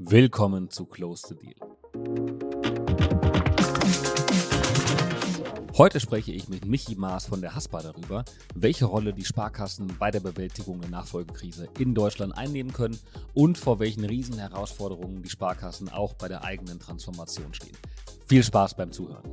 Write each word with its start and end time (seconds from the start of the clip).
Willkommen 0.00 0.70
zu 0.70 0.86
Close 0.86 1.26
the 1.26 1.34
Deal. 1.34 1.56
Heute 5.76 5.98
spreche 5.98 6.30
ich 6.30 6.48
mit 6.48 6.66
Michi 6.66 6.94
Maas 6.94 7.26
von 7.26 7.40
der 7.40 7.56
Haspa 7.56 7.82
darüber, 7.82 8.24
welche 8.54 8.84
Rolle 8.84 9.12
die 9.12 9.24
Sparkassen 9.24 9.96
bei 9.98 10.12
der 10.12 10.20
Bewältigung 10.20 10.80
der 10.80 10.90
Nachfolgekrise 10.90 11.68
in 11.80 11.96
Deutschland 11.96 12.38
einnehmen 12.38 12.72
können 12.72 12.96
und 13.34 13.58
vor 13.58 13.80
welchen 13.80 14.04
Riesenherausforderungen 14.04 15.24
die 15.24 15.30
Sparkassen 15.30 15.88
auch 15.88 16.14
bei 16.14 16.28
der 16.28 16.44
eigenen 16.44 16.78
Transformation 16.78 17.52
stehen. 17.52 17.76
Viel 18.28 18.44
Spaß 18.44 18.76
beim 18.76 18.92
Zuhören. 18.92 19.24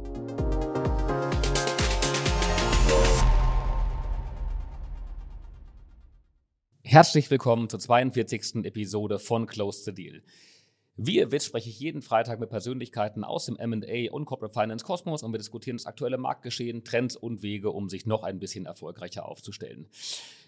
Herzlich 6.81 7.29
willkommen 7.29 7.69
zur 7.69 7.79
42. 7.79 8.63
Episode 8.63 9.19
von 9.19 9.45
Close 9.45 9.83
the 9.83 9.93
Deal. 9.93 10.23
Wie 10.97 11.17
ihr 11.17 11.29
wisst, 11.31 11.47
spreche 11.47 11.69
ich 11.69 11.79
jeden 11.79 12.01
Freitag 12.01 12.39
mit 12.39 12.49
Persönlichkeiten 12.49 13.25
aus 13.25 13.47
dem 13.47 13.55
MA 13.55 14.11
und 14.11 14.23
Corporate 14.25 14.53
Finance 14.53 14.85
Kosmos 14.85 15.23
und 15.23 15.33
wir 15.33 15.37
diskutieren 15.37 15.75
das 15.75 15.85
aktuelle 15.85 16.17
Marktgeschehen, 16.17 16.85
Trends 16.85 17.17
und 17.17 17.43
Wege, 17.43 17.71
um 17.71 17.89
sich 17.89 18.05
noch 18.05 18.23
ein 18.23 18.39
bisschen 18.39 18.65
erfolgreicher 18.65 19.27
aufzustellen. 19.27 19.87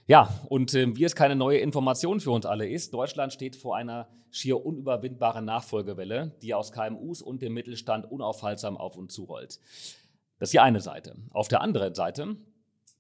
Ja, 0.08 0.41
und 0.48 0.74
äh, 0.74 0.96
wie 0.96 1.04
es 1.04 1.16
keine 1.16 1.36
neue 1.36 1.58
Information 1.58 2.22
für 2.22 2.32
uns 2.32 2.46
alle 2.46 2.70
ist, 2.70 2.94
Deutschland 2.94 3.34
steht 3.34 3.58
vor 3.58 3.76
einer 3.76 4.08
schier 4.32 4.66
unüberwindbaren 4.66 5.44
Nachfolgewelle, 5.44 6.38
die 6.41 6.54
aus 6.54 6.72
KMUs 6.72 7.22
und 7.22 7.41
dem 7.41 7.54
Mittelstand 7.54 8.10
unaufhaltsam 8.10 8.77
auf 8.77 8.96
uns 8.96 9.14
zurollt. 9.14 9.60
Das 10.40 10.48
ist 10.48 10.54
die 10.54 10.62
eine 10.62 10.80
Seite. 10.80 11.18
Auf 11.32 11.50
der 11.50 11.60
anderen 11.60 11.94
Seite 11.94 12.38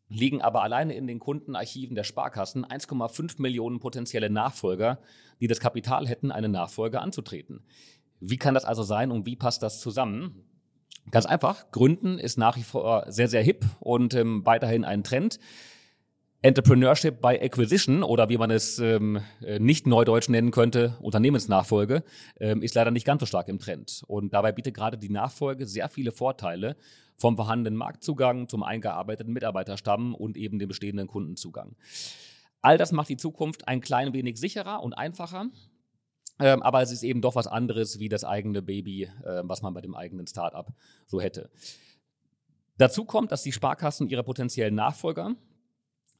liegen 0.09 0.41
aber 0.41 0.63
alleine 0.63 0.95
in 0.95 1.07
den 1.07 1.19
Kundenarchiven 1.19 1.95
der 1.95 2.03
Sparkassen 2.03 2.65
1,5 2.65 3.41
Millionen 3.41 3.79
potenzielle 3.79 4.29
Nachfolger, 4.29 4.99
die 5.39 5.47
das 5.47 5.59
Kapital 5.59 6.07
hätten, 6.07 6.31
eine 6.31 6.49
Nachfolge 6.49 7.01
anzutreten. 7.01 7.63
Wie 8.19 8.37
kann 8.37 8.53
das 8.53 8.65
also 8.65 8.83
sein 8.83 9.11
und 9.11 9.25
wie 9.25 9.35
passt 9.35 9.63
das 9.63 9.79
zusammen? 9.79 10.43
Ganz 11.11 11.25
einfach, 11.25 11.71
Gründen 11.71 12.19
ist 12.19 12.37
nach 12.37 12.57
wie 12.57 12.63
vor 12.63 13.05
sehr, 13.07 13.27
sehr 13.27 13.41
hip 13.41 13.65
und 13.79 14.13
ähm, 14.13 14.45
weiterhin 14.45 14.83
ein 14.83 15.03
Trend. 15.03 15.39
Entrepreneurship 16.43 17.19
by 17.19 17.39
Acquisition 17.41 18.03
oder 18.03 18.29
wie 18.29 18.37
man 18.37 18.51
es 18.51 18.77
ähm, 18.77 19.21
äh, 19.41 19.57
nicht 19.57 19.87
neudeutsch 19.87 20.29
nennen 20.29 20.51
könnte, 20.51 20.95
Unternehmensnachfolge, 21.01 22.03
ähm, 22.39 22.61
ist 22.61 22.75
leider 22.75 22.91
nicht 22.91 23.05
ganz 23.05 23.21
so 23.21 23.25
stark 23.25 23.47
im 23.47 23.57
Trend. 23.57 24.03
Und 24.07 24.33
dabei 24.33 24.51
bietet 24.51 24.75
gerade 24.75 24.97
die 24.97 25.09
Nachfolge 25.09 25.65
sehr 25.65 25.89
viele 25.89 26.11
Vorteile 26.11 26.75
vom 27.17 27.35
vorhandenen 27.35 27.75
Marktzugang 27.75 28.47
zum 28.47 28.61
eingearbeiteten 28.61 29.33
Mitarbeiterstamm 29.33 30.13
und 30.13 30.37
eben 30.37 30.59
dem 30.59 30.67
bestehenden 30.67 31.07
Kundenzugang. 31.07 31.75
All 32.61 32.77
das 32.77 32.91
macht 32.91 33.09
die 33.09 33.17
Zukunft 33.17 33.67
ein 33.67 33.81
klein 33.81 34.13
wenig 34.13 34.39
sicherer 34.39 34.83
und 34.83 34.93
einfacher. 34.93 35.49
Ähm, 36.39 36.61
aber 36.61 36.81
es 36.81 36.91
ist 36.91 37.03
eben 37.03 37.21
doch 37.21 37.35
was 37.35 37.47
anderes 37.47 37.99
wie 37.99 38.09
das 38.09 38.23
eigene 38.23 38.61
Baby, 38.61 39.03
äh, 39.23 39.41
was 39.43 39.61
man 39.61 39.73
bei 39.73 39.81
dem 39.81 39.95
eigenen 39.95 40.27
Startup 40.27 40.71
so 41.07 41.19
hätte. 41.19 41.49
Dazu 42.77 43.05
kommt, 43.05 43.31
dass 43.31 43.41
die 43.41 43.51
Sparkassen 43.51 44.07
ihre 44.07 44.23
potenziellen 44.23 44.75
Nachfolger, 44.75 45.35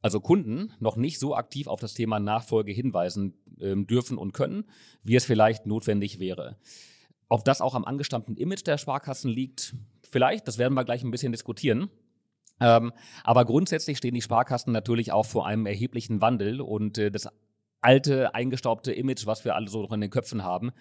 also 0.02 0.20
Kunden, 0.20 0.72
noch 0.80 0.96
nicht 0.96 1.20
so 1.20 1.36
aktiv 1.36 1.68
auf 1.68 1.80
das 1.80 1.94
Thema 1.94 2.18
Nachfolge 2.18 2.72
hinweisen 2.72 3.34
äh, 3.60 3.76
dürfen 3.76 4.18
und 4.18 4.32
können, 4.32 4.64
wie 5.02 5.14
es 5.14 5.24
vielleicht 5.24 5.66
notwendig 5.66 6.18
wäre. 6.18 6.56
Ob 7.28 7.44
das 7.44 7.60
auch 7.60 7.74
am 7.74 7.84
angestammten 7.84 8.36
Image 8.36 8.66
der 8.66 8.78
Sparkassen 8.78 9.30
liegt, 9.30 9.74
vielleicht, 10.02 10.48
das 10.48 10.58
werden 10.58 10.74
wir 10.74 10.84
gleich 10.84 11.04
ein 11.04 11.10
bisschen 11.10 11.32
diskutieren. 11.32 11.90
Ähm, 12.60 12.92
aber 13.24 13.44
grundsätzlich 13.44 13.98
stehen 13.98 14.14
die 14.14 14.22
Sparkassen 14.22 14.72
natürlich 14.72 15.12
auch 15.12 15.26
vor 15.26 15.46
einem 15.46 15.66
erheblichen 15.66 16.20
Wandel 16.20 16.60
und 16.60 16.98
äh, 16.98 17.10
das 17.10 17.28
alte, 17.80 18.34
eingestaubte 18.34 18.92
Image, 18.92 19.26
was 19.26 19.44
wir 19.44 19.54
alle 19.54 19.68
so 19.68 19.82
noch 19.82 19.92
in 19.92 20.00
den 20.00 20.10
Köpfen 20.10 20.42
haben, 20.42 20.72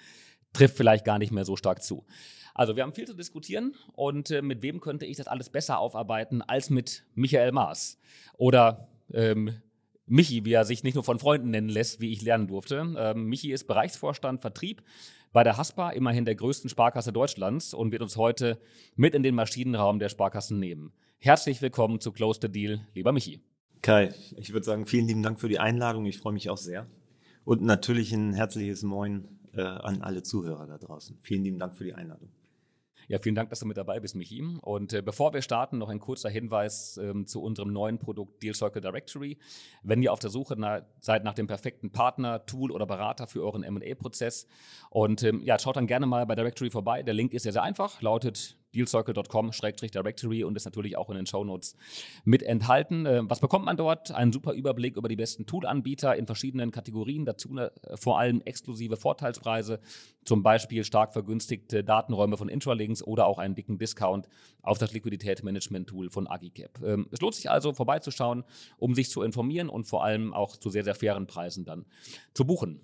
trifft 0.53 0.77
vielleicht 0.77 1.05
gar 1.05 1.19
nicht 1.19 1.31
mehr 1.31 1.45
so 1.45 1.55
stark 1.55 1.83
zu. 1.83 2.05
Also 2.53 2.75
wir 2.75 2.83
haben 2.83 2.93
viel 2.93 3.05
zu 3.05 3.13
diskutieren 3.13 3.75
und 3.93 4.31
äh, 4.31 4.41
mit 4.41 4.63
wem 4.63 4.81
könnte 4.81 5.05
ich 5.05 5.17
das 5.17 5.27
alles 5.27 5.49
besser 5.49 5.77
aufarbeiten 5.77 6.41
als 6.41 6.71
mit 6.71 7.05
Michael 7.13 7.51
Maas 7.51 7.99
oder 8.35 8.87
ähm, 9.13 9.61
Michi, 10.07 10.43
wie 10.45 10.53
er 10.53 10.65
sich 10.65 10.83
nicht 10.83 10.95
nur 10.95 11.03
von 11.03 11.19
Freunden 11.19 11.51
nennen 11.51 11.69
lässt, 11.69 12.01
wie 12.01 12.11
ich 12.11 12.23
lernen 12.23 12.47
durfte. 12.47 12.95
Ähm, 12.97 13.25
Michi 13.25 13.51
ist 13.51 13.65
Bereichsvorstand 13.67 14.41
Vertrieb 14.41 14.81
bei 15.33 15.43
der 15.43 15.57
Haspa, 15.57 15.91
immerhin 15.91 16.25
der 16.25 16.35
größten 16.35 16.69
Sparkasse 16.69 17.13
Deutschlands 17.13 17.73
und 17.75 17.91
wird 17.91 18.01
uns 18.01 18.17
heute 18.17 18.59
mit 18.95 19.13
in 19.13 19.21
den 19.21 19.35
Maschinenraum 19.35 19.99
der 19.99 20.09
Sparkassen 20.09 20.59
nehmen. 20.59 20.93
Herzlich 21.19 21.63
willkommen 21.63 21.99
zu 21.99 22.11
Close 22.11 22.39
the 22.39 22.47
Deal, 22.47 22.79
lieber 22.93 23.11
Michi. 23.11 23.41
Kai, 23.81 24.13
ich 24.35 24.53
würde 24.53 24.65
sagen, 24.65 24.85
vielen 24.85 25.07
lieben 25.07 25.23
Dank 25.23 25.39
für 25.39 25.49
die 25.49 25.57
Einladung. 25.57 26.05
Ich 26.05 26.19
freue 26.19 26.33
mich 26.33 26.51
auch 26.51 26.57
sehr. 26.57 26.85
Und 27.43 27.63
natürlich 27.63 28.13
ein 28.13 28.33
herzliches 28.33 28.83
Moin 28.83 29.27
äh, 29.53 29.61
an 29.61 30.03
alle 30.03 30.21
Zuhörer 30.21 30.67
da 30.67 30.77
draußen. 30.77 31.17
Vielen 31.21 31.43
lieben 31.43 31.57
Dank 31.57 31.75
für 31.75 31.85
die 31.85 31.95
Einladung. 31.95 32.29
Ja, 33.07 33.17
vielen 33.19 33.35
Dank, 33.35 33.49
dass 33.49 33.61
du 33.61 33.65
mit 33.65 33.77
dabei 33.77 33.99
bist, 33.99 34.15
Michi. 34.15 34.43
Und 34.61 34.93
äh, 34.93 35.01
bevor 35.01 35.33
wir 35.33 35.41
starten, 35.41 35.79
noch 35.79 35.89
ein 35.89 35.99
kurzer 35.99 36.29
Hinweis 36.29 36.97
ähm, 36.97 37.25
zu 37.25 37.41
unserem 37.41 37.73
neuen 37.73 37.97
Produkt 37.97 38.43
Deal 38.43 38.53
Circle 38.53 38.81
Directory. 38.81 39.39
Wenn 39.81 40.03
ihr 40.03 40.13
auf 40.13 40.19
der 40.19 40.29
Suche 40.29 40.55
na 40.57 40.85
seid 40.99 41.23
nach 41.23 41.33
dem 41.33 41.47
perfekten 41.47 41.91
Partner, 41.91 42.45
Tool 42.45 42.69
oder 42.69 42.85
Berater 42.85 43.25
für 43.25 43.41
euren 43.43 43.63
M&A-Prozess 43.63 44.45
und 44.91 45.23
ähm, 45.23 45.41
ja, 45.41 45.57
schaut 45.57 45.77
dann 45.77 45.87
gerne 45.87 46.05
mal 46.05 46.25
bei 46.27 46.35
Directory 46.35 46.69
vorbei. 46.69 47.01
Der 47.01 47.13
Link 47.15 47.33
ist 47.33 47.43
sehr, 47.43 47.53
sehr 47.53 47.63
einfach, 47.63 48.01
lautet 48.01 48.57
dealcircle.com-directory 48.75 50.43
und 50.43 50.55
ist 50.55 50.65
natürlich 50.65 50.97
auch 50.97 51.09
in 51.09 51.15
den 51.15 51.25
Shownotes 51.25 51.75
mit 52.23 52.43
enthalten. 52.43 53.05
Äh, 53.05 53.21
was 53.23 53.39
bekommt 53.39 53.65
man 53.65 53.77
dort? 53.77 54.11
Einen 54.11 54.31
super 54.31 54.53
Überblick 54.53 54.97
über 54.97 55.09
die 55.09 55.15
besten 55.15 55.45
Tool-Anbieter 55.45 56.15
in 56.15 56.25
verschiedenen 56.25 56.71
Kategorien, 56.71 57.25
dazu 57.25 57.57
äh, 57.57 57.69
vor 57.95 58.19
allem 58.19 58.41
exklusive 58.41 58.97
Vorteilspreise, 58.97 59.79
zum 60.25 60.43
Beispiel 60.43 60.83
stark 60.83 61.13
vergünstigte 61.13 61.83
Datenräume 61.83 62.37
von 62.37 62.49
Intralinks 62.49 63.01
oder 63.03 63.25
auch 63.27 63.39
einen 63.39 63.55
dicken 63.55 63.77
Discount 63.77 64.27
auf 64.61 64.77
das 64.77 64.93
Liquiditätsmanagement-Tool 64.93 66.09
von 66.09 66.27
Agicap. 66.27 66.81
Ähm, 66.83 67.07
es 67.11 67.21
lohnt 67.21 67.35
sich 67.35 67.49
also 67.49 67.73
vorbeizuschauen, 67.73 68.43
um 68.77 68.95
sich 68.95 69.09
zu 69.09 69.21
informieren 69.21 69.69
und 69.69 69.85
vor 69.85 70.03
allem 70.03 70.33
auch 70.33 70.57
zu 70.57 70.69
sehr, 70.69 70.83
sehr 70.83 70.95
fairen 70.95 71.27
Preisen 71.27 71.65
dann 71.65 71.85
zu 72.33 72.45
buchen. 72.45 72.81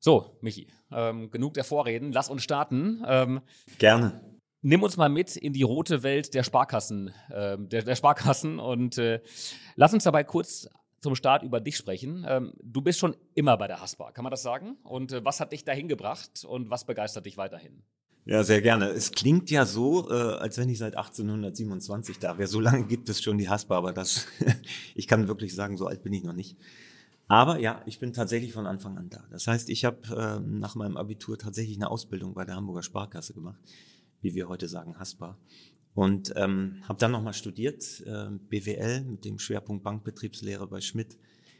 So, 0.00 0.38
Michi, 0.40 0.68
ähm, 0.92 1.30
genug 1.30 1.54
der 1.54 1.64
Vorreden, 1.64 2.12
lass 2.12 2.28
uns 2.28 2.42
starten. 2.42 3.02
Ähm, 3.06 3.40
Gerne. 3.78 4.37
Nimm 4.60 4.82
uns 4.82 4.96
mal 4.96 5.08
mit 5.08 5.36
in 5.36 5.52
die 5.52 5.62
rote 5.62 6.02
Welt 6.02 6.34
der 6.34 6.42
Sparkassen, 6.42 7.12
äh, 7.30 7.56
der, 7.58 7.82
der, 7.82 7.94
Sparkassen 7.94 8.58
und 8.58 8.98
äh, 8.98 9.20
lass 9.76 9.94
uns 9.94 10.02
dabei 10.02 10.24
kurz 10.24 10.68
zum 11.00 11.14
Start 11.14 11.44
über 11.44 11.60
dich 11.60 11.76
sprechen. 11.76 12.26
Ähm, 12.28 12.52
du 12.60 12.82
bist 12.82 12.98
schon 12.98 13.16
immer 13.34 13.56
bei 13.56 13.68
der 13.68 13.80
Haspa, 13.80 14.10
kann 14.10 14.24
man 14.24 14.32
das 14.32 14.42
sagen? 14.42 14.76
Und 14.82 15.12
äh, 15.12 15.24
was 15.24 15.38
hat 15.38 15.52
dich 15.52 15.64
dahin 15.64 15.86
gebracht 15.86 16.44
und 16.44 16.70
was 16.70 16.84
begeistert 16.86 17.26
dich 17.26 17.36
weiterhin? 17.36 17.84
Ja, 18.24 18.42
sehr 18.42 18.60
gerne. 18.60 18.88
Es 18.88 19.12
klingt 19.12 19.48
ja 19.48 19.64
so, 19.64 20.10
äh, 20.10 20.12
als 20.12 20.58
wenn 20.58 20.68
ich 20.68 20.78
seit 20.78 20.96
1827 20.96 22.18
da 22.18 22.36
wäre. 22.36 22.48
So 22.48 22.58
lange 22.58 22.84
gibt 22.84 23.08
es 23.08 23.22
schon 23.22 23.38
die 23.38 23.48
Haspa, 23.48 23.76
aber 23.76 23.92
das, 23.92 24.26
ich 24.96 25.06
kann 25.06 25.28
wirklich 25.28 25.54
sagen, 25.54 25.76
so 25.76 25.86
alt 25.86 26.02
bin 26.02 26.12
ich 26.12 26.24
noch 26.24 26.34
nicht. 26.34 26.56
Aber 27.28 27.60
ja, 27.60 27.80
ich 27.86 28.00
bin 28.00 28.12
tatsächlich 28.12 28.52
von 28.52 28.66
Anfang 28.66 28.98
an 28.98 29.08
da. 29.08 29.22
Das 29.30 29.46
heißt, 29.46 29.70
ich 29.70 29.84
habe 29.84 29.98
äh, 30.16 30.40
nach 30.40 30.74
meinem 30.74 30.96
Abitur 30.96 31.38
tatsächlich 31.38 31.76
eine 31.76 31.90
Ausbildung 31.90 32.34
bei 32.34 32.44
der 32.44 32.56
Hamburger 32.56 32.82
Sparkasse 32.82 33.34
gemacht 33.34 33.60
wie 34.20 34.34
wir 34.34 34.48
heute 34.48 34.68
sagen, 34.68 34.98
Haspa. 34.98 35.38
Und 35.94 36.32
ähm, 36.36 36.82
habe 36.86 36.98
dann 36.98 37.10
nochmal 37.10 37.34
studiert, 37.34 38.02
äh, 38.06 38.28
BWL 38.30 39.04
mit 39.04 39.24
dem 39.24 39.38
Schwerpunkt 39.38 39.82
Bankbetriebslehre 39.82 40.66
bei 40.66 40.80
Schmidt 40.80 41.18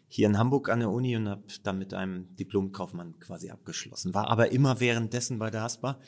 hier 0.09 0.27
in 0.27 0.39
Hamburg 0.39 0.69
an 0.71 0.81
der 0.81 0.91
Uni 0.91 1.17
und 1.17 1.29
habe 1.29 1.43
dann 1.63 1.79
mit 1.79 1.93
einem 1.93 2.35
Diplomkaufmann 2.37 3.19
quasi 3.21 3.51
abgeschlossen. 3.51 4.15
War 4.15 4.29
aber 4.29 4.53
immer 4.53 4.81
währenddessen 4.81 5.39
bei 5.39 5.51
der 5.51 5.63
Haspa. 5.63 5.99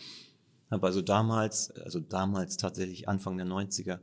Habe 0.70 0.86
also 0.86 1.02
damals, 1.02 1.70
also 1.72 2.00
damals 2.00 2.56
tatsächlich 2.56 3.08
Anfang 3.08 3.36
der 3.36 3.46
90er, 3.46 3.98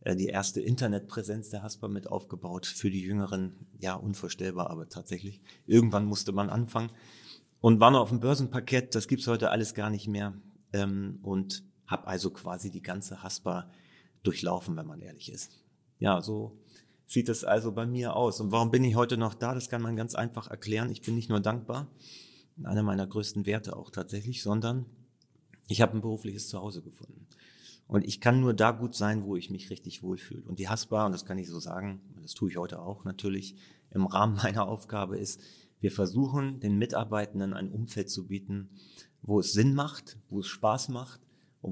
äh, 0.00 0.16
die 0.16 0.26
erste 0.26 0.60
Internetpräsenz 0.60 1.50
der 1.50 1.62
Haspa 1.62 1.88
mit 1.88 2.08
aufgebaut. 2.08 2.66
Für 2.66 2.90
die 2.90 3.02
Jüngeren, 3.02 3.66
ja, 3.78 3.94
unvorstellbar, 3.94 4.70
aber 4.70 4.88
tatsächlich. 4.88 5.40
Irgendwann 5.66 6.06
musste 6.06 6.32
man 6.32 6.50
anfangen. 6.50 6.90
Und 7.60 7.80
war 7.80 7.90
noch 7.90 8.00
auf 8.00 8.08
dem 8.10 8.20
Börsenparkett, 8.20 8.94
das 8.94 9.08
gibt's 9.08 9.26
heute 9.26 9.50
alles 9.50 9.74
gar 9.74 9.90
nicht 9.90 10.08
mehr. 10.08 10.34
Ähm, 10.72 11.18
und 11.22 11.62
habe 11.86 12.06
also 12.06 12.30
quasi 12.30 12.70
die 12.70 12.82
ganze 12.82 13.22
Haspa 13.22 13.70
durchlaufen, 14.22 14.76
wenn 14.76 14.86
man 14.86 15.00
ehrlich 15.00 15.30
ist. 15.30 15.50
Ja, 15.98 16.20
so 16.20 16.58
sieht 17.06 17.28
es 17.28 17.44
also 17.44 17.72
bei 17.72 17.86
mir 17.86 18.16
aus. 18.16 18.40
Und 18.40 18.52
warum 18.52 18.70
bin 18.70 18.84
ich 18.84 18.96
heute 18.96 19.16
noch 19.16 19.34
da? 19.34 19.54
Das 19.54 19.68
kann 19.68 19.82
man 19.82 19.96
ganz 19.96 20.14
einfach 20.14 20.48
erklären. 20.48 20.90
Ich 20.90 21.02
bin 21.02 21.14
nicht 21.14 21.28
nur 21.28 21.40
dankbar, 21.40 21.88
einer 22.62 22.82
meiner 22.82 23.06
größten 23.06 23.46
Werte 23.46 23.76
auch 23.76 23.90
tatsächlich, 23.90 24.42
sondern 24.42 24.86
ich 25.68 25.80
habe 25.80 25.94
ein 25.94 26.00
berufliches 26.00 26.48
Zuhause 26.48 26.82
gefunden. 26.82 27.26
Und 27.86 28.04
ich 28.04 28.20
kann 28.20 28.40
nur 28.40 28.52
da 28.52 28.72
gut 28.72 28.96
sein, 28.96 29.24
wo 29.24 29.36
ich 29.36 29.50
mich 29.50 29.70
richtig 29.70 30.02
wohlfühle. 30.02 30.42
Und 30.42 30.58
die 30.58 30.68
Haspa, 30.68 31.06
und 31.06 31.12
das 31.12 31.24
kann 31.24 31.38
ich 31.38 31.48
so 31.48 31.60
sagen, 31.60 32.00
das 32.20 32.34
tue 32.34 32.50
ich 32.50 32.56
heute 32.56 32.80
auch 32.80 33.04
natürlich, 33.04 33.56
im 33.90 34.06
Rahmen 34.06 34.36
meiner 34.42 34.66
Aufgabe 34.66 35.18
ist, 35.18 35.40
wir 35.78 35.92
versuchen 35.92 36.58
den 36.58 36.78
Mitarbeitenden 36.78 37.52
ein 37.52 37.70
Umfeld 37.70 38.10
zu 38.10 38.26
bieten, 38.26 38.70
wo 39.22 39.40
es 39.40 39.52
Sinn 39.52 39.74
macht, 39.74 40.18
wo 40.28 40.40
es 40.40 40.46
Spaß 40.46 40.88
macht 40.88 41.20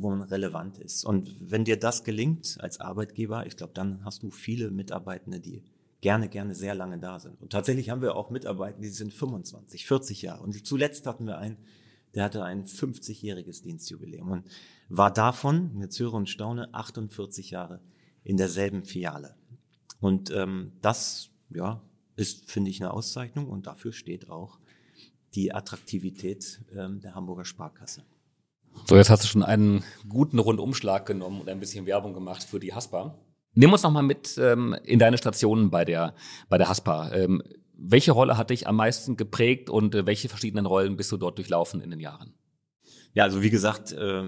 wo 0.03 0.11
man 0.11 0.23
relevant 0.23 0.79
ist. 0.79 1.05
Und 1.05 1.35
wenn 1.41 1.65
dir 1.65 1.79
das 1.79 2.05
gelingt 2.05 2.57
als 2.61 2.81
Arbeitgeber, 2.81 3.47
ich 3.47 3.57
glaube, 3.57 3.73
dann 3.75 4.05
hast 4.05 4.23
du 4.23 4.31
viele 4.31 4.71
Mitarbeitende, 4.71 5.41
die 5.41 5.63
gerne, 6.01 6.29
gerne 6.29 6.55
sehr 6.55 6.75
lange 6.75 6.99
da 6.99 7.19
sind. 7.19 7.41
Und 7.41 7.53
tatsächlich 7.53 7.91
haben 7.91 8.03
wir 8.03 8.15
auch 8.15 8.31
Mitarbeiter, 8.31 8.79
die 8.79 8.89
sind 8.89 9.13
25, 9.13 9.87
40 9.87 10.23
Jahre. 10.23 10.43
Und 10.43 10.67
zuletzt 10.67 11.07
hatten 11.07 11.27
wir 11.27 11.39
einen, 11.39 11.57
der 12.15 12.25
hatte 12.25 12.45
ein 12.45 12.65
50-jähriges 12.65 13.63
Dienstjubiläum 13.63 14.31
und 14.31 14.47
war 14.89 15.13
davon, 15.13 15.81
jetzt 15.81 15.99
höre 15.99 16.15
und 16.15 16.29
staune, 16.29 16.73
48 16.75 17.51
Jahre 17.51 17.81
in 18.23 18.37
derselben 18.37 18.85
Filiale. 18.85 19.35
Und 20.01 20.31
ähm, 20.31 20.73
das, 20.83 21.31
ja, 21.51 21.83
ist, 22.17 22.51
finde 22.51 22.71
ich, 22.71 22.81
eine 22.83 22.93
Auszeichnung 22.93 23.49
und 23.49 23.67
dafür 23.67 23.93
steht 23.93 24.29
auch 24.31 24.59
die 25.35 25.53
Attraktivität 25.53 26.61
ähm, 26.77 27.01
der 27.01 27.15
Hamburger 27.15 27.45
Sparkasse. 27.45 28.05
So, 28.87 28.97
jetzt 28.97 29.09
hast 29.11 29.25
du 29.25 29.29
schon 29.29 29.43
einen 29.43 29.83
guten 30.09 30.39
Rundumschlag 30.39 31.07
genommen 31.07 31.41
und 31.41 31.49
ein 31.49 31.61
bisschen 31.61 31.87
Werbung 31.87 32.13
gemacht 32.13 32.43
für 32.45 32.61
die 32.61 32.75
Haspa. 32.75 33.19
Nimm 33.55 33.73
uns 33.73 33.83
nochmal 33.83 34.03
mit 34.03 34.37
ähm, 34.37 34.77
in 34.85 34.99
deine 34.99 35.17
Stationen 35.17 35.71
bei 35.71 35.85
der, 35.85 36.15
bei 36.49 36.59
der 36.59 36.69
Haspa. 36.69 37.13
Ähm, 37.13 37.43
welche 37.77 38.13
Rolle 38.13 38.37
hat 38.37 38.51
dich 38.51 38.67
am 38.67 38.77
meisten 38.77 39.17
geprägt 39.17 39.71
und 39.71 39.95
äh, 39.95 40.07
welche 40.07 40.29
verschiedenen 40.29 40.67
Rollen 40.67 40.97
bist 40.97 41.11
du 41.13 41.17
dort 41.17 41.39
durchlaufen 41.39 41.81
in 41.81 41.91
den 41.91 42.01
Jahren? 42.01 42.35
Ja, 43.15 43.25
also 43.25 43.43
wie 43.43 43.51
gesagt, 43.51 43.93
äh, 43.93 44.25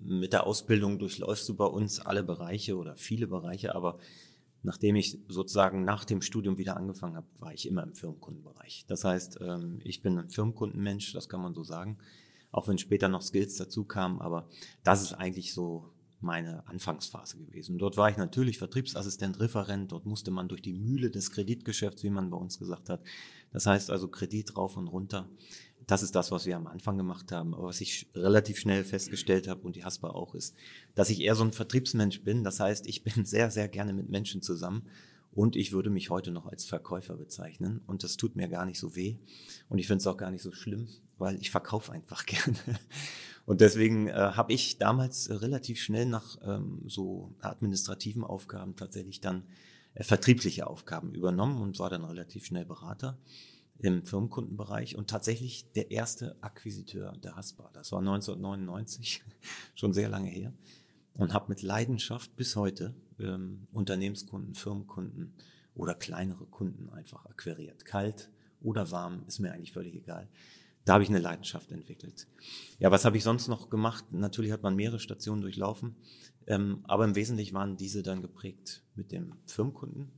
mit 0.00 0.32
der 0.32 0.46
Ausbildung 0.46 0.98
durchläufst 0.98 1.48
du 1.48 1.54
bei 1.54 1.66
uns 1.66 2.00
alle 2.00 2.24
Bereiche 2.24 2.76
oder 2.76 2.96
viele 2.96 3.26
Bereiche, 3.26 3.74
aber 3.74 3.98
nachdem 4.62 4.96
ich 4.96 5.18
sozusagen 5.28 5.84
nach 5.84 6.04
dem 6.04 6.22
Studium 6.22 6.58
wieder 6.58 6.76
angefangen 6.76 7.16
habe, 7.16 7.28
war 7.38 7.52
ich 7.52 7.68
immer 7.68 7.82
im 7.82 7.92
Firmenkundenbereich. 7.92 8.86
Das 8.88 9.04
heißt, 9.04 9.38
ähm, 9.40 9.80
ich 9.84 10.02
bin 10.02 10.18
ein 10.18 10.30
Firmenkundenmensch, 10.30 11.12
das 11.12 11.28
kann 11.28 11.40
man 11.40 11.54
so 11.54 11.62
sagen, 11.62 11.98
auch 12.50 12.68
wenn 12.68 12.78
später 12.78 13.08
noch 13.08 13.22
Skills 13.22 13.56
dazu 13.56 13.84
kamen, 13.84 14.20
aber 14.20 14.48
das 14.82 15.02
ist 15.02 15.12
eigentlich 15.12 15.52
so 15.52 15.92
meine 16.20 16.66
Anfangsphase 16.66 17.38
gewesen. 17.38 17.78
Dort 17.78 17.96
war 17.96 18.10
ich 18.10 18.16
natürlich 18.16 18.58
Vertriebsassistent, 18.58 19.38
Referent, 19.38 19.92
dort 19.92 20.06
musste 20.06 20.30
man 20.30 20.48
durch 20.48 20.62
die 20.62 20.72
Mühle 20.72 21.10
des 21.10 21.30
Kreditgeschäfts, 21.30 22.02
wie 22.02 22.10
man 22.10 22.30
bei 22.30 22.36
uns 22.36 22.58
gesagt 22.58 22.88
hat. 22.88 23.02
Das 23.52 23.66
heißt 23.66 23.90
also 23.90 24.08
Kredit 24.08 24.56
rauf 24.56 24.76
und 24.76 24.88
runter. 24.88 25.28
Das 25.86 26.02
ist 26.02 26.14
das, 26.14 26.30
was 26.30 26.44
wir 26.44 26.56
am 26.56 26.66
Anfang 26.66 26.98
gemacht 26.98 27.32
haben. 27.32 27.54
Aber 27.54 27.68
was 27.68 27.80
ich 27.80 28.10
relativ 28.14 28.58
schnell 28.58 28.84
festgestellt 28.84 29.48
habe 29.48 29.62
und 29.62 29.76
die 29.76 29.84
Haspa 29.84 30.10
auch 30.10 30.34
ist, 30.34 30.54
dass 30.94 31.08
ich 31.08 31.20
eher 31.20 31.34
so 31.34 31.44
ein 31.44 31.52
Vertriebsmensch 31.52 32.22
bin. 32.24 32.44
Das 32.44 32.60
heißt, 32.60 32.86
ich 32.86 33.04
bin 33.04 33.24
sehr, 33.24 33.50
sehr 33.50 33.68
gerne 33.68 33.92
mit 33.92 34.08
Menschen 34.08 34.42
zusammen 34.42 34.88
und 35.38 35.54
ich 35.54 35.70
würde 35.70 35.88
mich 35.88 36.10
heute 36.10 36.32
noch 36.32 36.46
als 36.46 36.64
Verkäufer 36.64 37.16
bezeichnen. 37.16 37.80
Und 37.86 38.02
das 38.02 38.16
tut 38.16 38.34
mir 38.34 38.48
gar 38.48 38.66
nicht 38.66 38.80
so 38.80 38.96
weh. 38.96 39.18
Und 39.68 39.78
ich 39.78 39.86
finde 39.86 40.00
es 40.00 40.06
auch 40.08 40.16
gar 40.16 40.32
nicht 40.32 40.42
so 40.42 40.50
schlimm, 40.50 40.88
weil 41.16 41.36
ich 41.36 41.52
verkaufe 41.52 41.92
einfach 41.92 42.26
gerne. 42.26 42.58
Und 43.46 43.60
deswegen 43.60 44.08
äh, 44.08 44.14
habe 44.14 44.52
ich 44.52 44.78
damals 44.78 45.30
relativ 45.30 45.80
schnell 45.80 46.06
nach 46.06 46.38
ähm, 46.42 46.82
so 46.88 47.36
administrativen 47.38 48.24
Aufgaben 48.24 48.74
tatsächlich 48.74 49.20
dann 49.20 49.44
äh, 49.94 50.02
vertriebliche 50.02 50.66
Aufgaben 50.66 51.14
übernommen 51.14 51.62
und 51.62 51.78
war 51.78 51.88
dann 51.88 52.04
relativ 52.04 52.44
schnell 52.44 52.64
Berater 52.64 53.16
im 53.78 54.04
Firmenkundenbereich 54.04 54.96
und 54.96 55.08
tatsächlich 55.08 55.70
der 55.70 55.92
erste 55.92 56.34
Akquisiteur 56.40 57.16
der 57.22 57.36
Haspa. 57.36 57.70
Das 57.74 57.92
war 57.92 58.00
1999, 58.00 59.22
schon 59.76 59.92
sehr 59.92 60.08
lange 60.08 60.30
her. 60.30 60.52
Und 61.14 61.32
habe 61.32 61.46
mit 61.48 61.62
Leidenschaft 61.62 62.34
bis 62.34 62.56
heute 62.56 62.92
ähm, 63.20 63.66
Unternehmenskunden, 63.72 64.54
Firmenkunden 64.54 65.34
oder 65.74 65.94
kleinere 65.94 66.46
Kunden 66.46 66.88
einfach 66.90 67.24
akquiriert. 67.26 67.84
Kalt 67.84 68.30
oder 68.60 68.90
warm, 68.90 69.24
ist 69.26 69.38
mir 69.38 69.52
eigentlich 69.52 69.72
völlig 69.72 69.94
egal. 69.94 70.28
Da 70.84 70.94
habe 70.94 71.04
ich 71.04 71.10
eine 71.10 71.18
Leidenschaft 71.18 71.70
entwickelt. 71.70 72.26
Ja, 72.78 72.90
was 72.90 73.04
habe 73.04 73.16
ich 73.16 73.22
sonst 73.22 73.48
noch 73.48 73.68
gemacht? 73.68 74.06
Natürlich 74.12 74.52
hat 74.52 74.62
man 74.62 74.74
mehrere 74.74 75.00
Stationen 75.00 75.42
durchlaufen, 75.42 75.96
ähm, 76.46 76.80
aber 76.84 77.04
im 77.04 77.14
Wesentlichen 77.14 77.54
waren 77.54 77.76
diese 77.76 78.02
dann 78.02 78.22
geprägt 78.22 78.82
mit 78.94 79.12
dem 79.12 79.34
Firmenkunden, 79.46 80.10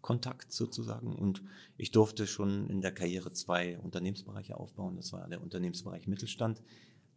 Kontakt 0.00 0.52
sozusagen. 0.52 1.14
Und 1.14 1.42
ich 1.76 1.90
durfte 1.90 2.26
schon 2.26 2.68
in 2.68 2.80
der 2.80 2.92
Karriere 2.92 3.32
zwei 3.32 3.78
Unternehmensbereiche 3.78 4.56
aufbauen. 4.56 4.96
Das 4.96 5.12
war 5.12 5.28
der 5.28 5.42
Unternehmensbereich 5.42 6.06
Mittelstand. 6.06 6.62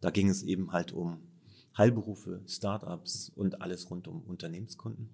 Da 0.00 0.10
ging 0.10 0.28
es 0.28 0.42
eben 0.42 0.72
halt 0.72 0.92
um 0.92 1.18
Heilberufe, 1.76 2.42
Startups 2.46 3.30
und 3.34 3.60
alles 3.60 3.90
rund 3.90 4.08
um 4.08 4.22
Unternehmenskunden. 4.22 5.10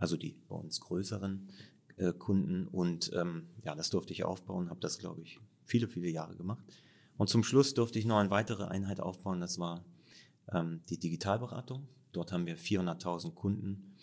Also 0.00 0.16
die 0.16 0.34
bei 0.48 0.56
uns 0.56 0.80
größeren 0.80 1.48
äh, 1.96 2.12
Kunden. 2.12 2.66
Und 2.66 3.12
ähm, 3.14 3.46
ja, 3.62 3.76
das 3.76 3.90
durfte 3.90 4.12
ich 4.12 4.24
aufbauen, 4.24 4.70
habe 4.70 4.80
das, 4.80 4.98
glaube 4.98 5.22
ich, 5.22 5.38
viele, 5.64 5.86
viele 5.86 6.08
Jahre 6.08 6.34
gemacht. 6.34 6.64
Und 7.16 7.28
zum 7.28 7.44
Schluss 7.44 7.74
durfte 7.74 7.98
ich 8.00 8.06
noch 8.06 8.16
eine 8.16 8.30
weitere 8.30 8.64
Einheit 8.64 8.98
aufbauen. 8.98 9.40
Das 9.40 9.58
war 9.58 9.84
ähm, 10.52 10.80
die 10.90 10.98
Digitalberatung. 10.98 11.86
Dort 12.10 12.32
haben 12.32 12.46
wir 12.46 12.58
400.000 12.58 13.34
Kunden, 13.34 13.94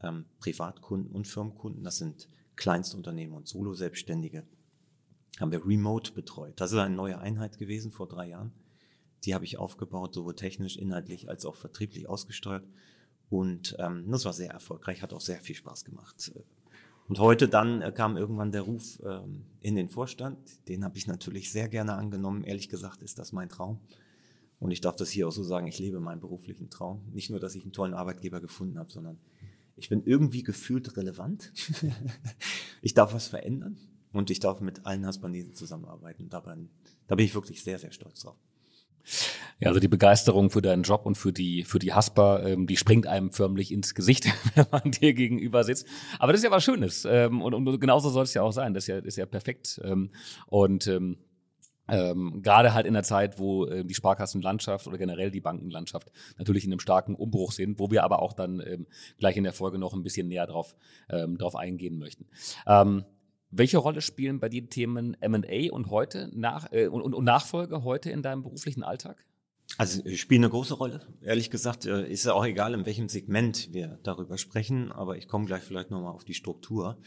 ähm, 0.00 0.26
Privatkunden 0.38 1.10
und 1.10 1.26
Firmenkunden. 1.26 1.82
Das 1.82 1.98
sind 1.98 2.28
Kleinstunternehmen 2.54 3.36
und 3.36 3.48
Solo-Selbstständige 3.48 4.46
haben 5.40 5.52
wir 5.52 5.64
remote 5.64 6.12
betreut. 6.12 6.60
Das 6.60 6.72
ist 6.72 6.78
eine 6.78 6.94
neue 6.94 7.18
Einheit 7.18 7.58
gewesen 7.58 7.92
vor 7.92 8.08
drei 8.08 8.28
Jahren. 8.28 8.52
Die 9.24 9.34
habe 9.34 9.44
ich 9.44 9.58
aufgebaut, 9.58 10.14
sowohl 10.14 10.34
technisch, 10.34 10.76
inhaltlich 10.76 11.28
als 11.28 11.44
auch 11.44 11.56
vertrieblich 11.56 12.08
ausgesteuert. 12.08 12.64
Und 13.30 13.76
ähm, 13.78 14.10
das 14.10 14.24
war 14.24 14.32
sehr 14.32 14.50
erfolgreich, 14.50 15.02
hat 15.02 15.12
auch 15.12 15.20
sehr 15.20 15.40
viel 15.40 15.54
Spaß 15.54 15.84
gemacht. 15.84 16.32
Und 17.08 17.18
heute 17.18 17.48
dann 17.48 17.82
äh, 17.82 17.92
kam 17.92 18.16
irgendwann 18.16 18.52
der 18.52 18.62
Ruf 18.62 19.00
ähm, 19.04 19.44
in 19.60 19.76
den 19.76 19.88
Vorstand. 19.88 20.38
Den 20.68 20.84
habe 20.84 20.96
ich 20.96 21.06
natürlich 21.06 21.52
sehr 21.52 21.68
gerne 21.68 21.94
angenommen. 21.94 22.44
Ehrlich 22.44 22.68
gesagt 22.68 23.02
ist 23.02 23.18
das 23.18 23.32
mein 23.32 23.48
Traum. 23.48 23.80
Und 24.60 24.72
ich 24.72 24.80
darf 24.80 24.96
das 24.96 25.10
hier 25.10 25.28
auch 25.28 25.32
so 25.32 25.42
sagen, 25.42 25.66
ich 25.66 25.78
lebe 25.78 26.00
meinen 26.00 26.20
beruflichen 26.20 26.68
Traum. 26.68 27.02
Nicht 27.12 27.30
nur, 27.30 27.40
dass 27.40 27.54
ich 27.54 27.62
einen 27.62 27.72
tollen 27.72 27.94
Arbeitgeber 27.94 28.40
gefunden 28.40 28.78
habe, 28.78 28.90
sondern 28.90 29.18
ich 29.76 29.88
bin 29.88 30.02
irgendwie 30.04 30.42
gefühlt 30.42 30.96
relevant. 30.96 31.52
ich 32.82 32.94
darf 32.94 33.14
was 33.14 33.28
verändern 33.28 33.78
und 34.12 34.30
ich 34.30 34.40
darf 34.40 34.60
mit 34.60 34.84
allen 34.84 35.06
Haspanesen 35.06 35.54
zusammenarbeiten. 35.54 36.28
Da 36.28 36.40
bin, 36.40 36.70
da 37.06 37.14
bin 37.14 37.24
ich 37.24 37.34
wirklich 37.34 37.62
sehr, 37.62 37.78
sehr 37.78 37.92
stolz 37.92 38.20
drauf. 38.20 38.36
Ja, 39.60 39.68
also 39.68 39.80
die 39.80 39.88
Begeisterung 39.88 40.50
für 40.50 40.62
deinen 40.62 40.84
Job 40.84 41.04
und 41.04 41.16
für 41.16 41.32
die 41.32 41.64
für 41.64 41.80
die 41.80 41.92
Haspa, 41.92 42.40
ähm, 42.44 42.68
die 42.68 42.76
springt 42.76 43.08
einem 43.08 43.32
förmlich 43.32 43.72
ins 43.72 43.94
Gesicht, 43.94 44.26
wenn 44.54 44.66
man 44.70 44.92
dir 44.92 45.14
gegenüber 45.14 45.64
sitzt. 45.64 45.86
Aber 46.20 46.32
das 46.32 46.40
ist 46.40 46.44
ja 46.44 46.50
was 46.50 46.62
Schönes 46.62 47.04
ähm, 47.04 47.42
und, 47.42 47.54
und 47.54 47.80
genauso 47.80 48.08
soll 48.08 48.24
es 48.24 48.34
ja 48.34 48.42
auch 48.42 48.52
sein. 48.52 48.72
Das 48.72 48.84
ist 48.84 48.88
ja, 48.88 48.98
ist 48.98 49.16
ja 49.16 49.26
perfekt. 49.26 49.80
Ähm, 49.82 50.10
und 50.46 50.86
ähm, 50.86 51.18
ähm, 51.88 52.42
gerade 52.42 52.74
halt 52.74 52.86
in 52.86 52.92
der 52.92 53.02
Zeit, 53.02 53.38
wo 53.38 53.64
äh, 53.64 53.84
die 53.84 53.94
Sparkassenlandschaft 53.94 54.86
oder 54.86 54.98
generell 54.98 55.30
die 55.30 55.40
Bankenlandschaft 55.40 56.12
natürlich 56.36 56.64
in 56.64 56.72
einem 56.72 56.80
starken 56.80 57.14
Umbruch 57.14 57.52
sind, 57.52 57.78
wo 57.78 57.90
wir 57.90 58.04
aber 58.04 58.20
auch 58.20 58.34
dann 58.34 58.60
ähm, 58.64 58.86
gleich 59.18 59.36
in 59.36 59.44
der 59.44 59.54
Folge 59.54 59.78
noch 59.78 59.94
ein 59.94 60.02
bisschen 60.02 60.28
näher 60.28 60.46
drauf, 60.46 60.76
ähm, 61.08 61.38
drauf 61.38 61.56
eingehen 61.56 61.98
möchten. 61.98 62.26
Ähm, 62.66 63.04
welche 63.50 63.78
Rolle 63.78 64.02
spielen 64.02 64.38
bei 64.38 64.50
dir 64.50 64.68
Themen 64.68 65.16
M&A 65.20 65.72
und 65.72 65.90
heute 65.90 66.30
nach, 66.34 66.70
äh, 66.70 66.88
und, 66.88 67.02
und 67.02 67.24
Nachfolge 67.24 67.82
heute 67.82 68.10
in 68.10 68.22
deinem 68.22 68.42
beruflichen 68.42 68.82
Alltag? 68.82 69.24
Also 69.78 70.02
spielen 70.16 70.42
eine 70.42 70.50
große 70.50 70.74
Rolle. 70.74 71.06
Ehrlich 71.22 71.50
gesagt 71.50 71.86
äh, 71.86 72.10
ist 72.10 72.24
ja 72.24 72.32
auch 72.32 72.44
egal, 72.44 72.74
in 72.74 72.84
welchem 72.84 73.08
Segment 73.08 73.72
wir 73.72 74.00
darüber 74.02 74.36
sprechen, 74.36 74.90
aber 74.90 75.16
ich 75.16 75.28
komme 75.28 75.46
gleich 75.46 75.62
vielleicht 75.62 75.92
nochmal 75.92 76.12
auf 76.12 76.24
die 76.24 76.34
Struktur. 76.34 76.98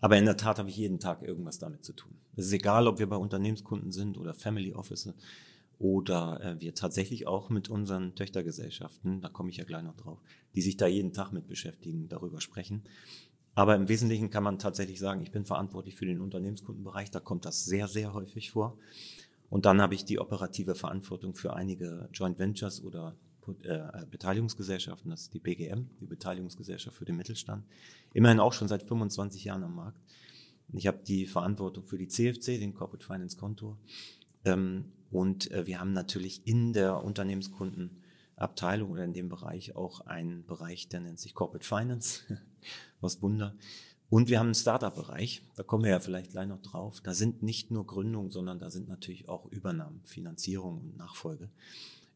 Aber 0.00 0.16
in 0.16 0.24
der 0.24 0.38
Tat 0.38 0.58
habe 0.58 0.70
ich 0.70 0.76
jeden 0.78 0.98
Tag 0.98 1.22
irgendwas 1.22 1.58
damit 1.58 1.84
zu 1.84 1.92
tun. 1.92 2.16
Es 2.34 2.46
ist 2.46 2.52
egal, 2.52 2.88
ob 2.88 2.98
wir 2.98 3.10
bei 3.10 3.16
Unternehmenskunden 3.16 3.92
sind 3.92 4.16
oder 4.16 4.32
Family 4.32 4.72
Office 4.72 5.12
oder 5.78 6.40
äh, 6.40 6.60
wir 6.60 6.74
tatsächlich 6.74 7.26
auch 7.26 7.50
mit 7.50 7.68
unseren 7.68 8.14
Töchtergesellschaften, 8.14 9.20
da 9.20 9.28
komme 9.28 9.50
ich 9.50 9.58
ja 9.58 9.64
gleich 9.64 9.82
noch 9.82 9.96
drauf, 9.96 10.18
die 10.54 10.62
sich 10.62 10.78
da 10.78 10.86
jeden 10.86 11.12
Tag 11.12 11.30
mit 11.30 11.46
beschäftigen, 11.46 12.08
darüber 12.08 12.40
sprechen. 12.40 12.84
Aber 13.54 13.76
im 13.76 13.88
Wesentlichen 13.88 14.30
kann 14.30 14.42
man 14.42 14.58
tatsächlich 14.58 14.98
sagen, 14.98 15.22
ich 15.22 15.30
bin 15.30 15.44
verantwortlich 15.44 15.94
für 15.94 16.06
den 16.06 16.22
Unternehmenskundenbereich, 16.22 17.10
da 17.10 17.20
kommt 17.20 17.44
das 17.44 17.66
sehr, 17.66 17.86
sehr 17.86 18.14
häufig 18.14 18.50
vor. 18.50 18.78
Und 19.54 19.66
dann 19.66 19.80
habe 19.80 19.94
ich 19.94 20.04
die 20.04 20.18
operative 20.18 20.74
Verantwortung 20.74 21.36
für 21.36 21.54
einige 21.54 22.08
Joint 22.12 22.40
Ventures 22.40 22.82
oder 22.82 23.14
äh, 23.62 24.04
Beteiligungsgesellschaften, 24.10 25.12
das 25.12 25.22
ist 25.22 25.34
die 25.34 25.38
BGM, 25.38 25.90
die 26.00 26.06
Beteiligungsgesellschaft 26.06 26.96
für 26.96 27.04
den 27.04 27.14
Mittelstand. 27.14 27.64
Immerhin 28.14 28.40
auch 28.40 28.52
schon 28.52 28.66
seit 28.66 28.82
25 28.82 29.44
Jahren 29.44 29.62
am 29.62 29.76
Markt. 29.76 30.00
Ich 30.72 30.88
habe 30.88 30.98
die 31.06 31.26
Verantwortung 31.26 31.86
für 31.86 31.98
die 31.98 32.08
CFC, 32.08 32.58
den 32.58 32.74
Corporate 32.74 33.06
Finance 33.06 33.36
Kontor. 33.36 33.78
Ähm, 34.44 34.86
und 35.12 35.52
äh, 35.52 35.68
wir 35.68 35.78
haben 35.78 35.92
natürlich 35.92 36.44
in 36.48 36.72
der 36.72 37.04
Unternehmenskundenabteilung 37.04 38.90
oder 38.90 39.04
in 39.04 39.12
dem 39.12 39.28
Bereich 39.28 39.76
auch 39.76 40.00
einen 40.00 40.44
Bereich, 40.46 40.88
der 40.88 40.98
nennt 40.98 41.20
sich 41.20 41.32
Corporate 41.32 41.64
Finance. 41.64 42.24
Was 43.00 43.22
Wunder. 43.22 43.54
Und 44.14 44.28
wir 44.28 44.38
haben 44.38 44.46
einen 44.46 44.54
Startup-Bereich, 44.54 45.42
da 45.56 45.64
kommen 45.64 45.82
wir 45.82 45.90
ja 45.90 45.98
vielleicht 45.98 46.30
gleich 46.30 46.46
noch 46.46 46.62
drauf. 46.62 47.00
Da 47.00 47.12
sind 47.14 47.42
nicht 47.42 47.72
nur 47.72 47.84
Gründungen, 47.84 48.30
sondern 48.30 48.60
da 48.60 48.70
sind 48.70 48.86
natürlich 48.86 49.28
auch 49.28 49.50
Übernahmen, 49.50 50.02
Finanzierung 50.04 50.82
und 50.82 50.96
Nachfolge. 50.96 51.50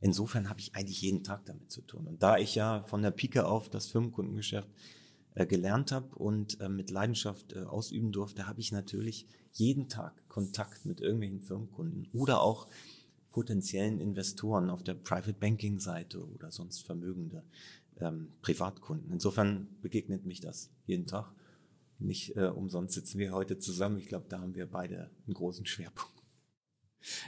Insofern 0.00 0.49
habe 0.49 0.61
ich 0.61 0.76
eigentlich 0.76 1.02
jeden 1.02 1.25
Tag 1.25 1.45
damit 1.47 1.73
zu 1.73 1.83
tun. 1.83 2.07
Und 2.07 2.23
da 2.23 2.38
ich 2.38 2.55
ja 2.55 2.85
von 2.85 3.02
der 3.02 3.11
Pike 3.11 3.45
auf 3.45 3.69
das 3.69 3.88
Firmenkundengeschäft 3.88 4.69
äh, 5.35 5.45
gelernt 5.45 5.90
habe 5.90 6.14
und 6.14 6.61
äh, 6.61 6.69
mit 6.69 6.93
Leidenschaft 6.93 7.55
äh, 7.55 7.64
ausüben 7.64 8.12
durfte, 8.12 8.47
habe 8.47 8.61
ich 8.61 8.71
natürlich 8.71 9.26
jeden 9.55 9.88
Tag 9.88 10.12
Kontakt 10.28 10.87
mit 10.87 11.00
irgendwelchen 11.00 11.43
Firmenkunden 11.43 12.07
oder 12.12 12.43
auch 12.43 12.69
potenziellen 13.33 13.99
Investoren 13.99 14.71
auf 14.71 14.85
der 14.85 14.95
Private 14.95 15.33
Banking 15.33 15.81
Seite 15.81 16.25
oder 16.25 16.52
sonst 16.52 16.87
vermögende 16.87 17.43
ähm, 18.00 18.28
Privatkunden. 18.40 19.11
Insofern 19.11 19.67
begegnet 19.83 20.26
mich 20.26 20.40
das 20.40 20.71
jeden 20.87 21.09
Tag. 21.09 21.33
Nicht 21.99 22.37
äh, 22.37 22.47
umsonst 22.47 22.95
sitzen 22.95 23.19
wir 23.19 23.33
heute 23.33 23.59
zusammen. 23.59 23.99
Ich 23.99 24.07
glaube, 24.07 24.26
da 24.28 24.40
haben 24.40 24.55
wir 24.55 24.67
beide 24.67 25.11
einen 25.26 25.35
großen 25.35 25.67
Schwerpunkt. 25.67 26.19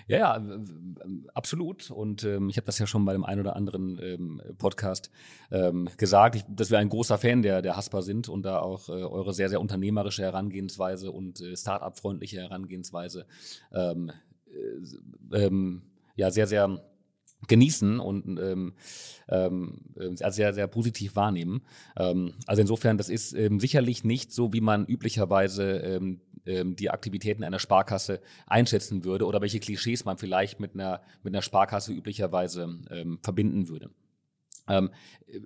Ja, 0.07 0.19
ja, 0.19 0.47
absolut. 1.35 1.91
Und 1.91 2.25
ähm, 2.25 2.49
ich 2.49 2.57
habe 2.57 2.67
das 2.67 2.79
ja 2.79 2.87
schon 2.87 3.05
bei 3.05 3.13
dem 3.13 3.25
einen 3.25 3.41
oder 3.41 3.57
anderen 3.57 3.99
ähm, 4.03 4.43
Podcast 4.59 5.11
ähm, 5.51 5.89
gesagt, 5.97 6.37
ich, 6.37 6.45
dass 6.49 6.71
wir 6.71 6.79
ein 6.79 6.89
großer 6.89 7.19
Fan 7.19 7.43
der, 7.43 7.63
der 7.63 7.77
Haspa 7.77 8.03
sind 8.03 8.29
und 8.29 8.43
da 8.43 8.59
auch 8.59 8.89
äh, 8.89 8.93
eure 8.93 9.33
sehr, 9.33 9.49
sehr 9.49 9.61
unternehmerische 9.61 10.23
Herangehensweise 10.23 11.13
und 11.13 11.41
äh, 11.41 11.57
Start-up-freundliche 11.57 12.41
Herangehensweise 12.41 13.27
ähm, 13.73 14.13
äh, 15.33 15.45
ähm, 15.45 15.83
ja 16.17 16.31
sehr, 16.31 16.47
sehr 16.47 16.83
genießen 17.49 18.01
und 18.01 18.39
ähm, 18.39 18.75
ähm, 19.29 19.79
äh, 19.97 20.31
sehr, 20.31 20.53
sehr 20.53 20.67
positiv 20.67 21.17
wahrnehmen. 21.17 21.63
Ähm, 21.97 22.35
also 22.47 22.63
insofern, 22.63 22.99
das 22.99 23.09
ist 23.09 23.33
ähm, 23.33 23.61
sicherlich 23.61 24.05
nicht 24.05 24.33
so, 24.33 24.53
wie 24.53 24.61
man 24.61 24.87
üblicherweise 24.87 25.79
ähm, 25.79 26.21
ähm, 26.47 26.77
die 26.77 26.91
Aktivitäten 26.91 27.45
einer 27.45 27.59
Sparkasse 27.59 28.21
einschätzen 28.47 29.05
würde 29.05 29.27
oder 29.27 29.41
welche 29.41 29.61
Klischees 29.61 30.05
man 30.05 30.19
vielleicht 30.19 30.61
mit 30.61 30.75
einer, 30.75 31.03
mit 31.23 31.35
einer 31.35 31.43
Sparkasse 31.43 31.93
üblicherweise 31.93 32.79
ähm, 32.91 33.19
verbinden 33.23 33.69
würde. 33.69 33.91
Ähm, 34.69 34.91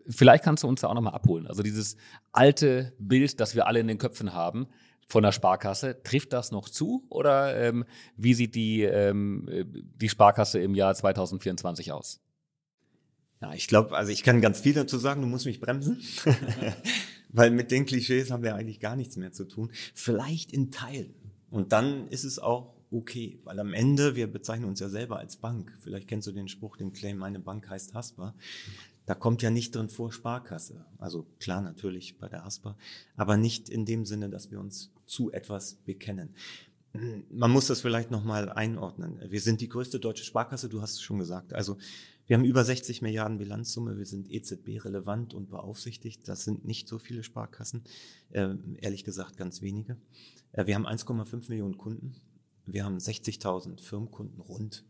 vielleicht 0.09 0.45
kannst 0.45 0.63
du 0.63 0.69
uns 0.69 0.83
da 0.83 0.89
auch 0.89 0.95
nochmal 0.95 1.15
abholen. 1.15 1.47
Also 1.47 1.63
dieses 1.63 1.97
alte 2.33 2.93
Bild, 2.99 3.41
das 3.41 3.55
wir 3.55 3.67
alle 3.67 3.81
in 3.81 3.89
den 3.89 3.99
Köpfen 3.99 4.35
haben, 4.35 4.67
von 5.07 5.23
der 5.23 5.33
Sparkasse. 5.33 6.03
Trifft 6.03 6.33
das 6.33 6.51
noch 6.51 6.69
zu 6.69 7.05
oder 7.09 7.57
ähm, 7.57 7.85
wie 8.17 8.35
sieht 8.35 8.55
die, 8.55 8.83
ähm, 8.83 9.49
die 9.97 10.09
Sparkasse 10.09 10.61
im 10.61 10.75
Jahr 10.75 10.95
2024 10.95 11.93
aus? 11.93 12.21
Ja, 13.41 13.53
ich 13.53 13.69
glaube, 13.69 13.97
also 13.97 14.11
ich 14.11 14.23
kann 14.23 14.41
ganz 14.41 14.61
viel 14.61 14.75
dazu 14.75 14.97
sagen, 14.97 15.21
du 15.21 15.27
musst 15.27 15.45
mich 15.45 15.61
bremsen, 15.61 16.01
weil 17.29 17.51
mit 17.51 17.71
den 17.71 17.85
Klischees 17.85 18.31
haben 18.31 18.43
wir 18.43 18.55
eigentlich 18.55 18.81
gar 18.81 18.97
nichts 18.97 19.17
mehr 19.17 19.33
zu 19.33 19.45
tun. 19.45 19.71
Vielleicht 19.93 20.53
in 20.53 20.71
Teilen. 20.71 21.15
Und 21.51 21.73
dann 21.73 22.09
ist 22.09 22.25
es 22.25 22.39
auch 22.39 22.75
okay, 22.91 23.41
weil 23.45 23.59
am 23.59 23.75
Ende, 23.75 24.17
wir 24.17 24.29
bezeichnen 24.29 24.67
uns 24.67 24.81
ja 24.81 24.89
selber 24.89 25.19
als 25.19 25.37
Bank. 25.37 25.77
Vielleicht 25.81 26.09
kennst 26.09 26.27
du 26.27 26.33
den 26.33 26.49
Spruch, 26.49 26.77
den 26.77 26.93
Claim, 26.93 27.19
meine 27.19 27.41
Bank 27.41 27.69
heißt 27.69 27.95
Haspa. 27.95 28.35
Da 29.07 29.15
kommt 29.15 29.43
ja 29.43 29.51
nicht 29.51 29.75
drin 29.75 29.89
vor 29.89 30.13
Sparkasse. 30.13 30.87
Also 30.99 31.27
klar, 31.39 31.61
natürlich 31.61 32.19
bei 32.19 32.29
der 32.29 32.45
Haspa, 32.45 32.77
aber 33.17 33.37
nicht 33.37 33.69
in 33.69 33.85
dem 33.85 34.07
Sinne, 34.07 34.31
dass 34.31 34.51
wir 34.51 34.61
uns 34.61 34.91
zu 35.07 35.31
etwas 35.33 35.75
bekennen. 35.85 36.35
Man 37.29 37.51
muss 37.51 37.67
das 37.67 37.81
vielleicht 37.81 38.11
nochmal 38.11 38.49
einordnen. 38.49 39.21
Wir 39.29 39.41
sind 39.41 39.61
die 39.61 39.69
größte 39.69 39.99
deutsche 39.99 40.25
Sparkasse, 40.25 40.69
du 40.69 40.81
hast 40.81 40.93
es 40.93 41.03
schon 41.03 41.19
gesagt. 41.19 41.53
Also 41.53 41.77
wir 42.27 42.37
haben 42.37 42.45
über 42.45 42.65
60 42.65 43.03
Milliarden 43.03 43.37
Bilanzsumme, 43.37 43.99
wir 43.99 44.07
sind 44.07 44.31
EZB 44.31 44.85
relevant 44.85 45.35
und 45.35 45.51
beaufsichtigt. 45.51 46.27
Das 46.29 46.45
sind 46.45 46.65
nicht 46.65 46.89
so 46.89 46.99
viele 46.99 47.23
Sparkassen, 47.23 47.83
äh, 48.31 48.55
ehrlich 48.81 49.05
gesagt 49.05 49.37
ganz 49.37 49.61
wenige. 49.61 49.97
Äh, 50.53 50.67
wir 50.67 50.77
haben 50.77 50.87
1,5 50.87 51.49
Millionen 51.49 51.77
Kunden, 51.77 52.15
wir 52.65 52.85
haben 52.85 52.99
60.000 52.99 53.81
Firmenkunden 53.81 54.41
rund. 54.41 54.85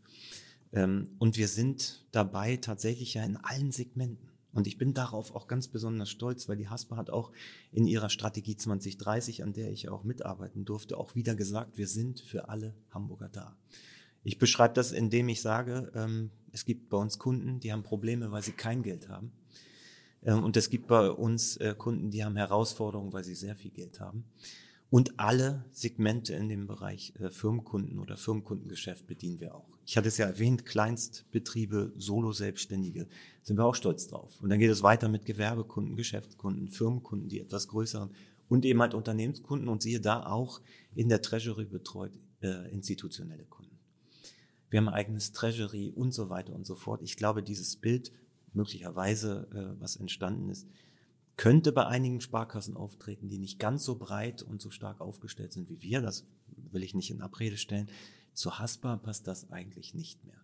Ähm, 0.75 1.15
und 1.17 1.37
wir 1.37 1.47
sind 1.47 2.05
dabei 2.11 2.57
tatsächlich 2.57 3.15
ja 3.15 3.23
in 3.23 3.37
allen 3.37 3.71
Segmenten. 3.71 4.29
Und 4.53 4.67
ich 4.67 4.77
bin 4.77 4.93
darauf 4.93 5.35
auch 5.35 5.47
ganz 5.47 5.67
besonders 5.67 6.09
stolz, 6.09 6.47
weil 6.47 6.55
die 6.55 6.69
Haspa 6.69 6.95
hat 6.95 7.09
auch 7.09 7.31
in 7.71 7.87
ihrer 7.87 8.09
Strategie 8.09 8.55
2030, 8.55 9.43
an 9.43 9.51
der 9.51 9.71
ich 9.71 9.89
auch 9.89 10.03
mitarbeiten 10.03 10.63
durfte, 10.63 10.97
auch 10.97 11.15
wieder 11.15 11.35
gesagt, 11.35 11.77
wir 11.77 11.87
sind 11.87 12.21
für 12.21 12.47
alle 12.47 12.73
Hamburger 12.91 13.27
da. 13.27 13.57
Ich 14.23 14.37
beschreibe 14.37 14.73
das, 14.73 14.91
indem 14.91 15.27
ich 15.29 15.41
sage, 15.41 15.91
ähm, 15.93 16.31
es 16.51 16.63
gibt 16.63 16.89
bei 16.89 16.97
uns 16.97 17.19
Kunden, 17.19 17.59
die 17.59 17.73
haben 17.73 17.83
Probleme, 17.83 18.31
weil 18.31 18.43
sie 18.43 18.53
kein 18.53 18.81
Geld 18.81 19.09
haben. 19.09 19.33
Ähm, 20.23 20.43
und 20.43 20.55
es 20.55 20.69
gibt 20.69 20.87
bei 20.87 21.09
uns 21.09 21.57
äh, 21.57 21.75
Kunden, 21.77 22.09
die 22.11 22.23
haben 22.23 22.37
Herausforderungen, 22.37 23.11
weil 23.11 23.25
sie 23.25 23.35
sehr 23.35 23.55
viel 23.55 23.71
Geld 23.71 23.99
haben 23.99 24.25
und 24.89 25.19
alle 25.19 25.65
Segmente 25.71 26.33
in 26.33 26.47
dem 26.47 26.67
Bereich 26.67 27.13
äh, 27.19 27.29
Firmenkunden 27.29 27.99
oder 27.99 28.15
Firmenkundengeschäft 28.15 29.05
bedienen 29.05 29.41
wir 29.41 29.53
auch. 29.53 29.74
Ich 29.85 29.97
hatte 29.97 30.07
es 30.07 30.17
ja 30.17 30.25
erwähnt, 30.25 30.65
Kleinstbetriebe, 30.65 31.93
Solo-Selbstständige, 31.95 33.07
sind 33.43 33.57
wir 33.57 33.65
auch 33.65 33.75
stolz 33.75 34.07
drauf. 34.07 34.41
Und 34.41 34.49
dann 34.49 34.59
geht 34.59 34.71
es 34.71 34.81
weiter 34.81 35.09
mit 35.09 35.25
Gewerbekunden, 35.25 35.95
Geschäftskunden, 35.95 36.69
Firmenkunden, 36.69 37.29
die 37.29 37.39
etwas 37.39 37.67
größeren 37.67 38.09
und 38.47 38.65
eben 38.65 38.81
halt 38.81 38.95
Unternehmenskunden 38.95 39.67
und 39.67 39.83
siehe 39.83 40.01
da 40.01 40.25
auch 40.25 40.61
in 40.95 41.09
der 41.09 41.21
Treasury 41.21 41.65
betreut 41.65 42.11
äh, 42.41 42.71
institutionelle 42.71 43.45
Kunden. 43.45 43.77
Wir 44.69 44.79
haben 44.79 44.89
ein 44.89 44.95
eigenes 44.95 45.31
Treasury 45.31 45.91
und 45.95 46.13
so 46.13 46.29
weiter 46.29 46.53
und 46.53 46.65
so 46.65 46.75
fort. 46.75 47.01
Ich 47.03 47.15
glaube, 47.15 47.43
dieses 47.43 47.75
Bild, 47.75 48.11
möglicherweise, 48.53 49.47
äh, 49.53 49.81
was 49.81 49.95
entstanden 49.95 50.49
ist, 50.49 50.67
könnte 51.37 51.71
bei 51.71 51.85
einigen 51.85 52.21
Sparkassen 52.21 52.75
auftreten, 52.75 53.27
die 53.27 53.37
nicht 53.37 53.59
ganz 53.59 53.83
so 53.83 53.97
breit 53.97 54.41
und 54.41 54.61
so 54.61 54.71
stark 54.71 55.01
aufgestellt 55.01 55.53
sind 55.53 55.69
wie 55.69 55.81
wir. 55.81 56.01
Das 56.01 56.25
will 56.71 56.83
ich 56.83 56.95
nicht 56.95 57.11
in 57.11 57.21
Abrede 57.21 57.57
stellen. 57.57 57.87
Zu 58.35 58.59
Haspa 58.59 58.97
passt 58.97 59.27
das 59.27 59.51
eigentlich 59.51 59.95
nicht 59.95 60.23
mehr. 60.25 60.35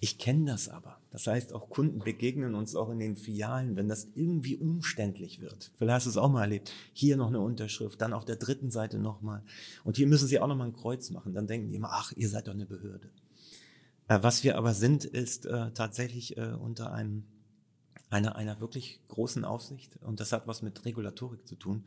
Ich 0.00 0.18
kenne 0.18 0.44
das 0.44 0.68
aber. 0.68 0.98
Das 1.10 1.26
heißt, 1.26 1.54
auch 1.54 1.70
Kunden 1.70 2.00
begegnen 2.00 2.54
uns 2.54 2.76
auch 2.76 2.90
in 2.90 2.98
den 2.98 3.16
Filialen, 3.16 3.74
wenn 3.74 3.88
das 3.88 4.08
irgendwie 4.14 4.56
umständlich 4.56 5.40
wird. 5.40 5.72
Vielleicht 5.76 5.94
hast 5.94 6.06
du 6.06 6.10
es 6.10 6.16
auch 6.18 6.30
mal 6.30 6.42
erlebt. 6.42 6.72
Hier 6.92 7.16
noch 7.16 7.28
eine 7.28 7.40
Unterschrift, 7.40 8.00
dann 8.02 8.12
auf 8.12 8.26
der 8.26 8.36
dritten 8.36 8.70
Seite 8.70 8.98
nochmal. 8.98 9.42
Und 9.82 9.96
hier 9.96 10.06
müssen 10.06 10.28
sie 10.28 10.40
auch 10.40 10.46
nochmal 10.46 10.68
ein 10.68 10.76
Kreuz 10.76 11.08
machen. 11.10 11.32
Dann 11.32 11.46
denken 11.46 11.70
die 11.70 11.76
immer, 11.76 11.90
ach, 11.90 12.12
ihr 12.12 12.28
seid 12.28 12.48
doch 12.48 12.52
eine 12.52 12.66
Behörde. 12.66 13.08
Äh, 14.08 14.18
was 14.20 14.44
wir 14.44 14.58
aber 14.58 14.74
sind, 14.74 15.04
ist 15.04 15.46
äh, 15.46 15.70
tatsächlich 15.72 16.36
äh, 16.36 16.52
unter 16.52 16.92
einem 16.92 17.24
einer, 18.10 18.36
einer 18.36 18.60
wirklich 18.60 19.00
großen 19.08 19.44
Aufsicht. 19.44 19.96
Und 20.02 20.20
das 20.20 20.32
hat 20.32 20.46
was 20.46 20.62
mit 20.62 20.84
Regulatorik 20.84 21.48
zu 21.48 21.56
tun. 21.56 21.84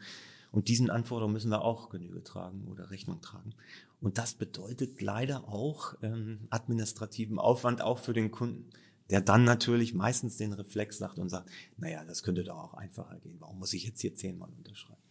Und 0.52 0.70
diesen 0.70 0.90
Anforderungen 0.90 1.34
müssen 1.34 1.52
wir 1.52 1.62
auch 1.62 1.90
Genüge 1.90 2.24
tragen 2.24 2.68
oder 2.68 2.90
Rechnung 2.90 3.22
tragen. 3.22 3.54
Und 4.00 4.18
das 4.18 4.36
bedeutet 4.36 5.02
leider 5.02 5.48
auch 5.48 5.96
ähm, 6.04 6.48
administrativen 6.50 7.40
Aufwand 7.40 7.82
auch 7.82 8.00
für 8.00 8.14
den 8.14 8.32
Kunden, 8.32 8.70
der 9.10 9.22
dann 9.22 9.44
natürlich 9.44 9.94
meistens 9.94 10.38
den 10.38 10.54
Reflex 10.54 10.98
sagt 10.98 11.18
und 11.18 11.30
sagt, 11.30 11.50
naja, 11.78 12.04
das 12.06 12.24
könnte 12.24 12.44
doch 12.44 12.58
auch 12.58 12.74
einfacher 12.74 13.20
gehen. 13.20 13.38
Warum 13.40 13.60
muss 13.60 13.74
ich 13.74 13.86
jetzt 13.86 14.02
hier 14.02 14.14
zehnmal 14.14 14.50
unterschreiben? 14.56 15.02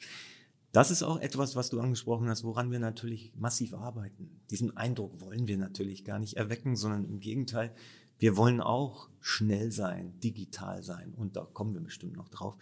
Das 0.73 0.91
ist 0.91 1.03
auch 1.03 1.19
etwas, 1.21 1.57
was 1.57 1.71
du 1.71 1.81
angesprochen 1.81 2.29
hast, 2.29 2.45
woran 2.45 2.71
wir 2.71 2.79
natürlich 2.79 3.33
massiv 3.35 3.73
arbeiten. 3.73 4.43
Diesen 4.51 4.77
Eindruck 4.77 5.21
wollen 5.21 5.47
wir 5.47 5.57
natürlich 5.57 6.05
gar 6.05 6.19
nicht 6.19 6.37
erwecken, 6.37 6.77
sondern 6.77 7.07
im 7.07 7.19
Gegenteil, 7.19 7.75
wir 8.19 8.37
wollen 8.37 8.61
auch 8.61 9.09
schnell 9.21 9.73
sein, 9.73 10.19
digital 10.21 10.83
sein 10.83 11.15
und 11.15 11.37
da 11.37 11.45
kommen 11.45 11.75
wir 11.75 11.81
bestimmt 11.81 12.17
noch 12.17 12.29
drauf. 12.29 12.57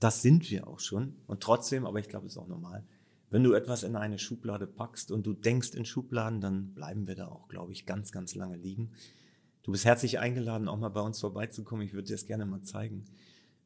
Das 0.00 0.22
sind 0.22 0.50
wir 0.50 0.66
auch 0.66 0.80
schon 0.80 1.14
und 1.26 1.40
trotzdem, 1.40 1.86
aber 1.86 2.00
ich 2.00 2.08
glaube, 2.08 2.26
es 2.26 2.32
ist 2.32 2.38
auch 2.38 2.48
normal. 2.48 2.84
Wenn 3.32 3.44
du 3.44 3.54
etwas 3.54 3.82
in 3.82 3.96
eine 3.96 4.18
Schublade 4.18 4.66
packst 4.66 5.10
und 5.10 5.26
du 5.26 5.32
denkst 5.32 5.70
in 5.70 5.86
Schubladen, 5.86 6.42
dann 6.42 6.74
bleiben 6.74 7.06
wir 7.06 7.14
da 7.14 7.28
auch, 7.28 7.48
glaube 7.48 7.72
ich, 7.72 7.86
ganz, 7.86 8.12
ganz 8.12 8.34
lange 8.34 8.58
liegen. 8.58 8.90
Du 9.62 9.72
bist 9.72 9.86
herzlich 9.86 10.18
eingeladen, 10.18 10.68
auch 10.68 10.76
mal 10.76 10.90
bei 10.90 11.00
uns 11.00 11.18
vorbeizukommen. 11.18 11.86
Ich 11.86 11.94
würde 11.94 12.08
dir 12.08 12.14
das 12.14 12.26
gerne 12.26 12.44
mal 12.44 12.60
zeigen. 12.60 13.06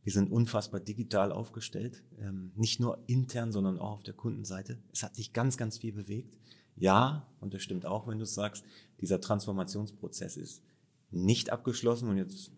Wir 0.04 0.12
sind 0.12 0.30
unfassbar 0.30 0.78
digital 0.78 1.32
aufgestellt, 1.32 2.04
ähm, 2.20 2.52
nicht 2.54 2.78
nur 2.78 3.02
intern, 3.08 3.50
sondern 3.50 3.80
auch 3.80 3.90
auf 3.90 4.02
der 4.04 4.14
Kundenseite. 4.14 4.78
Es 4.92 5.02
hat 5.02 5.16
sich 5.16 5.32
ganz, 5.32 5.56
ganz 5.56 5.78
viel 5.78 5.92
bewegt. 5.92 6.38
Ja, 6.76 7.26
und 7.40 7.52
das 7.52 7.62
stimmt 7.62 7.86
auch, 7.86 8.06
wenn 8.06 8.20
du 8.20 8.24
sagst, 8.24 8.64
dieser 9.00 9.20
Transformationsprozess 9.20 10.36
ist 10.36 10.62
nicht 11.10 11.50
abgeschlossen 11.50 12.08
und 12.08 12.18
jetzt 12.18 12.52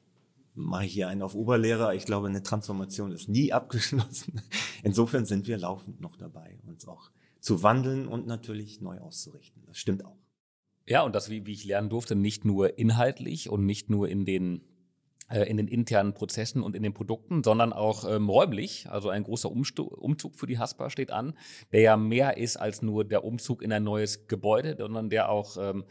mache 0.58 0.84
ich 0.84 0.92
hier 0.92 1.08
einen 1.08 1.22
auf 1.22 1.34
Oberlehrer. 1.34 1.94
Ich 1.94 2.04
glaube, 2.04 2.28
eine 2.28 2.42
Transformation 2.42 3.12
ist 3.12 3.28
nie 3.28 3.52
abgeschlossen. 3.52 4.42
Insofern 4.82 5.24
sind 5.24 5.46
wir 5.46 5.56
laufend 5.56 6.00
noch 6.00 6.16
dabei, 6.16 6.47
uns 6.78 6.86
auch 6.86 7.10
zu 7.40 7.62
wandeln 7.62 8.06
und 8.06 8.26
natürlich 8.26 8.80
neu 8.80 8.98
auszurichten. 8.98 9.62
Das 9.66 9.78
stimmt 9.78 10.04
auch. 10.04 10.16
Ja, 10.86 11.02
und 11.02 11.14
das, 11.14 11.28
wie, 11.28 11.44
wie 11.44 11.52
ich 11.52 11.64
lernen 11.64 11.90
durfte, 11.90 12.14
nicht 12.14 12.44
nur 12.44 12.78
inhaltlich 12.78 13.50
und 13.50 13.66
nicht 13.66 13.90
nur 13.90 14.08
in 14.08 14.24
den 14.24 14.62
äh, 15.28 15.42
in 15.42 15.58
den 15.58 15.68
internen 15.68 16.14
Prozessen 16.14 16.62
und 16.62 16.74
in 16.74 16.82
den 16.82 16.94
Produkten, 16.94 17.42
sondern 17.44 17.72
auch 17.72 18.08
ähm, 18.08 18.30
räumlich. 18.30 18.88
Also 18.88 19.10
ein 19.10 19.24
großer 19.24 19.50
Umstu 19.50 19.82
Umzug 19.82 20.36
für 20.36 20.46
die 20.46 20.58
Haspa 20.58 20.88
steht 20.88 21.10
an, 21.10 21.34
der 21.72 21.82
ja 21.82 21.96
mehr 21.96 22.38
ist 22.38 22.56
als 22.56 22.80
nur 22.80 23.04
der 23.04 23.24
Umzug 23.24 23.62
in 23.62 23.72
ein 23.72 23.84
neues 23.84 24.28
Gebäude, 24.28 24.76
sondern 24.78 25.10
der 25.10 25.28
auch 25.28 25.56
ähm, 25.60 25.84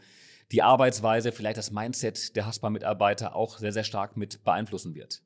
die 0.50 0.62
Arbeitsweise, 0.62 1.30
vielleicht 1.30 1.58
das 1.58 1.70
Mindset 1.70 2.34
der 2.34 2.46
Haspa-Mitarbeiter 2.46 3.36
auch 3.36 3.58
sehr, 3.58 3.72
sehr 3.72 3.84
stark 3.84 4.16
mit 4.16 4.42
beeinflussen 4.42 4.94
wird? 4.94 5.22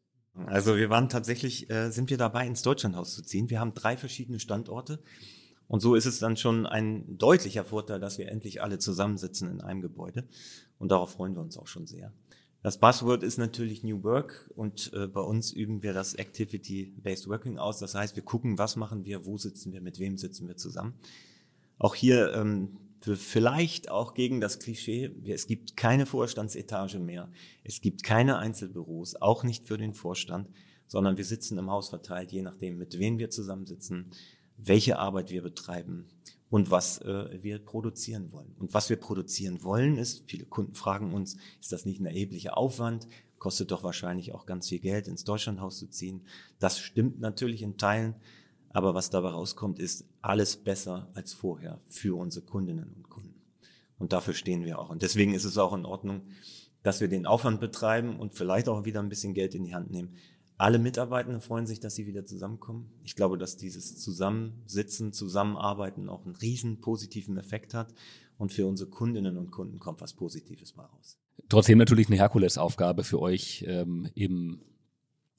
Also 0.47 0.77
wir 0.77 0.91
waren 0.91 1.09
tatsächlich, 1.09 1.71
äh, 1.71 1.91
sind 1.91 2.11
wir 2.11 2.19
dabei, 2.19 2.47
ins 2.47 2.63
Deutschlandhaus 2.63 3.15
zu 3.15 3.23
ziehen. 3.23 3.49
Wir 3.49 3.61
haben 3.61 3.75
drei 3.75 3.97
verschiedene 3.97 4.41
Standorte. 4.41 5.03
Und 5.73 5.81
so 5.81 5.95
ist 5.95 6.05
es 6.05 6.19
dann 6.19 6.37
schon 6.37 6.67
ein 6.67 7.17
deutlicher 7.17 7.65
Vorteil, 7.65 7.99
dass 7.99 8.19
wir 8.19 8.29
endlich 8.29 8.61
alle 8.61 8.79
zusammensitzen 8.79 9.51
in 9.51 9.63
einem 9.63 9.81
Gebäude. 9.81 10.29
Und 10.79 10.93
darauf 10.93 11.13
freuen 11.13 11.35
wir 11.35 11.41
uns 11.41 11.57
auch 11.57 11.67
schon 11.67 11.87
sehr. 11.87 12.13
Das 12.63 12.77
Buzzword 12.79 13.23
ist 13.23 13.39
natürlich 13.39 13.83
New 13.83 14.03
Work 14.03 14.51
und 14.55 14.93
äh, 14.93 15.07
bei 15.07 15.23
uns 15.23 15.51
üben 15.51 15.83
wir 15.83 15.95
das 15.95 16.13
Activity-Based 16.13 17.27
Working 17.27 17.57
aus. 17.57 17.79
Das 17.79 17.95
heißt, 17.95 18.17
wir 18.17 18.23
gucken, 18.23 18.59
was 18.59 18.77
machen 18.77 19.07
wir, 19.07 19.25
wo 19.25 19.39
sitzen 19.39 19.73
wir, 19.73 19.81
mit 19.81 19.99
wem 19.99 20.19
sitzen 20.19 20.47
wir 20.47 20.59
zusammen. 20.59 20.93
Auch 21.79 21.95
hier 21.95 22.35
ähm, 22.35 22.77
vielleicht 23.01 23.91
auch 23.91 24.13
gegen 24.13 24.43
das 24.43 24.59
Klischee, 24.59 25.11
es 25.25 25.47
gibt 25.47 25.79
keine 25.79 26.05
Vorstandsetage 26.05 26.99
mehr, 26.99 27.31
es 27.65 27.81
gibt 27.81 28.03
keine 28.03 28.37
Einzelbüros, 28.37 29.17
auch 29.23 29.43
nicht 29.43 29.67
für 29.67 29.79
den 29.79 29.95
Vorstand, 29.95 30.51
sondern 30.87 31.17
wir 31.17 31.25
sitzen 31.25 31.57
im 31.57 31.71
Haus 31.71 31.89
verteilt, 31.89 32.31
je 32.31 32.43
nachdem, 32.43 32.77
mit 32.77 32.99
wem 32.99 33.19
wir 33.19 33.31
zusammensitzen, 33.31 34.11
welche 34.65 34.99
Arbeit 34.99 35.31
wir 35.31 35.43
betreiben 35.43 36.07
und 36.51 36.71
was 36.71 36.99
äh, 36.99 37.43
wir 37.43 37.59
produzieren 37.59 38.33
wollen. 38.33 38.55
Und 38.59 38.75
was 38.75 38.91
wir 38.91 38.97
produzieren 38.97 39.63
wollen 39.63 39.97
ist, 39.97 40.25
viele 40.27 40.45
Kunden 40.45 40.75
fragen 40.75 41.13
uns, 41.13 41.37
ist 41.61 41.73
das 41.73 41.87
nicht 41.87 42.01
ein 42.01 42.07
erheblicher 42.07 42.57
Aufwand? 42.57 43.09
Kostet 43.39 43.71
doch 43.71 43.83
wahrscheinlich 43.83 44.35
auch 44.35 44.47
ganz 44.47 44.69
viel 44.69 44.79
Geld, 44.79 45.09
ins 45.09 45.25
Deutschlandhaus 45.25 45.79
zu 45.79 45.89
ziehen. 45.89 46.23
Das 46.59 46.79
stimmt 46.79 47.21
natürlich 47.21 47.63
in 47.63 47.77
Teilen, 47.77 48.15
aber 48.69 48.95
was 48.95 49.11
dabei 49.11 49.31
rauskommt, 49.31 49.79
ist 49.79 50.05
alles 50.21 50.57
besser 50.57 51.09
als 51.15 51.33
vorher 51.33 51.81
für 51.87 52.17
unsere 52.17 52.45
Kundinnen 52.45 52.93
und 52.97 53.09
Kunden. 53.09 53.35
Und 53.99 54.13
dafür 54.13 54.35
stehen 54.35 54.65
wir 54.65 54.79
auch. 54.79 54.91
Und 54.91 55.03
deswegen 55.03 55.35
ist 55.35 55.45
es 55.45 55.59
auch 55.59 55.73
in 55.73 55.85
Ordnung, 55.85 56.23
dass 56.83 57.01
wir 57.01 57.09
den 57.09 57.27
Aufwand 57.27 57.61
betreiben 57.61 58.19
und 58.19 58.35
vielleicht 58.35 58.69
auch 58.69 58.85
wieder 58.85 59.01
ein 59.01 59.09
bisschen 59.09 59.35
Geld 59.35 59.55
in 59.55 59.65
die 59.65 59.75
Hand 59.75 59.91
nehmen, 59.91 60.17
alle 60.59 60.79
Mitarbeitenden 60.79 61.41
freuen 61.41 61.67
sich, 61.67 61.81
dass 61.81 61.95
sie 61.95 62.07
wieder 62.07 62.25
zusammenkommen. 62.25 62.91
Ich 63.03 63.17
glaube, 63.17 63.39
dass 63.39 63.57
dieses 63.57 63.99
Zusammensitzen, 63.99 65.13
Zusammenarbeiten 65.13 66.09
auch 66.09 66.25
einen 66.25 66.37
riesen 66.37 66.81
positiven 66.81 67.37
Effekt 67.37 67.75
hat. 67.75 67.93
Und 68.39 68.53
für 68.53 68.67
unsere 68.67 68.91
Kundinnen 68.91 69.37
und 69.37 69.51
Kunden 69.51 69.79
kommt 69.79 70.01
was 70.01 70.15
Positives 70.15 70.73
bei 70.73 70.83
raus. 70.83 71.19
Trotzdem 71.49 71.79
natürlich 71.79 72.09
eine 72.09 72.17
Herkulesaufgabe 72.17 73.05
für 73.05 73.21
euch 73.21 73.65
ähm, 73.69 74.09
im, 74.15 74.61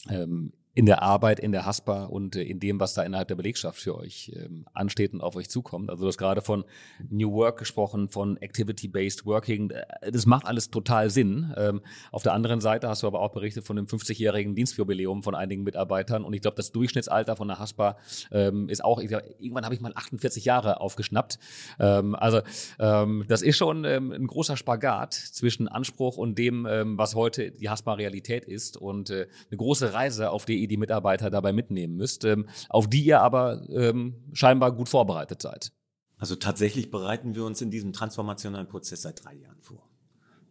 ähm, 0.10 0.54
in 0.76 0.88
der 0.88 1.04
Arbeit, 1.04 1.40
in 1.40 1.52
der 1.52 1.66
Haspa 1.66 2.06
und 2.06 2.36
äh, 2.36 2.42
in 2.42 2.60
dem, 2.60 2.80
was 2.80 2.96
da 2.96 3.04
innerhalb 3.04 3.28
der 3.28 3.36
Belegschaft 3.36 3.80
für 3.80 3.96
euch 3.96 4.32
ähm, 4.36 4.66
ansteht 4.74 5.14
und 5.14 5.22
auf 5.22 5.36
euch 5.36 5.48
zukommt. 5.48 5.90
Also 5.92 6.02
du 6.02 6.08
hast 6.08 6.18
gerade 6.18 6.42
von 6.42 6.66
New 7.10 7.32
Work 7.34 7.60
gesprochen, 7.60 8.10
von 8.10 8.38
Activity-Based 8.38 9.26
Working. 9.26 9.70
Äh, 9.70 10.12
das 10.12 10.26
macht 10.26 10.48
alles 10.48 10.72
total 10.72 11.12
Sinn. 11.12 11.54
Ähm, 11.58 11.82
auf 12.12 12.24
der 12.24 12.34
anderen 12.34 12.60
Seite 12.60 12.90
hast 12.90 13.04
du 13.04 13.08
aber 13.08 13.20
auch 13.20 13.32
berichtet 13.32 13.66
von 13.66 13.76
dem 13.76 13.86
50-jährigen 13.86 14.56
Dienstjubiläum 14.56 15.22
von 15.22 15.36
einigen 15.36 15.64
Mitarbeitern. 15.64 16.24
Und 16.24 16.34
ich 16.34 16.42
glaube, 16.42 16.58
das 16.58 16.72
Durchschnittsalter 16.72 17.36
von 17.36 17.48
der 17.48 17.60
Haspa 17.60 17.98
ähm, 18.32 18.68
ist 18.68 18.84
auch, 18.84 19.00
glaub, 19.00 19.22
irgendwann 19.40 19.66
habe 19.66 19.76
ich 19.76 19.82
mal 19.82 19.94
48 19.94 20.44
Jahre 20.44 20.82
aufgeschnappt. 20.82 21.38
Ähm, 21.80 22.16
also 22.16 22.42
ähm, 22.80 23.26
das 23.28 23.44
ist 23.44 23.58
schon 23.58 23.86
ähm, 23.86 24.12
ein 24.12 24.26
großer 24.26 24.58
Spagat 24.58 25.14
zwischen 25.14 25.68
Anspruch 25.68 26.18
und 26.18 26.38
dem, 26.38 26.64
was 26.64 27.16
heute 27.16 27.52
die 27.52 27.70
Haspa 27.70 27.94
Realität 27.94 28.46
ist. 28.46 28.78
Und 28.78 29.10
äh, 29.10 29.28
eine 29.52 29.58
große 29.58 29.94
Reise, 29.94 30.32
auf 30.32 30.46
die 30.46 30.63
ihr 30.64 30.68
die 30.68 30.78
Mitarbeiter 30.78 31.30
dabei 31.30 31.54
mitnehmen 31.54 31.96
müsst, 31.96 32.26
ähm, 32.26 32.48
auf 32.70 32.90
die 32.90 33.04
ihr 33.04 33.22
aber 33.22 33.68
ähm, 33.70 34.16
scheinbar 34.34 34.72
gut 34.72 34.90
vorbereitet 34.90 35.42
seid. 35.42 35.72
Also 36.18 36.36
tatsächlich 36.36 36.90
bereiten 36.92 37.36
wir 37.36 37.46
uns 37.46 37.62
in 37.62 37.72
diesem 37.72 37.94
transformationalen 37.94 38.68
Prozess 38.68 39.02
seit 39.02 39.24
drei 39.24 39.36
Jahren 39.36 39.62
vor. 39.62 39.90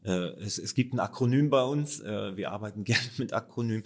Äh, 0.04 0.34
es, 0.40 0.58
es, 0.58 0.74
gibt 0.74 0.92
ein 0.92 1.00
Akronym 1.00 1.50
bei 1.50 1.62
uns, 1.62 2.00
äh, 2.00 2.36
wir 2.36 2.50
arbeiten 2.50 2.84
gerne 2.84 3.08
mit 3.18 3.32
Akronym. 3.32 3.82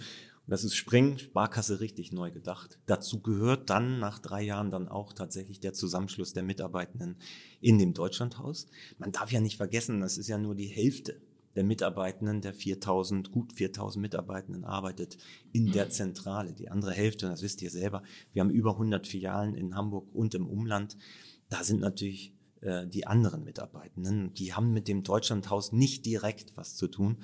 Das 0.48 0.62
ist 0.62 0.76
Spring, 0.76 1.18
Sparkasse 1.18 1.80
richtig 1.80 2.12
neu 2.12 2.30
gedacht. 2.30 2.78
Dazu 2.86 3.20
gehört 3.20 3.68
dann 3.68 3.98
nach 3.98 4.20
drei 4.20 4.42
Jahren 4.42 4.70
dann 4.70 4.86
auch 4.86 5.12
tatsächlich 5.12 5.58
der 5.58 5.72
Zusammenschluss 5.72 6.34
der 6.34 6.44
Mitarbeitenden 6.44 7.16
in 7.60 7.78
dem 7.78 7.94
Deutschlandhaus. 7.94 8.68
Man 8.98 9.10
darf 9.10 9.32
ja 9.32 9.40
nicht 9.40 9.56
vergessen, 9.56 10.00
das 10.00 10.18
ist 10.18 10.28
ja 10.28 10.38
nur 10.38 10.54
die 10.54 10.68
Hälfte 10.68 11.20
der 11.56 11.64
Mitarbeitenden, 11.64 12.42
der 12.42 12.54
4000, 12.54 13.32
gut 13.32 13.52
4000 13.54 14.00
Mitarbeitenden 14.00 14.64
arbeitet 14.64 15.16
in 15.52 15.72
der 15.72 15.90
Zentrale. 15.90 16.52
Die 16.52 16.68
andere 16.68 16.92
Hälfte, 16.92 17.26
das 17.26 17.42
wisst 17.42 17.62
ihr 17.62 17.70
selber, 17.70 18.02
wir 18.32 18.40
haben 18.40 18.50
über 18.50 18.72
100 18.72 19.06
Filialen 19.06 19.54
in 19.54 19.74
Hamburg 19.74 20.14
und 20.14 20.34
im 20.34 20.46
Umland. 20.46 20.96
Da 21.48 21.64
sind 21.64 21.80
natürlich 21.80 22.34
äh, 22.60 22.86
die 22.86 23.06
anderen 23.06 23.42
Mitarbeitenden, 23.42 24.34
die 24.34 24.52
haben 24.52 24.72
mit 24.72 24.86
dem 24.86 25.02
Deutschlandhaus 25.02 25.72
nicht 25.72 26.04
direkt 26.04 26.56
was 26.56 26.76
zu 26.76 26.88
tun. 26.88 27.18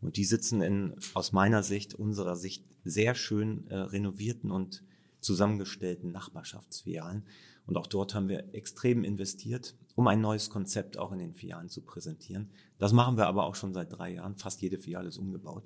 Und 0.00 0.16
die 0.16 0.24
sitzen 0.24 0.62
in, 0.62 0.94
aus 1.12 1.32
meiner 1.32 1.62
Sicht, 1.62 1.94
unserer 1.94 2.36
Sicht, 2.36 2.64
sehr 2.84 3.14
schön 3.14 3.66
äh, 3.68 3.76
renovierten 3.76 4.50
und 4.50 4.82
zusammengestellten 5.20 6.12
Nachbarschaftsfilialen. 6.12 7.24
Und 7.66 7.76
auch 7.76 7.86
dort 7.86 8.14
haben 8.14 8.28
wir 8.28 8.54
extrem 8.54 9.04
investiert, 9.04 9.74
um 9.94 10.08
ein 10.08 10.20
neues 10.20 10.50
Konzept 10.50 10.98
auch 10.98 11.12
in 11.12 11.18
den 11.18 11.34
Filialen 11.34 11.68
zu 11.68 11.82
präsentieren. 11.82 12.50
Das 12.78 12.92
machen 12.92 13.16
wir 13.16 13.26
aber 13.26 13.44
auch 13.44 13.54
schon 13.54 13.74
seit 13.74 13.92
drei 13.96 14.14
Jahren. 14.14 14.36
Fast 14.36 14.60
jede 14.62 14.78
Filiale 14.78 15.08
ist 15.08 15.18
umgebaut. 15.18 15.64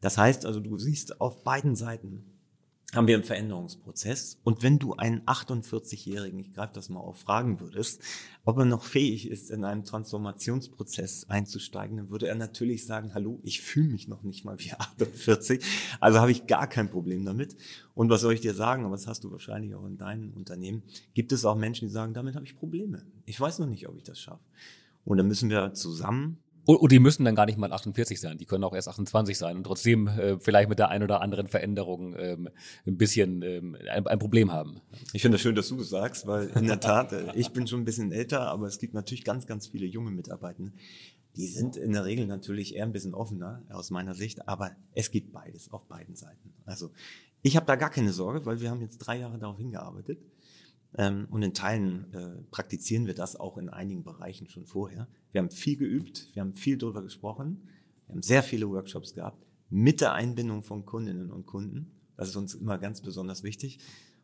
Das 0.00 0.18
heißt 0.18 0.44
also, 0.44 0.60
du 0.60 0.76
siehst 0.76 1.20
auf 1.20 1.42
beiden 1.42 1.74
Seiten 1.74 2.35
haben 2.94 3.08
wir 3.08 3.16
einen 3.16 3.24
Veränderungsprozess. 3.24 4.38
Und 4.44 4.62
wenn 4.62 4.78
du 4.78 4.94
einen 4.94 5.22
48-Jährigen, 5.22 6.38
ich 6.38 6.52
greife 6.52 6.72
das 6.72 6.88
mal 6.88 7.00
auf, 7.00 7.18
fragen 7.18 7.58
würdest, 7.58 8.00
ob 8.44 8.58
er 8.58 8.64
noch 8.64 8.84
fähig 8.84 9.28
ist, 9.28 9.50
in 9.50 9.64
einen 9.64 9.84
Transformationsprozess 9.84 11.28
einzusteigen, 11.28 11.96
dann 11.96 12.10
würde 12.10 12.28
er 12.28 12.36
natürlich 12.36 12.86
sagen, 12.86 13.12
hallo, 13.12 13.40
ich 13.42 13.60
fühle 13.60 13.88
mich 13.88 14.06
noch 14.06 14.22
nicht 14.22 14.44
mal 14.44 14.58
wie 14.60 14.72
48, 14.78 15.64
also 16.00 16.20
habe 16.20 16.30
ich 16.30 16.46
gar 16.46 16.68
kein 16.68 16.88
Problem 16.88 17.24
damit. 17.24 17.56
Und 17.94 18.08
was 18.08 18.20
soll 18.20 18.34
ich 18.34 18.40
dir 18.40 18.54
sagen, 18.54 18.84
aber 18.84 18.94
das 18.94 19.08
hast 19.08 19.24
du 19.24 19.32
wahrscheinlich 19.32 19.74
auch 19.74 19.84
in 19.84 19.98
deinem 19.98 20.32
Unternehmen, 20.34 20.82
gibt 21.12 21.32
es 21.32 21.44
auch 21.44 21.56
Menschen, 21.56 21.88
die 21.88 21.92
sagen, 21.92 22.14
damit 22.14 22.36
habe 22.36 22.46
ich 22.46 22.56
Probleme. 22.56 23.04
Ich 23.24 23.40
weiß 23.40 23.58
noch 23.58 23.66
nicht, 23.66 23.88
ob 23.88 23.96
ich 23.96 24.04
das 24.04 24.20
schaffe. 24.20 24.44
Und 25.04 25.18
dann 25.18 25.26
müssen 25.26 25.50
wir 25.50 25.74
zusammen 25.74 26.38
und, 26.66 26.76
und 26.76 26.92
die 26.92 26.98
müssen 26.98 27.24
dann 27.24 27.34
gar 27.34 27.46
nicht 27.46 27.58
mal 27.58 27.72
48 27.72 28.20
sein, 28.20 28.38
die 28.38 28.44
können 28.44 28.64
auch 28.64 28.74
erst 28.74 28.88
28 28.88 29.38
sein 29.38 29.56
und 29.56 29.64
trotzdem 29.64 30.08
äh, 30.08 30.38
vielleicht 30.38 30.68
mit 30.68 30.78
der 30.78 30.90
ein 30.90 31.02
oder 31.02 31.22
anderen 31.22 31.46
Veränderung 31.46 32.14
ähm, 32.18 32.48
ein 32.86 32.96
bisschen 32.96 33.42
ähm, 33.42 33.76
ein, 33.90 34.06
ein 34.06 34.18
Problem 34.18 34.52
haben. 34.52 34.80
Ich 35.12 35.22
finde 35.22 35.36
es 35.36 35.42
schön, 35.42 35.54
dass 35.54 35.68
du 35.68 35.76
das 35.76 35.88
sagst, 35.88 36.26
weil 36.26 36.48
in 36.48 36.66
der 36.66 36.80
Tat, 36.80 37.12
äh, 37.12 37.32
ich 37.34 37.52
bin 37.52 37.66
schon 37.66 37.80
ein 37.80 37.84
bisschen 37.84 38.12
älter, 38.12 38.42
aber 38.42 38.66
es 38.66 38.78
gibt 38.78 38.94
natürlich 38.94 39.24
ganz, 39.24 39.46
ganz 39.46 39.68
viele 39.68 39.86
junge 39.86 40.10
Mitarbeiter. 40.10 40.64
Die 41.36 41.46
sind 41.46 41.76
in 41.76 41.92
der 41.92 42.04
Regel 42.04 42.26
natürlich 42.26 42.74
eher 42.74 42.84
ein 42.84 42.92
bisschen 42.92 43.14
offener 43.14 43.62
aus 43.70 43.90
meiner 43.90 44.14
Sicht, 44.14 44.48
aber 44.48 44.72
es 44.92 45.10
gibt 45.10 45.32
beides 45.32 45.70
auf 45.70 45.86
beiden 45.86 46.16
Seiten. 46.16 46.54
Also 46.64 46.90
ich 47.42 47.56
habe 47.56 47.66
da 47.66 47.76
gar 47.76 47.90
keine 47.90 48.12
Sorge, 48.12 48.44
weil 48.44 48.60
wir 48.60 48.70
haben 48.70 48.80
jetzt 48.80 48.98
drei 48.98 49.18
Jahre 49.18 49.38
darauf 49.38 49.58
hingearbeitet. 49.58 50.18
Ähm, 50.98 51.28
und 51.30 51.42
in 51.42 51.52
Teilen 51.52 52.12
äh, 52.14 52.42
praktizieren 52.50 53.06
wir 53.06 53.14
das 53.14 53.36
auch 53.36 53.58
in 53.58 53.68
einigen 53.68 54.02
Bereichen 54.02 54.48
schon 54.48 54.64
vorher. 54.64 55.08
Wir 55.36 55.42
haben 55.42 55.50
viel 55.50 55.76
geübt, 55.76 56.30
wir 56.32 56.40
haben 56.40 56.54
viel 56.54 56.78
darüber 56.78 57.02
gesprochen, 57.02 57.68
wir 58.06 58.14
haben 58.14 58.22
sehr 58.22 58.42
viele 58.42 58.70
Workshops 58.70 59.12
gehabt 59.12 59.44
mit 59.68 60.00
der 60.00 60.14
Einbindung 60.14 60.62
von 60.62 60.86
Kundinnen 60.86 61.30
und 61.30 61.44
Kunden. 61.44 61.90
Das 62.16 62.28
ist 62.30 62.36
uns 62.36 62.54
immer 62.54 62.78
ganz 62.78 63.02
besonders 63.02 63.42
wichtig. 63.42 63.78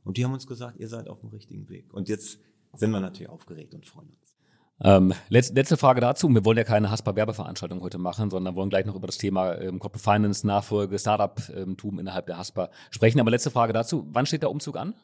Und 0.05 0.17
die 0.17 0.25
haben 0.25 0.33
uns 0.33 0.47
gesagt, 0.47 0.81
ihr 0.81 0.89
seid 0.89 1.11
auf 1.11 1.21
dem 1.21 1.29
richtigen 1.29 1.69
Weg. 1.69 1.93
Und 1.93 2.09
jetzt 2.09 2.39
sind 2.73 2.91
wir 2.93 3.01
natürlich 3.01 3.29
aufgeregt 3.29 3.75
und 3.75 3.85
freuen 3.85 4.09
uns. 4.09 4.39
Ähm, 4.81 5.13
letzte, 5.29 5.53
letzte 5.53 5.77
Frage 5.77 6.01
dazu. 6.01 6.31
Wir 6.31 6.47
wollen 6.47 6.57
ja 6.57 6.65
keine 6.65 6.91
Haspa-Werbeveranstaltung 6.91 7.83
heute 7.83 7.99
machen, 7.99 8.31
sondern 8.31 8.55
wollen 8.55 8.71
gleich 8.71 8.87
noch 8.87 8.97
über 8.97 9.07
das 9.07 9.19
Thema 9.19 9.61
ähm, 9.61 9.81
Corporate 9.81 10.03
Finance, 10.03 10.47
Nachfolge, 10.47 10.99
Startup-Tum 10.99 11.99
innerhalb 11.99 12.25
der 12.25 12.39
Haspa 12.39 12.71
sprechen. 12.91 13.21
Aber 13.21 13.31
letzte 13.31 13.51
Frage 13.51 13.75
dazu. 13.75 14.09
Wann 14.13 14.25
steht 14.25 14.41
der 14.41 14.51
Umzug 14.51 14.79
an? 14.79 14.95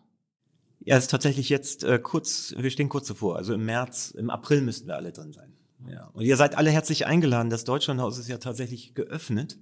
Ja, 0.81 0.97
es 0.97 1.05
ist 1.05 1.11
tatsächlich 1.11 1.51
jetzt 1.51 1.85
äh, 1.85 1.99
kurz, 1.99 2.55
wir 2.57 2.71
stehen 2.71 2.89
kurz 2.89 3.09
davor. 3.09 3.37
Also 3.37 3.53
im 3.53 3.67
März, 3.67 4.13
im 4.13 4.31
April 4.31 4.63
müssten 4.63 4.89
wir 4.89 4.97
alle 4.97 5.13
drin 5.13 5.35
sein. 5.35 5.58
Ja. 5.87 6.07
Und 6.13 6.25
ihr 6.25 6.37
seid 6.37 6.57
alle 6.57 6.71
herzlich 6.71 7.07
eingeladen. 7.07 7.51
Das 7.51 7.65
Deutschlandhaus 7.65 8.19
ist 8.19 8.29
ja 8.29 8.39
tatsächlich 8.39 8.95
geöffnet. 8.95 9.59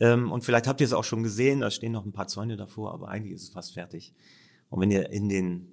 Ähm, 0.00 0.30
und 0.30 0.44
vielleicht 0.44 0.66
habt 0.66 0.80
ihr 0.80 0.86
es 0.86 0.92
auch 0.92 1.04
schon 1.04 1.22
gesehen, 1.22 1.60
da 1.60 1.70
stehen 1.70 1.92
noch 1.92 2.04
ein 2.04 2.12
paar 2.12 2.28
Zäune 2.28 2.56
davor, 2.56 2.92
aber 2.92 3.08
eigentlich 3.08 3.34
ist 3.34 3.42
es 3.42 3.48
fast 3.48 3.74
fertig. 3.74 4.14
Und 4.68 4.80
wenn 4.80 4.90
ihr 4.90 5.10
in 5.10 5.28
den 5.28 5.72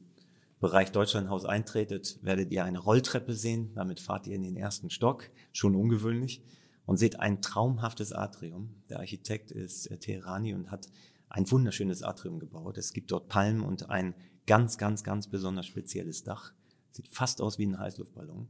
Bereich 0.59 0.91
Deutschlandhaus 0.91 1.45
eintretet, 1.45 2.17
werdet 2.21 2.51
ihr 2.51 2.63
eine 2.63 2.79
Rolltreppe 2.79 3.33
sehen. 3.33 3.71
Damit 3.75 3.99
fahrt 3.99 4.25
ihr 4.25 4.35
in 4.35 4.43
den 4.43 4.55
ersten 4.55 4.89
Stock, 4.89 5.29
schon 5.51 5.75
ungewöhnlich, 5.75 6.41
und 6.85 6.97
seht 6.97 7.19
ein 7.19 7.41
traumhaftes 7.41 8.13
Atrium. 8.13 8.73
Der 8.89 8.99
Architekt 8.99 9.51
ist 9.51 9.87
äh, 9.87 9.97
Teherani 9.97 10.53
und 10.53 10.71
hat 10.71 10.87
ein 11.29 11.49
wunderschönes 11.51 12.03
Atrium 12.03 12.39
gebaut. 12.39 12.77
Es 12.77 12.93
gibt 12.93 13.11
dort 13.11 13.27
Palmen 13.27 13.61
und 13.61 13.89
ein 13.89 14.15
ganz, 14.47 14.77
ganz, 14.77 15.03
ganz 15.03 15.27
besonders 15.27 15.65
spezielles 15.65 16.23
Dach. 16.23 16.53
Sieht 16.91 17.09
fast 17.09 17.41
aus 17.41 17.57
wie 17.59 17.65
ein 17.65 17.77
Heißluftballon. 17.77 18.47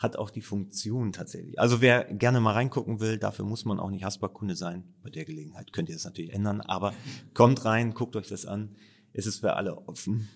Hat 0.00 0.16
auch 0.16 0.30
die 0.30 0.40
Funktion 0.40 1.12
tatsächlich. 1.12 1.60
Also 1.60 1.82
wer 1.82 2.04
gerne 2.04 2.40
mal 2.40 2.54
reingucken 2.54 3.00
will, 3.00 3.18
dafür 3.18 3.44
muss 3.44 3.66
man 3.66 3.78
auch 3.78 3.90
nicht 3.90 4.02
Haspa-Kunde 4.02 4.56
sein. 4.56 4.94
Bei 5.02 5.10
der 5.10 5.26
Gelegenheit 5.26 5.74
könnt 5.74 5.90
ihr 5.90 5.94
das 5.94 6.06
natürlich 6.06 6.32
ändern. 6.32 6.62
Aber 6.62 6.94
kommt 7.34 7.66
rein, 7.66 7.92
guckt 7.92 8.16
euch 8.16 8.28
das 8.28 8.46
an. 8.46 8.76
Es 9.12 9.26
ist 9.26 9.40
für 9.40 9.56
alle 9.56 9.76
offen. 9.76 10.30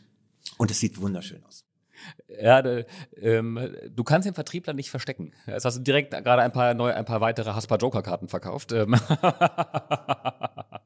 Und 0.59 0.71
es 0.71 0.81
sieht 0.81 1.01
wunderschön 1.01 1.43
aus. 1.47 1.65
Ja, 2.29 2.61
de, 2.61 2.85
ähm, 3.17 3.75
du 3.89 4.05
kannst 4.05 4.27
den 4.27 4.35
Vertriebler 4.35 4.75
nicht 4.75 4.91
verstecken. 4.91 5.33
Jetzt 5.47 5.65
hast 5.65 5.79
du 5.79 5.83
direkt 5.83 6.11
gerade 6.11 6.43
ein 6.43 6.53
paar 6.53 6.75
neue, 6.75 6.95
ein 6.95 7.07
paar 7.07 7.23
weitere 7.23 7.55
Haspa 7.55 7.77
Joker 7.77 8.03
Karten 8.03 8.29
verkauft. 8.29 8.73
Ähm 8.73 8.95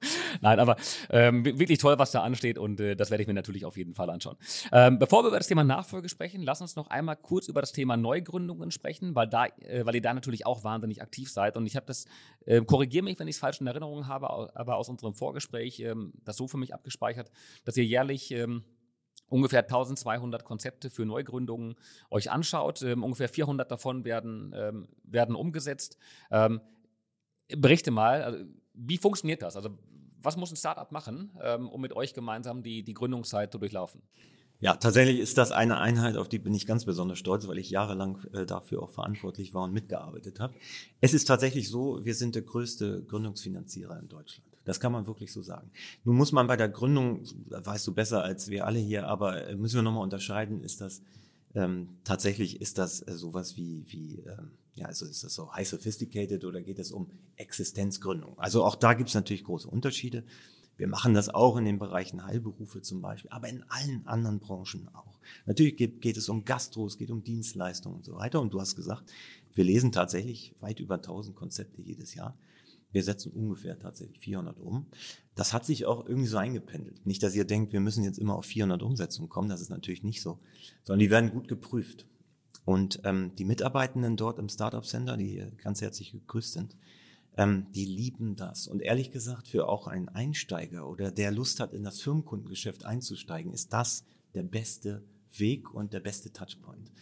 Nein, 0.41 0.61
aber 0.61 0.77
ähm, 1.11 1.45
wirklich 1.45 1.79
toll, 1.79 1.99
was 1.99 2.11
da 2.11 2.23
ansteht 2.23 2.59
und 2.59 2.81
äh, 2.81 2.97
das 2.97 3.11
werde 3.11 3.23
ich 3.23 3.29
mir 3.29 3.35
natürlich 3.35 3.65
auf 3.65 3.77
jeden 3.77 3.95
Fall 3.95 4.11
anschauen. 4.11 4.37
Ähm, 4.73 4.99
bevor 4.99 5.25
wir 5.25 5.29
über 5.29 5.39
das 5.39 5.47
Thema 5.47 5.65
Nachfolge 5.65 6.09
sprechen, 6.09 6.43
lass 6.43 6.61
uns 6.61 6.77
noch 6.77 6.89
einmal 6.89 7.17
kurz 7.17 7.49
über 7.49 7.61
das 7.61 7.73
Thema 7.73 7.97
Neugründungen 7.97 8.71
sprechen, 8.71 9.15
weil 9.15 9.27
da, 9.27 9.47
äh, 9.47 9.85
weil 9.85 9.95
ihr 9.95 10.03
da 10.03 10.15
natürlich 10.15 10.47
auch 10.47 10.65
wahnsinnig 10.65 11.03
aktiv 11.03 11.31
seid 11.31 11.57
und 11.57 11.67
ich 11.67 11.77
habe 11.77 11.87
das, 11.87 12.07
äh, 12.47 12.61
korrigiere 12.61 13.05
mich, 13.05 13.19
wenn 13.19 13.29
ich 13.29 13.37
es 13.37 13.41
falsch 13.41 13.61
in 13.61 13.67
Erinnerung 13.67 14.07
habe, 14.07 14.29
aber 14.57 14.77
aus 14.77 14.89
unserem 14.89 15.15
Vorgespräch 15.15 15.81
ähm, 15.81 16.13
das 16.25 16.37
so 16.37 16.49
für 16.49 16.59
mich 16.59 16.75
abgespeichert, 16.75 17.31
dass 17.65 17.77
ihr 17.77 17.85
jährlich 17.85 18.31
ähm, 18.31 18.65
ungefähr 19.29 19.63
1200 19.63 20.45
Konzepte 20.45 20.91
für 20.91 21.05
Neugründungen 21.05 21.75
euch 22.11 22.31
anschaut. 22.31 22.83
Ähm, 22.83 23.05
ungefähr 23.05 23.29
400 23.29 23.71
davon 23.71 24.05
werden, 24.05 24.55
ähm, 24.57 24.89
werden 25.05 25.35
umgesetzt. 25.35 25.99
Ähm, 26.31 26.61
berichte 27.49 27.91
mal, 27.91 28.23
also, 28.23 28.45
wie 28.79 28.99
funktioniert 28.99 29.43
das? 29.43 29.57
Also 29.57 29.71
was 30.23 30.37
muss 30.37 30.51
ein 30.51 30.57
Startup 30.57 30.91
machen, 30.91 31.31
ähm, 31.43 31.69
um 31.69 31.81
mit 31.81 31.93
euch 31.93 32.15
gemeinsam 32.15 32.63
die, 32.63 32.83
die 32.83 32.95
Gründungszeit 32.95 33.53
zu 33.53 33.59
durchlaufen? 33.59 34.03
Ja, 34.61 34.75
tatsächlich 34.75 35.21
ist 35.21 35.39
das 35.39 35.53
eine 35.53 35.79
Einheit, 35.79 36.17
auf 36.17 36.29
die 36.29 36.41
bin 36.41 36.53
ich 36.53 36.67
ganz 36.67 36.85
besonders 36.85 37.19
stolz, 37.19 37.47
weil 37.47 37.59
ich 37.59 37.71
jahrelang 37.71 38.25
äh, 38.33 38.45
dafür 38.45 38.83
auch 38.83 38.91
verantwortlich 38.91 39.55
war 39.55 39.65
und 39.65 39.73
mitgearbeitet 39.73 40.41
habe. 40.41 40.55
Es 41.01 41.15
ist 41.15 41.27
tatsächlich 41.27 41.69
so, 41.69 42.05
wir 42.05 42.15
sind 42.15 42.35
der 42.35 42.43
größte 42.43 43.05
Gründungsfinanzierer 43.05 44.01
in 44.01 44.09
Deutschland. 44.09 44.49
Das 44.65 44.81
kann 44.81 44.91
man 44.91 45.07
wirklich 45.07 45.33
so 45.33 45.43
sagen. 45.43 45.71
Nun 46.05 46.17
muss 46.17 46.33
man 46.33 46.49
bei 46.49 46.57
der 46.57 46.69
Gründung, 46.69 47.23
weißt 47.51 47.87
du 47.87 47.95
besser 47.95 48.25
als 48.25 48.51
wir 48.51 48.67
alle 48.67 48.81
hier, 48.81 49.07
aber 49.07 49.47
äh, 49.47 49.55
müssen 49.55 49.77
wir 49.77 49.83
nochmal 49.83 50.03
unterscheiden, 50.03 50.61
ist 50.61 50.81
das 50.81 51.03
ähm, 51.55 51.89
tatsächlich 52.05 52.61
ist 52.61 52.79
das 52.79 53.07
äh, 53.07 53.13
sowas 53.13 53.57
wie, 53.57 53.85
wie 53.89 54.21
ähm, 54.27 54.51
ja, 54.79 54.87
also 54.87 55.07
ist 55.07 55.25
das 55.25 55.35
so 55.35 55.53
high 55.53 55.69
sophisticated 55.69 56.45
oder 56.45 56.63
geht 56.63 56.79
es 56.79 56.93
um 56.93 57.11
Existenzgründung? 57.37 58.39
Also 58.39 58.65
auch 58.65 58.77
da 58.77 58.95
gibt 58.95 59.09
es 59.09 59.15
natürlich 59.15 59.45
große 59.45 59.69
Unterschiede. 59.69 60.25
Wir 60.77 60.87
machen 60.87 61.13
das 61.13 61.29
auch 61.29 61.57
in 61.57 61.65
den 61.65 61.79
Bereichen 61.79 62.25
Heilberufe 62.25 62.83
zum 62.83 63.03
Beispiel, 63.03 63.31
aber 63.31 63.49
in 63.49 63.65
allen 63.69 64.07
anderen 64.07 64.39
Branchen 64.39 64.89
auch. 64.95 65.19
Natürlich 65.45 65.77
geht, 65.77 66.01
geht 66.01 66.17
es 66.17 66.29
um 66.29 66.45
Gastro, 66.45 66.87
es 66.87 66.97
geht 66.97 67.11
um 67.11 67.25
Dienstleistungen 67.25 67.97
und 67.97 68.05
so 68.05 68.15
weiter. 68.15 68.41
Und 68.41 68.55
du 68.55 68.61
hast 68.61 68.77
gesagt, 68.77 69.11
wir 69.55 69.65
lesen 69.65 69.91
tatsächlich 69.91 70.55
weit 70.61 70.79
über 70.79 70.95
1000 70.95 71.35
Konzepte 71.35 71.83
jedes 71.83 72.15
Jahr. 72.15 72.39
Wir 72.93 73.03
setzen 73.03 73.33
ungefähr 73.33 73.79
tatsächlich 73.79 74.21
400 74.21 74.59
um. 74.61 74.87
Das 75.35 75.53
hat 75.53 75.67
sich 75.67 75.85
auch 75.85 76.07
irgendwie 76.07 76.29
so 76.29 76.39
eingependelt. 76.39 77.05
Nicht, 77.05 77.23
dass 77.23 77.35
ihr 77.35 77.45
denkt, 77.45 77.73
wir 77.73 77.81
müssen 77.81 78.05
jetzt 78.05 78.19
immer 78.19 78.37
auf 78.37 78.47
400 78.47 78.83
Umsetzungen 78.83 79.29
kommen. 79.29 79.49
Das 79.49 79.61
ist 79.61 79.69
natürlich 79.69 80.05
nicht 80.05 80.23
so, 80.23 80.39
sondern 80.85 81.01
die 81.01 81.11
werden 81.11 81.31
gut 81.31 81.49
geprüft. 81.49 82.07
Und 82.69 83.01
ähm, 83.05 83.35
die 83.39 83.47
Mitarbeitenden 83.47 84.19
dort 84.19 84.39
im 84.39 84.51
Startup 84.51 84.85
Center, 84.85 85.17
die 85.17 85.43
ganz 85.57 85.81
herzlich 85.81 86.13
gegrüßt 86.13 86.53
sind, 86.53 86.77
ähm, 87.39 87.67
die 87.75 87.87
lieben 87.87 88.37
das. 88.37 88.69
Und 88.69 88.83
ehrlich 88.83 89.11
gesagt, 89.11 89.49
für 89.49 89.71
auch 89.71 89.87
einen 89.87 90.11
Einsteiger 90.11 90.87
oder 90.87 91.11
der 91.11 91.31
Lust 91.31 91.61
hat, 91.61 91.73
in 91.73 91.83
das 91.83 92.03
Firmenkundengeschäft 92.03 92.85
einzusteigen, 92.85 93.55
ist 93.55 93.73
das 93.73 94.05
der 94.35 94.43
beste 94.43 95.03
Weg 95.39 95.73
und 95.73 95.95
der 95.95 96.01
beste 96.01 96.31
Touchpoint. 96.31 96.93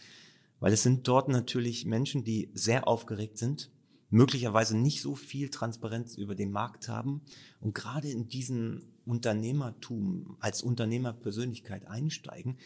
Weil 0.61 0.71
es 0.71 0.83
sind 0.83 1.05
dort 1.05 1.27
natürlich 1.27 1.85
Menschen, 1.85 2.23
die 2.23 2.49
sehr 2.53 2.87
aufgeregt 2.87 3.37
sind, 3.37 3.69
möglicherweise 4.09 4.77
nicht 4.77 5.01
so 5.01 5.15
viel 5.15 5.49
Transparenz 5.49 6.15
über 6.15 6.33
den 6.33 6.51
Markt 6.53 6.87
haben 6.87 7.23
und 7.59 7.75
gerade 7.75 8.09
in 8.09 8.29
diesen 8.29 8.93
Unternehmertum 9.05 10.37
als 10.39 10.63
Unternehmerpersönlichkeit 10.63 11.87
einsteigen, 11.87 12.57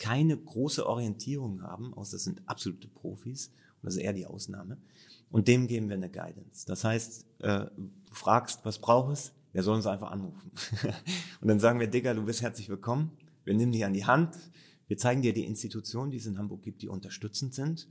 keine 0.00 0.36
große 0.36 0.86
Orientierung 0.86 1.62
haben, 1.62 1.92
außer 1.94 2.12
das 2.12 2.24
sind 2.24 2.42
absolute 2.46 2.88
Profis, 2.88 3.48
und 3.48 3.86
das 3.86 3.94
ist 3.94 4.00
eher 4.00 4.14
die 4.14 4.26
Ausnahme, 4.26 4.78
und 5.30 5.46
dem 5.46 5.68
geben 5.68 5.88
wir 5.88 5.96
eine 5.96 6.10
Guidance. 6.10 6.66
Das 6.66 6.82
heißt, 6.84 7.26
äh, 7.40 7.66
du 7.76 8.14
fragst, 8.14 8.64
was 8.64 8.78
braucht 8.78 9.12
es? 9.12 9.32
Wir 9.52 9.62
sollen 9.62 9.76
uns 9.76 9.86
einfach 9.86 10.10
anrufen. 10.10 10.50
und 11.40 11.48
dann 11.48 11.60
sagen 11.60 11.78
wir, 11.78 11.86
Digga, 11.86 12.14
du 12.14 12.24
bist 12.24 12.40
herzlich 12.40 12.68
willkommen. 12.68 13.12
Wir 13.44 13.54
nehmen 13.54 13.72
dich 13.72 13.84
an 13.84 13.92
die 13.92 14.06
Hand. 14.06 14.36
Wir 14.88 14.96
zeigen 14.96 15.22
dir 15.22 15.34
die 15.34 15.44
Institutionen, 15.44 16.10
die 16.10 16.16
es 16.16 16.26
in 16.26 16.38
Hamburg 16.38 16.62
gibt, 16.62 16.82
die 16.82 16.88
unterstützend 16.88 17.54
sind. 17.54 17.86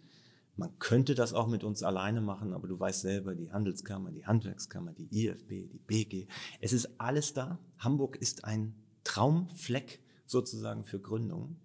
Man 0.56 0.78
könnte 0.80 1.16
das 1.16 1.34
auch 1.34 1.48
mit 1.48 1.64
uns 1.64 1.84
alleine 1.84 2.22
machen, 2.22 2.54
aber 2.54 2.68
du 2.68 2.80
weißt 2.80 3.02
selber, 3.02 3.36
die 3.36 3.52
Handelskammer, 3.52 4.12
die 4.12 4.26
Handwerkskammer, 4.26 4.94
die 4.94 5.08
IFB, 5.26 5.50
die 5.72 5.80
BG, 5.86 6.28
es 6.60 6.74
ist 6.74 6.90
alles 7.00 7.34
da. 7.34 7.60
Hamburg 7.78 8.18
ist 8.18 8.46
ein 8.46 8.74
Traumfleck 9.04 10.02
sozusagen 10.30 10.84
für 10.84 11.00
Gründungen. 11.00 11.58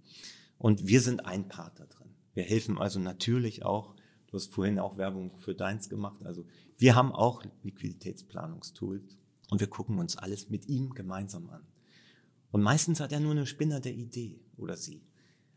Und 0.58 0.86
wir 0.86 1.00
sind 1.00 1.26
ein 1.26 1.48
Part 1.48 1.80
da 1.80 1.86
drin. 1.86 2.08
Wir 2.34 2.44
helfen 2.44 2.78
also 2.78 2.98
natürlich 2.98 3.64
auch 3.64 3.94
Du 4.34 4.38
hast 4.38 4.52
vorhin 4.52 4.80
auch 4.80 4.96
Werbung 4.98 5.30
für 5.38 5.54
deins 5.54 5.88
gemacht. 5.88 6.26
Also 6.26 6.44
wir 6.76 6.96
haben 6.96 7.12
auch 7.12 7.44
Liquiditätsplanungstools 7.62 9.16
und 9.48 9.60
wir 9.60 9.68
gucken 9.68 10.00
uns 10.00 10.16
alles 10.16 10.50
mit 10.50 10.68
ihm 10.68 10.92
gemeinsam 10.92 11.48
an. 11.50 11.64
Und 12.50 12.60
meistens 12.60 12.98
hat 12.98 13.12
er 13.12 13.20
nur 13.20 13.30
eine 13.30 13.46
spinnerte 13.46 13.90
Idee 13.90 14.40
oder 14.56 14.76
sie. 14.76 15.06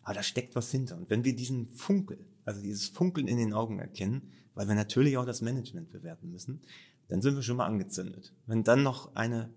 Aber 0.03 0.13
da 0.13 0.21
steckt 0.21 0.55
was 0.55 0.69
hinter. 0.69 0.95
Und 0.95 1.09
wenn 1.09 1.23
wir 1.23 1.35
diesen 1.35 1.69
Funkel, 1.69 2.23
also 2.45 2.61
dieses 2.61 2.87
Funkeln 2.87 3.27
in 3.27 3.37
den 3.37 3.51
Augen 3.51 3.79
erkennen, 3.79 4.29
weil 4.53 4.67
wir 4.67 4.75
natürlich 4.75 5.17
auch 5.17 5.25
das 5.25 5.41
Management 5.41 5.89
bewerten 5.89 6.29
müssen, 6.29 6.61
dann 7.07 7.23
sind 7.23 7.33
wir 7.33 7.41
schon 7.41 7.57
mal 7.57 7.65
angezündet. 7.65 8.35
Wenn 8.45 8.63
dann 8.63 8.83
noch 8.83 9.15
eine 9.15 9.51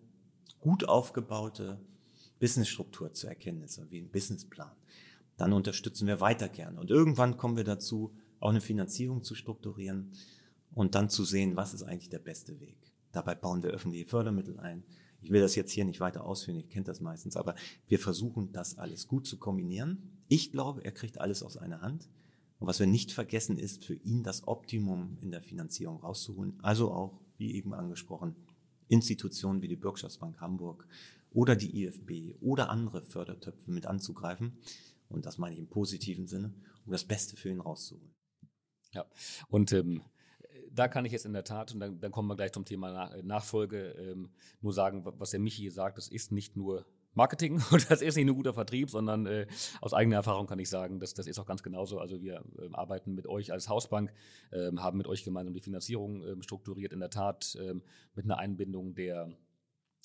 gut 0.60 0.88
aufgebaute 0.88 1.78
Businessstruktur 2.40 3.12
zu 3.12 3.29
erkennen 3.29 3.62
ist, 3.62 3.81
wie 3.90 4.00
ein 4.00 4.11
Businessplan, 4.11 4.72
dann 5.37 5.53
unterstützen 5.53 6.09
wir 6.09 6.20
weiter 6.20 6.48
gerne. 6.48 6.81
Und 6.81 6.90
irgendwann 6.90 7.37
kommen 7.37 7.57
wir 7.57 7.64
dazu, 7.64 8.12
auch 8.40 8.50
eine 8.50 8.61
Finanzierung 8.61 9.22
zu 9.22 9.35
strukturieren 9.35 10.12
und 10.74 10.94
dann 10.94 11.09
zu 11.09 11.24
sehen, 11.24 11.57
was 11.57 11.74
ist 11.74 11.83
eigentlich 11.83 12.09
der 12.09 12.18
beste 12.18 12.59
Weg. 12.61 12.76
Dabei 13.12 13.35
bauen 13.35 13.62
wir 13.62 13.70
öffentliche 13.70 14.07
Fördermittel 14.07 14.59
ein. 14.59 14.83
Ich 15.22 15.31
will 15.31 15.40
das 15.40 15.55
jetzt 15.55 15.72
hier 15.72 15.85
nicht 15.85 16.00
weiter 16.00 16.24
ausführen, 16.24 16.59
ich 16.59 16.70
kenne 16.70 16.85
das 16.85 17.00
meistens, 17.00 17.37
aber 17.37 17.55
wir 17.87 17.98
versuchen 17.98 18.53
das 18.53 18.79
alles 18.79 19.07
gut 19.07 19.26
zu 19.26 19.38
kombinieren. 19.38 20.24
Ich 20.29 20.50
glaube, 20.50 20.83
er 20.85 20.92
kriegt 20.92 21.20
alles 21.20 21.42
aus 21.42 21.57
einer 21.57 21.83
Hand. 21.83 22.09
Und 22.59 22.66
was 22.66 22.81
wir 22.81 22.87
nicht 22.87 23.12
vergessen, 23.12 23.59
ist 23.59 23.85
für 23.85 23.94
ihn 23.94 24.22
das 24.22 24.46
Optimum 24.46 25.18
in 25.20 25.31
der 25.31 25.42
Finanzierung 25.42 26.00
rauszuholen. 26.00 26.59
Also 26.62 26.92
auch, 26.92 27.20
wie 27.37 27.55
eben 27.55 27.74
angesprochen, 27.74 28.37
Institutionen 28.88 29.62
wie 29.62 29.68
die 29.68 29.76
Bürgschaftsbank 29.76 30.40
Hamburg 30.40 30.87
oder 31.33 31.57
die 31.57 31.85
IFB 31.85 32.40
oder 32.40 32.71
andere 32.71 33.03
Fördertöpfe 33.03 33.71
mit 33.71 33.87
anzugreifen. 33.87 34.59
Und 35.09 35.27
das 35.27 35.38
meine 35.38 35.55
ich 35.55 35.61
im 35.61 35.69
positiven 35.69 36.27
Sinne, 36.27 36.55
um 36.85 36.93
das 36.93 37.05
Beste 37.05 37.37
für 37.37 37.51
ihn 37.51 37.61
rauszuholen. 37.61 38.14
Ja, 38.93 39.07
und 39.49 39.73
ähm, 39.73 40.03
da 40.73 40.88
kann 40.88 41.05
ich 41.05 41.12
jetzt 41.12 41.27
in 41.27 41.33
der 41.33 41.45
Tat, 41.45 41.73
und 41.73 41.81
dann, 41.81 42.01
dann 42.01 42.12
kommen 42.12 42.29
wir 42.29 42.37
gleich 42.37 42.53
zum 42.53 42.64
Thema 42.64 43.11
Nachfolge, 43.23 43.90
ähm, 43.99 44.31
nur 44.61 44.73
sagen, 44.73 45.05
was 45.05 45.31
der 45.31 45.40
Michi 45.40 45.71
sagt, 45.71 45.99
das 45.99 46.09
ist 46.09 46.33
nicht 46.33 46.57
nur 46.57 46.87
Marketing 47.14 47.61
und 47.71 47.90
das 47.90 48.03
ist 48.03 48.16
nicht 48.16 48.27
nur 48.27 48.37
guter 48.37 48.55
Vertrieb, 48.55 48.90
sondern 48.90 49.27
äh, 49.27 49.47
aus 49.81 49.95
eigener 49.95 50.16
Erfahrung 50.16 50.47
kann 50.47 50.59
ich 50.59 50.69
sagen, 50.69 51.01
dass 51.01 51.14
das 51.14 51.27
ist 51.27 51.38
auch 51.38 51.47
ganz 51.47 51.62
genauso. 51.62 51.99
Also 51.99 52.23
wir 52.23 52.45
äh, 52.59 52.69
arbeiten 52.73 53.14
mit 53.14 53.27
euch 53.27 53.53
als 53.53 53.69
Hausbank, 53.69 54.12
äh, 54.53 54.71
haben 54.77 54.99
mit 54.99 55.09
euch 55.09 55.25
gemeinsam 55.25 55.55
die 55.55 55.61
Finanzierung 55.61 56.25
ähm, 56.25 56.43
strukturiert, 56.43 56.93
in 56.93 57.01
der 57.01 57.11
Tat 57.11 57.57
ähm, 57.61 57.83
mit 58.14 58.25
einer 58.25 58.38
Einbindung 58.38 58.95
der 58.95 59.29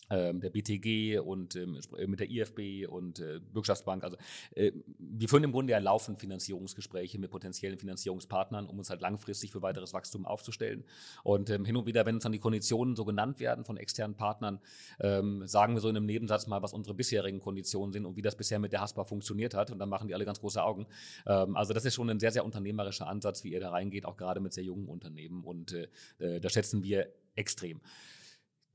der 0.09 0.49
BTG 0.49 1.19
und 1.19 1.55
ähm, 1.55 1.79
äh, 1.97 2.07
mit 2.07 2.19
der 2.19 2.29
IFB 2.29 2.87
und 2.87 3.19
äh, 3.19 3.39
Bürgschaftsbank. 3.39 4.03
Also 4.03 4.17
äh, 4.55 4.71
wir 4.99 5.27
führen 5.27 5.43
im 5.43 5.51
Grunde 5.51 5.71
ja 5.71 5.79
laufend 5.79 6.19
Finanzierungsgespräche 6.19 7.19
mit 7.19 7.31
potenziellen 7.31 7.77
Finanzierungspartnern, 7.77 8.67
um 8.67 8.77
uns 8.77 8.89
halt 8.89 9.01
langfristig 9.01 9.51
für 9.51 9.61
weiteres 9.61 9.93
Wachstum 9.93 10.25
aufzustellen. 10.25 10.83
Und 11.23 11.49
ähm, 11.49 11.65
hin 11.65 11.75
und 11.75 11.85
wieder, 11.85 12.05
wenn 12.05 12.15
uns 12.15 12.23
dann 12.23 12.31
die 12.31 12.39
Konditionen 12.39 12.95
so 12.95 13.05
genannt 13.05 13.39
werden 13.39 13.65
von 13.65 13.77
externen 13.77 14.15
Partnern, 14.15 14.59
ähm, 14.99 15.45
sagen 15.47 15.73
wir 15.73 15.81
so 15.81 15.89
in 15.89 15.97
einem 15.97 16.05
Nebensatz 16.05 16.47
mal, 16.47 16.61
was 16.61 16.73
unsere 16.73 16.95
bisherigen 16.95 17.39
Konditionen 17.39 17.91
sind 17.91 18.05
und 18.05 18.15
wie 18.15 18.21
das 18.21 18.35
bisher 18.35 18.59
mit 18.59 18.73
der 18.73 18.81
Haspa 18.81 19.05
funktioniert 19.05 19.53
hat. 19.53 19.71
Und 19.71 19.79
dann 19.79 19.89
machen 19.89 20.07
die 20.07 20.13
alle 20.13 20.25
ganz 20.25 20.39
große 20.39 20.63
Augen. 20.63 20.85
Ähm, 21.25 21.55
also 21.55 21.73
das 21.73 21.85
ist 21.85 21.95
schon 21.95 22.09
ein 22.09 22.19
sehr, 22.19 22.31
sehr 22.31 22.45
unternehmerischer 22.45 23.07
Ansatz, 23.07 23.43
wie 23.43 23.51
ihr 23.53 23.59
da 23.59 23.71
reingeht, 23.71 24.05
auch 24.05 24.17
gerade 24.17 24.39
mit 24.39 24.53
sehr 24.53 24.63
jungen 24.63 24.87
Unternehmen. 24.87 25.43
Und 25.43 25.73
äh, 25.73 25.87
äh 26.19 26.39
da 26.39 26.49
schätzen 26.49 26.83
wir 26.83 27.07
extrem. 27.35 27.81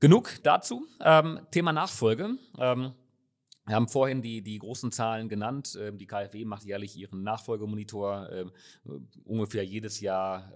Genug 0.01 0.39
dazu. 0.41 0.87
Ähm, 0.99 1.41
Thema 1.51 1.71
Nachfolge. 1.73 2.31
Ähm, 2.57 2.93
wir 3.67 3.75
haben 3.75 3.87
vorhin 3.87 4.23
die, 4.23 4.41
die 4.41 4.57
großen 4.57 4.91
Zahlen 4.91 5.29
genannt. 5.29 5.77
Ähm, 5.79 5.99
die 5.99 6.07
KfW 6.07 6.43
macht 6.43 6.63
jährlich 6.63 6.97
ihren 6.97 7.21
Nachfolgemonitor. 7.21 8.27
Ähm, 8.31 8.51
ungefähr 9.25 9.63
jedes 9.63 9.99
Jahr 9.99 10.51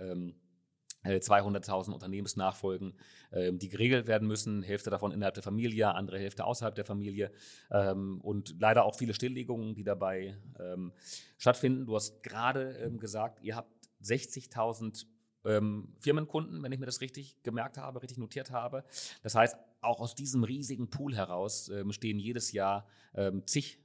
200.000 1.04 1.88
ähm, 1.88 1.94
Unternehmensnachfolgen, 1.94 2.96
ähm, 3.32 3.60
die 3.60 3.70
geregelt 3.70 4.08
werden 4.08 4.28
müssen. 4.28 4.64
Hälfte 4.64 4.90
davon 4.90 5.12
innerhalb 5.12 5.36
der 5.36 5.44
Familie, 5.44 5.94
andere 5.94 6.18
Hälfte 6.18 6.44
außerhalb 6.44 6.74
der 6.74 6.86
Familie. 6.86 7.32
und 7.70 8.56
leider 8.60 8.84
auch 8.84 8.96
viele 8.96 9.14
Stilllegungen, 9.14 9.76
die 9.76 9.84
dabei 9.84 10.38
stattfinden. 11.38 11.86
Du 11.86 11.94
hast 11.94 12.24
gerade 12.24 12.92
gesagt, 12.98 13.44
ihr 13.44 13.56
habt 13.56 13.72
60.000 14.02 15.06
ähm, 15.46 15.90
Firmenkunden, 16.00 16.62
wenn 16.64 16.72
ich 16.72 16.80
mir 16.80 16.86
das 16.86 17.02
richtig 17.02 17.42
gemerkt 17.44 17.78
habe, 17.78 18.02
richtig 18.02 18.18
notiert 18.18 18.52
habe. 18.52 18.84
Das 19.24 19.36
heißt, 19.36 19.56
auch 19.82 20.00
aus 20.00 20.16
diesem 20.16 20.44
riesigen 20.44 20.90
Pool 20.90 21.16
heraus 21.16 21.70
ähm, 21.70 21.92
stehen 21.92 22.20
jedes 22.20 22.52
Jahr 22.52 22.88
ähm, 23.14 23.46
zig, 23.46 23.80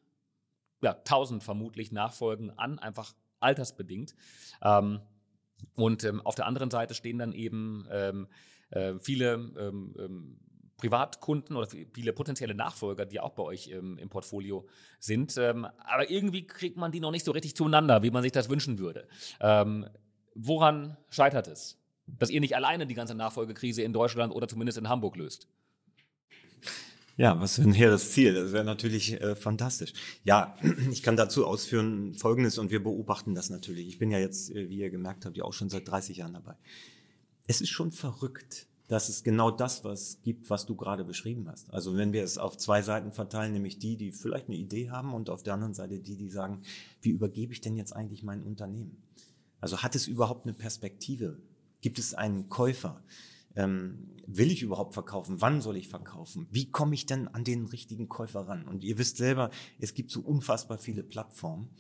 ja, 0.83 0.95
tausend 0.95 1.43
vermutlich 1.43 1.93
Nachfolgen 1.93 2.51
an, 2.59 2.79
einfach 2.79 3.15
altersbedingt. 3.41 4.15
Ähm, 4.63 5.01
und 5.75 6.05
ähm, 6.05 6.21
auf 6.23 6.35
der 6.35 6.47
anderen 6.47 6.71
Seite 6.71 6.95
stehen 6.95 7.19
dann 7.19 7.33
eben 7.33 7.87
ähm, 7.91 8.29
äh, 8.71 8.95
viele 8.99 9.73
Privatkunden 10.81 11.57
oder 11.57 11.69
viele 11.93 12.15
potenzielle 12.15 12.55
Nachfolger, 12.55 13.05
die 13.05 13.21
auch 13.21 13.35
bei 13.35 13.43
euch 13.43 13.69
im, 13.69 13.99
im 13.99 14.09
Portfolio 14.09 14.67
sind. 14.99 15.37
Ähm, 15.37 15.67
aber 15.85 16.11
irgendwie 16.11 16.47
kriegt 16.47 16.79
man 16.79 16.91
die 16.91 17.01
noch 17.01 17.11
nicht 17.11 17.25
so 17.25 17.33
richtig 17.33 17.55
zueinander, 17.55 18.03
wie 18.03 18.11
man 18.11 18.23
sich 18.23 18.33
das 18.33 18.49
wünschen 18.49 18.79
würde. 18.79 19.07
Ähm, 19.41 19.87
Woran 20.35 20.97
scheitert 21.09 21.49
es, 21.49 21.79
dass 22.07 22.31
ihr 22.31 22.41
nicht 22.41 22.57
alleine 22.57 22.87
die 22.87 22.95
ganze 22.95 23.15
Nachfolgekrise 23.15 23.83
in 23.83 23.93
Deutschland 23.93 24.35
oder 24.35 24.49
zumindest 24.49 24.79
in 24.79 24.89
Hamburg 24.89 25.17
löst? 25.17 25.49
Ja, 27.17 27.39
was 27.39 27.57
für 27.57 27.63
ein 27.63 27.75
hehres 27.75 28.13
Ziel. 28.13 28.33
Das 28.33 28.53
wäre 28.53 28.65
natürlich 28.65 29.21
äh, 29.21 29.35
fantastisch. 29.35 29.93
Ja, 30.25 30.57
ich 30.91 31.03
kann 31.03 31.17
dazu 31.17 31.47
ausführen 31.47 32.15
Folgendes 32.15 32.57
und 32.57 32.71
wir 32.71 32.83
beobachten 32.83 33.35
das 33.35 33.51
natürlich. 33.51 33.89
Ich 33.89 33.99
bin 33.99 34.11
ja 34.11 34.19
jetzt, 34.19 34.51
äh, 34.51 34.71
wie 34.71 34.79
ihr 34.79 34.91
gemerkt 34.91 35.27
habt, 35.27 35.37
ja 35.37 35.45
auch 35.45 35.53
schon 35.53 35.69
seit 35.69 35.87
30 35.87 36.17
Jahren 36.17 36.33
dabei. 36.33 36.55
Es 37.47 37.61
ist 37.61 37.69
schon 37.69 37.93
verrückt, 37.93 38.69
dass 38.89 39.09
es 39.09 39.23
genau 39.23 39.51
das 39.51 39.85
was 39.85 40.23
gibt, 40.23 40.51
was 40.51 40.67
du 40.67 40.75
gerade 40.77 41.05
beschrieben 41.05 41.47
hast. 41.49 41.73
Also 41.73 41.97
wenn 41.97 42.13
wir 42.13 42.25
es 42.25 42.39
auf 42.39 42.57
zwei 42.57 42.81
Seiten 42.83 43.13
verteilen, 43.13 43.53
nämlich 43.53 43.79
die, 43.79 43.97
die 43.97 44.13
vielleicht 44.13 44.49
eine 44.49 44.57
Idee 44.57 44.91
haben 44.91 45.13
und 45.13 45.31
auf 45.31 45.43
der 45.43 45.55
anderen 45.55 45.75
Seite 45.75 46.01
die, 46.01 46.17
die 46.17 46.31
sagen, 46.31 46.63
wie 47.03 47.11
übergebe 47.11 47.53
ich 47.53 47.61
denn 47.61 47.77
jetzt 47.77 47.95
eigentlich 47.95 48.23
mein 48.23 48.43
Unternehmen? 48.43 48.97
Also 49.61 49.83
hat 49.83 49.95
es 49.95 50.07
überhaupt 50.07 50.47
eine 50.47 50.55
Perspektive? 50.55 51.41
Gibt 51.81 51.99
es 51.99 52.15
einen 52.15 52.49
Käufer? 52.49 53.03
Ähm, 53.57 54.09
will 54.27 54.51
ich 54.51 54.63
überhaupt 54.63 54.95
verkaufen? 54.95 55.41
Wann 55.41 55.61
soll 55.61 55.77
ich 55.77 55.89
verkaufen? 55.89 56.47
Wie 56.51 56.71
komme 56.71 56.95
ich 56.95 57.07
denn 57.07 57.29
an 57.29 57.45
den 57.45 57.67
richtigen 57.67 58.09
Käufer 58.09 58.49
ran? 58.49 58.67
Und 58.69 58.85
ihr 58.85 58.99
wisst 58.99 59.17
selber, 59.17 59.51
es 59.79 59.95
gibt 59.95 60.11
so 60.11 60.21
unfassbar 60.21 60.79
viele 60.79 61.03
Plattformen, 61.03 61.71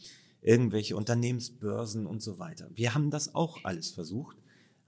irgendwelche 0.42 0.96
Unternehmensbörsen 0.96 2.06
und 2.06 2.22
so 2.22 2.38
weiter. 2.38 2.68
Wir 2.74 2.94
haben 2.94 3.10
das 3.10 3.34
auch 3.34 3.64
alles 3.64 3.90
versucht 3.90 4.36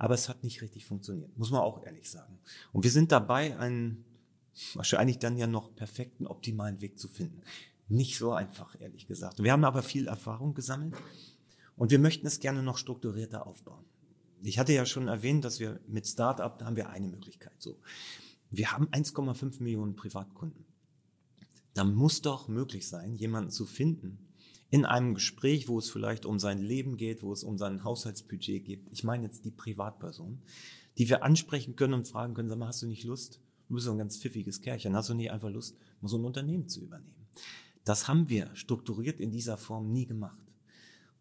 aber 0.03 0.15
es 0.15 0.29
hat 0.29 0.43
nicht 0.43 0.61
richtig 0.63 0.85
funktioniert, 0.85 1.39
muss 1.39 1.53
man 1.53 1.61
auch 1.61 1.81
ehrlich 1.85 2.11
sagen. 2.11 2.41
Und 2.73 2.83
wir 2.83 2.91
sind 2.91 3.13
dabei, 3.13 3.57
einen 3.57 4.05
wahrscheinlich 4.75 5.21
dann 5.21 5.39
ja 5.39 5.47
noch 5.47 5.77
perfekten, 5.77 6.27
optimalen 6.27 6.81
Weg 6.81 6.99
zu 6.99 7.07
finden. 7.07 7.41
Nicht 7.87 8.19
so 8.19 8.33
einfach, 8.33 8.75
ehrlich 8.81 9.07
gesagt. 9.07 9.41
Wir 9.41 9.53
haben 9.53 9.65
aber 9.65 9.81
viel 9.85 10.09
Erfahrung 10.09 10.55
gesammelt 10.55 10.97
und 11.77 11.91
wir 11.91 11.99
möchten 11.99 12.27
es 12.27 12.41
gerne 12.41 12.63
noch 12.63 12.79
strukturierter 12.79 13.47
aufbauen. 13.47 13.85
Ich 14.43 14.59
hatte 14.59 14.73
ja 14.73 14.87
schon 14.87 15.09
erwähnt, 15.09 15.45
dass 15.45 15.61
wir 15.61 15.81
mit 15.87 16.07
Startup, 16.07 16.59
da 16.59 16.67
haben 16.67 16.77
wir 16.77 16.91
eine 16.91 17.09
Möglichkeit. 17.09 17.55
So, 17.59 17.79
wir 18.51 18.73
haben 18.73 18.89
1,5 18.89 19.63
Millionen 19.63 19.97
Privatkunden. 19.97 20.65
Da 21.75 21.85
muss 21.85 22.23
doch 22.23 22.49
möglich 22.49 22.89
sein, 22.89 23.15
jemanden 23.15 23.51
zu 23.51 23.65
finden, 23.65 24.19
in 24.71 24.85
einem 24.85 25.15
Gespräch, 25.15 25.69
wo 25.69 25.79
es 25.79 25.91
vielleicht 25.91 26.25
um 26.25 26.39
sein 26.39 26.59
Leben 26.59 26.97
geht, 26.97 27.23
wo 27.23 27.33
es 27.33 27.45
um 27.45 27.59
sein 27.59 27.85
Haushaltsbudget 27.85 28.65
geht, 28.65 28.89
ich 28.91 29.05
meine 29.05 29.25
jetzt 29.25 29.45
die 29.45 29.51
Privatperson, 29.51 30.41
die 30.99 31.09
wir 31.09 31.23
ansprechen 31.23 31.77
können 31.77 31.95
und 31.95 32.09
fragen 32.09 32.35
können, 32.35 32.49
sag 32.49 32.59
mal, 32.59 32.69
hast 32.69 32.83
du 32.83 32.87
nicht 32.87 33.05
Lust? 33.05 33.41
Du 33.69 33.75
bist 33.75 33.87
so 33.87 33.93
ein 33.93 33.99
ganz 33.99 34.19
pfiffiges 34.19 34.61
Kerlchen, 34.61 34.97
hast 34.97 35.09
du 35.09 35.15
nicht 35.15 35.31
einfach 35.31 35.51
Lust, 35.51 35.77
mal 36.01 36.09
so 36.09 36.17
ein 36.19 36.25
Unternehmen 36.25 36.69
zu 36.69 36.83
übernehmen? 36.83 37.27
Das 37.85 38.09
haben 38.09 38.29
wir 38.29 38.55
strukturiert 38.55 39.21
in 39.21 39.31
dieser 39.31 39.57
Form 39.57 39.93
nie 39.93 40.07
gemacht. 40.07 40.52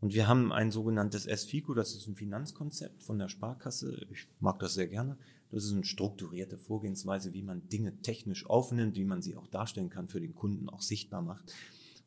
Und 0.01 0.15
wir 0.15 0.27
haben 0.27 0.51
ein 0.51 0.71
sogenanntes 0.71 1.23
SFICO, 1.23 1.75
das 1.75 1.93
ist 1.93 2.07
ein 2.07 2.15
Finanzkonzept 2.15 3.03
von 3.03 3.19
der 3.19 3.29
Sparkasse. 3.29 4.07
Ich 4.11 4.27
mag 4.39 4.57
das 4.59 4.73
sehr 4.73 4.87
gerne. 4.87 5.15
Das 5.51 5.63
ist 5.63 5.73
eine 5.73 5.85
strukturierte 5.85 6.57
Vorgehensweise, 6.57 7.33
wie 7.33 7.43
man 7.43 7.69
Dinge 7.69 8.01
technisch 8.01 8.47
aufnimmt, 8.47 8.95
wie 8.95 9.05
man 9.05 9.21
sie 9.21 9.37
auch 9.37 9.47
darstellen 9.47 9.91
kann, 9.91 10.09
für 10.09 10.19
den 10.19 10.33
Kunden 10.33 10.69
auch 10.69 10.81
sichtbar 10.81 11.21
macht. 11.21 11.53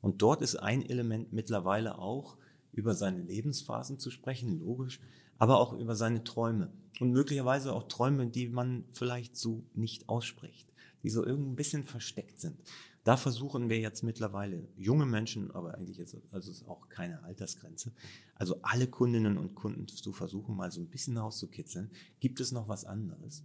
Und 0.00 0.22
dort 0.22 0.42
ist 0.42 0.57
ein 0.57 0.85
Element 0.85 1.33
mittlerweile 1.33 1.98
auch, 1.98 2.37
über 2.72 2.94
seine 2.94 3.22
Lebensphasen 3.22 4.00
zu 4.00 4.11
sprechen, 4.11 4.59
logisch, 4.59 4.98
aber 5.38 5.61
auch 5.61 5.72
über 5.72 5.94
seine 5.94 6.24
Träume. 6.24 6.72
Und 6.98 7.12
möglicherweise 7.12 7.72
auch 7.72 7.85
Träume, 7.85 8.26
die 8.26 8.48
man 8.48 8.85
vielleicht 8.92 9.37
so 9.37 9.62
nicht 9.74 10.09
ausspricht, 10.09 10.72
die 11.04 11.11
so 11.11 11.24
irgendwie 11.24 11.50
ein 11.50 11.57
bisschen 11.57 11.85
versteckt 11.85 12.40
sind. 12.40 12.57
Da 13.04 13.18
versuchen 13.18 13.68
wir 13.68 13.78
jetzt 13.78 14.02
mittlerweile 14.02 14.66
junge 14.76 15.04
Menschen, 15.04 15.50
aber 15.50 15.74
eigentlich 15.74 15.98
ist 15.98 16.16
also 16.32 16.50
ist 16.50 16.66
auch 16.66 16.88
keine 16.88 17.22
Altersgrenze, 17.22 17.92
also 18.34 18.58
alle 18.62 18.86
Kundinnen 18.86 19.36
und 19.36 19.54
Kunden 19.54 19.86
zu 19.86 20.12
versuchen, 20.12 20.56
mal 20.56 20.72
so 20.72 20.80
ein 20.80 20.88
bisschen 20.88 21.18
rauszukitzeln. 21.18 21.90
Gibt 22.20 22.40
es 22.40 22.50
noch 22.50 22.66
was 22.66 22.86
anderes? 22.86 23.44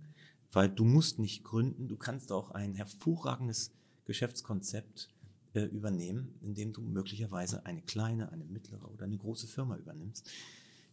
Weil 0.53 0.69
du 0.69 0.85
musst 0.85 1.19
nicht 1.19 1.43
gründen, 1.43 1.89
du 1.89 1.97
kannst 1.97 2.31
auch 2.31 2.51
ein 2.51 2.73
hervorragendes 2.73 3.71
Geschäftskonzept 4.05 5.09
äh, 5.53 5.65
übernehmen, 5.65 6.35
indem 6.41 6.71
du 6.71 6.81
möglicherweise 6.81 7.65
eine 7.65 7.81
kleine, 7.81 8.31
eine 8.31 8.45
mittlere 8.45 8.89
oder 8.89 9.03
eine 9.03 9.17
große 9.17 9.47
Firma 9.47 9.75
übernimmst. 9.75 10.29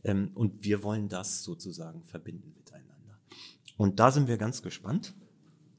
Ähm, 0.02 0.32
und 0.34 0.64
wir 0.64 0.82
wollen 0.82 1.08
das 1.08 1.44
sozusagen 1.44 2.02
verbinden 2.02 2.52
miteinander. 2.56 3.18
Und 3.76 4.00
da 4.00 4.10
sind 4.10 4.28
wir 4.28 4.38
ganz 4.38 4.62
gespannt. 4.62 5.14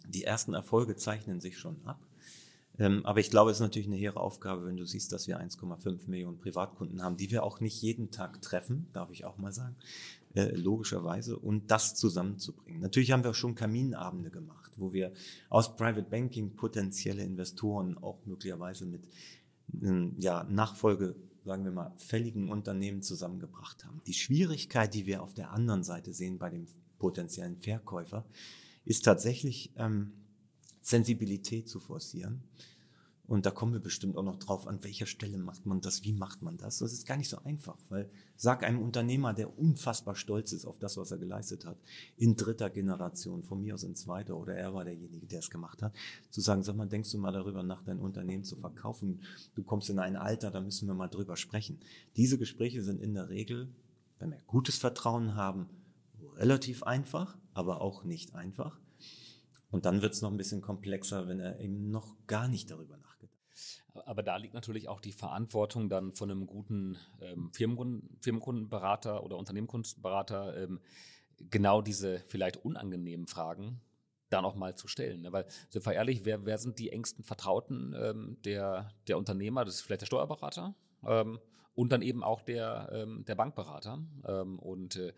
Die 0.08 0.24
ersten 0.24 0.54
Erfolge 0.54 0.96
zeichnen 0.96 1.42
sich 1.42 1.58
schon 1.58 1.86
ab. 1.86 2.00
Ähm, 2.80 3.06
aber 3.06 3.20
ich 3.20 3.30
glaube, 3.30 3.52
es 3.52 3.58
ist 3.58 3.62
natürlich 3.62 3.88
eine 3.88 3.96
hehre 3.96 4.20
Aufgabe, 4.20 4.66
wenn 4.66 4.78
du 4.78 4.86
siehst, 4.86 5.12
dass 5.12 5.28
wir 5.28 5.40
1,5 5.40 6.08
Millionen 6.08 6.38
Privatkunden 6.38 7.02
haben, 7.02 7.18
die 7.18 7.32
wir 7.32 7.44
auch 7.44 7.60
nicht 7.60 7.82
jeden 7.82 8.12
Tag 8.12 8.42
treffen, 8.42 8.88
darf 8.94 9.10
ich 9.12 9.26
auch 9.26 9.38
mal 9.38 9.52
sagen, 9.52 9.76
äh, 10.36 10.56
logischerweise, 10.56 11.38
und 11.38 11.72
das 11.72 11.96
zusammenzubringen. 11.96 12.82
Natürlich 12.82 13.12
haben 13.12 13.24
wir 13.24 13.32
auch 13.32 13.36
schon 13.36 13.56
Kaminabende 13.56 14.30
gemacht, 14.30 14.72
wo 14.78 14.94
wir 14.94 15.12
aus 15.50 15.76
Private 15.76 16.08
Banking 16.08 16.56
potenzielle 16.56 17.24
Investoren 17.24 17.98
auch 17.98 18.20
möglicherweise 18.26 18.86
mit 18.86 19.08
ähm, 19.82 20.16
ja, 20.20 20.44
Nachfolge, 20.44 21.16
sagen 21.44 21.64
wir 21.64 21.72
mal, 21.72 21.92
fälligen 21.98 22.50
Unternehmen 22.50 23.02
zusammengebracht 23.02 23.86
haben. 23.86 24.02
Die 24.06 24.14
Schwierigkeit, 24.14 24.94
die 24.94 25.08
wir 25.08 25.24
auf 25.24 25.34
der 25.34 25.52
anderen 25.52 25.84
Seite 25.84 26.14
sehen 26.14 26.38
bei 26.38 26.52
dem 26.52 26.68
potenziellen 27.00 27.58
Verkäufer, 27.58 28.26
ist 28.86 29.06
tatsächlich 29.06 29.72
ähm, 29.78 30.14
Sensibilität 30.88 31.68
zu 31.68 31.82
forcieren. 31.82 32.44
Und 33.28 33.46
da 33.46 33.52
kommen 33.52 33.74
wir 33.74 33.82
bestimmt 33.82 34.16
auch 34.16 34.24
noch 34.24 34.40
drauf, 34.40 34.68
an 34.68 34.82
welcher 34.86 35.06
Stelle 35.06 35.38
macht 35.38 35.66
man 35.66 35.82
das, 35.82 36.04
wie 36.04 36.14
macht 36.14 36.42
man 36.42 36.56
das. 36.56 36.78
Das 36.78 36.94
ist 36.94 37.06
gar 37.06 37.18
nicht 37.18 37.28
so 37.30 37.40
einfach, 37.44 37.76
weil 37.90 38.10
sag 38.38 38.64
einem 38.64 38.82
Unternehmer, 38.82 39.34
der 39.34 39.60
unfassbar 39.60 40.16
stolz 40.16 40.54
ist 40.54 40.64
auf 40.64 40.80
das, 40.80 40.96
was 40.96 41.12
er 41.12 41.18
geleistet 41.18 41.66
hat, 41.66 41.76
in 42.16 42.38
dritter 42.38 42.70
Generation, 42.70 43.44
von 43.44 43.62
mir 43.62 43.74
aus 43.74 43.84
in 43.84 43.96
zweiter 43.96 44.38
oder 44.38 44.56
er 44.56 44.74
war 44.74 44.86
derjenige, 44.86 45.28
der 45.28 45.40
es 45.40 45.50
gemacht 45.50 45.82
hat, 45.82 45.94
zu 46.30 46.40
sagen, 46.40 46.64
sag 46.64 46.78
mal, 46.78 46.88
denkst 46.88 47.12
du 47.12 47.18
mal 47.18 47.34
darüber 47.34 47.64
nach, 47.64 47.84
dein 47.84 48.00
Unternehmen 48.00 48.46
zu 48.46 48.56
verkaufen? 48.56 49.20
Du 49.56 49.64
kommst 49.64 49.90
in 49.90 50.00
ein 50.00 50.16
Alter, 50.16 50.52
da 50.52 50.62
müssen 50.62 50.88
wir 50.88 50.96
mal 50.96 51.10
drüber 51.10 51.36
sprechen. 51.36 51.82
Diese 52.16 52.38
Gespräche 52.38 52.82
sind 52.82 53.02
in 53.02 53.14
der 53.14 53.28
Regel, 53.28 53.68
wenn 54.20 54.32
wir 54.32 54.40
gutes 54.48 54.78
Vertrauen 54.78 55.36
haben, 55.36 55.68
relativ 56.38 56.84
einfach, 56.84 57.38
aber 57.54 57.82
auch 57.82 58.06
nicht 58.06 58.36
einfach. 58.36 58.80
Und 59.70 59.86
dann 59.86 60.02
wird 60.02 60.14
es 60.14 60.22
noch 60.22 60.32
ein 60.32 60.38
bisschen 60.38 60.62
komplexer, 60.62 61.28
wenn 61.28 61.40
er 61.40 61.60
eben 61.60 61.90
noch 61.92 62.16
gar 62.26 62.48
nicht 62.48 62.72
darüber 62.72 62.98
nachdenkt. 62.98 63.36
Aber 64.06 64.24
da 64.24 64.38
liegt 64.38 64.54
natürlich 64.54 64.88
auch 64.88 65.02
die 65.02 65.12
Verantwortung 65.12 65.90
dann 65.90 66.12
von 66.12 66.32
einem 66.32 66.46
guten 66.46 66.98
ähm, 67.20 67.52
Firmenkunden, 67.54 68.18
Firmenkundenberater 68.22 69.24
oder 69.24 69.38
Unternehmenskundenberater, 69.38 70.56
ähm, 70.64 70.80
genau 71.50 71.82
diese 71.82 72.20
vielleicht 72.28 72.64
unangenehmen 72.64 73.28
Fragen 73.28 73.82
dann 74.30 74.46
auch 74.46 74.56
mal 74.56 74.76
zu 74.76 74.88
stellen. 74.88 75.22
Ne? 75.22 75.32
Weil, 75.32 75.46
sind 75.70 75.86
wir 75.86 75.94
ehrlich, 75.94 76.26
wer, 76.26 76.46
wer 76.46 76.58
sind 76.58 76.80
die 76.80 76.92
engsten 76.92 77.24
Vertrauten 77.24 77.96
ähm, 77.98 78.38
der, 78.44 78.92
der 79.08 79.18
Unternehmer? 79.18 79.66
Das 79.66 79.76
ist 79.76 79.82
vielleicht 79.82 80.02
der 80.02 80.08
Steuerberater 80.08 80.76
ähm, 81.06 81.40
und 81.76 81.92
dann 81.92 82.02
eben 82.02 82.24
auch 82.24 82.42
der, 82.42 82.90
ähm, 82.92 83.24
der 83.26 83.36
Bankberater. 83.36 84.00
Ähm, 84.28 84.60
und 84.60 84.98
äh, 84.98 85.14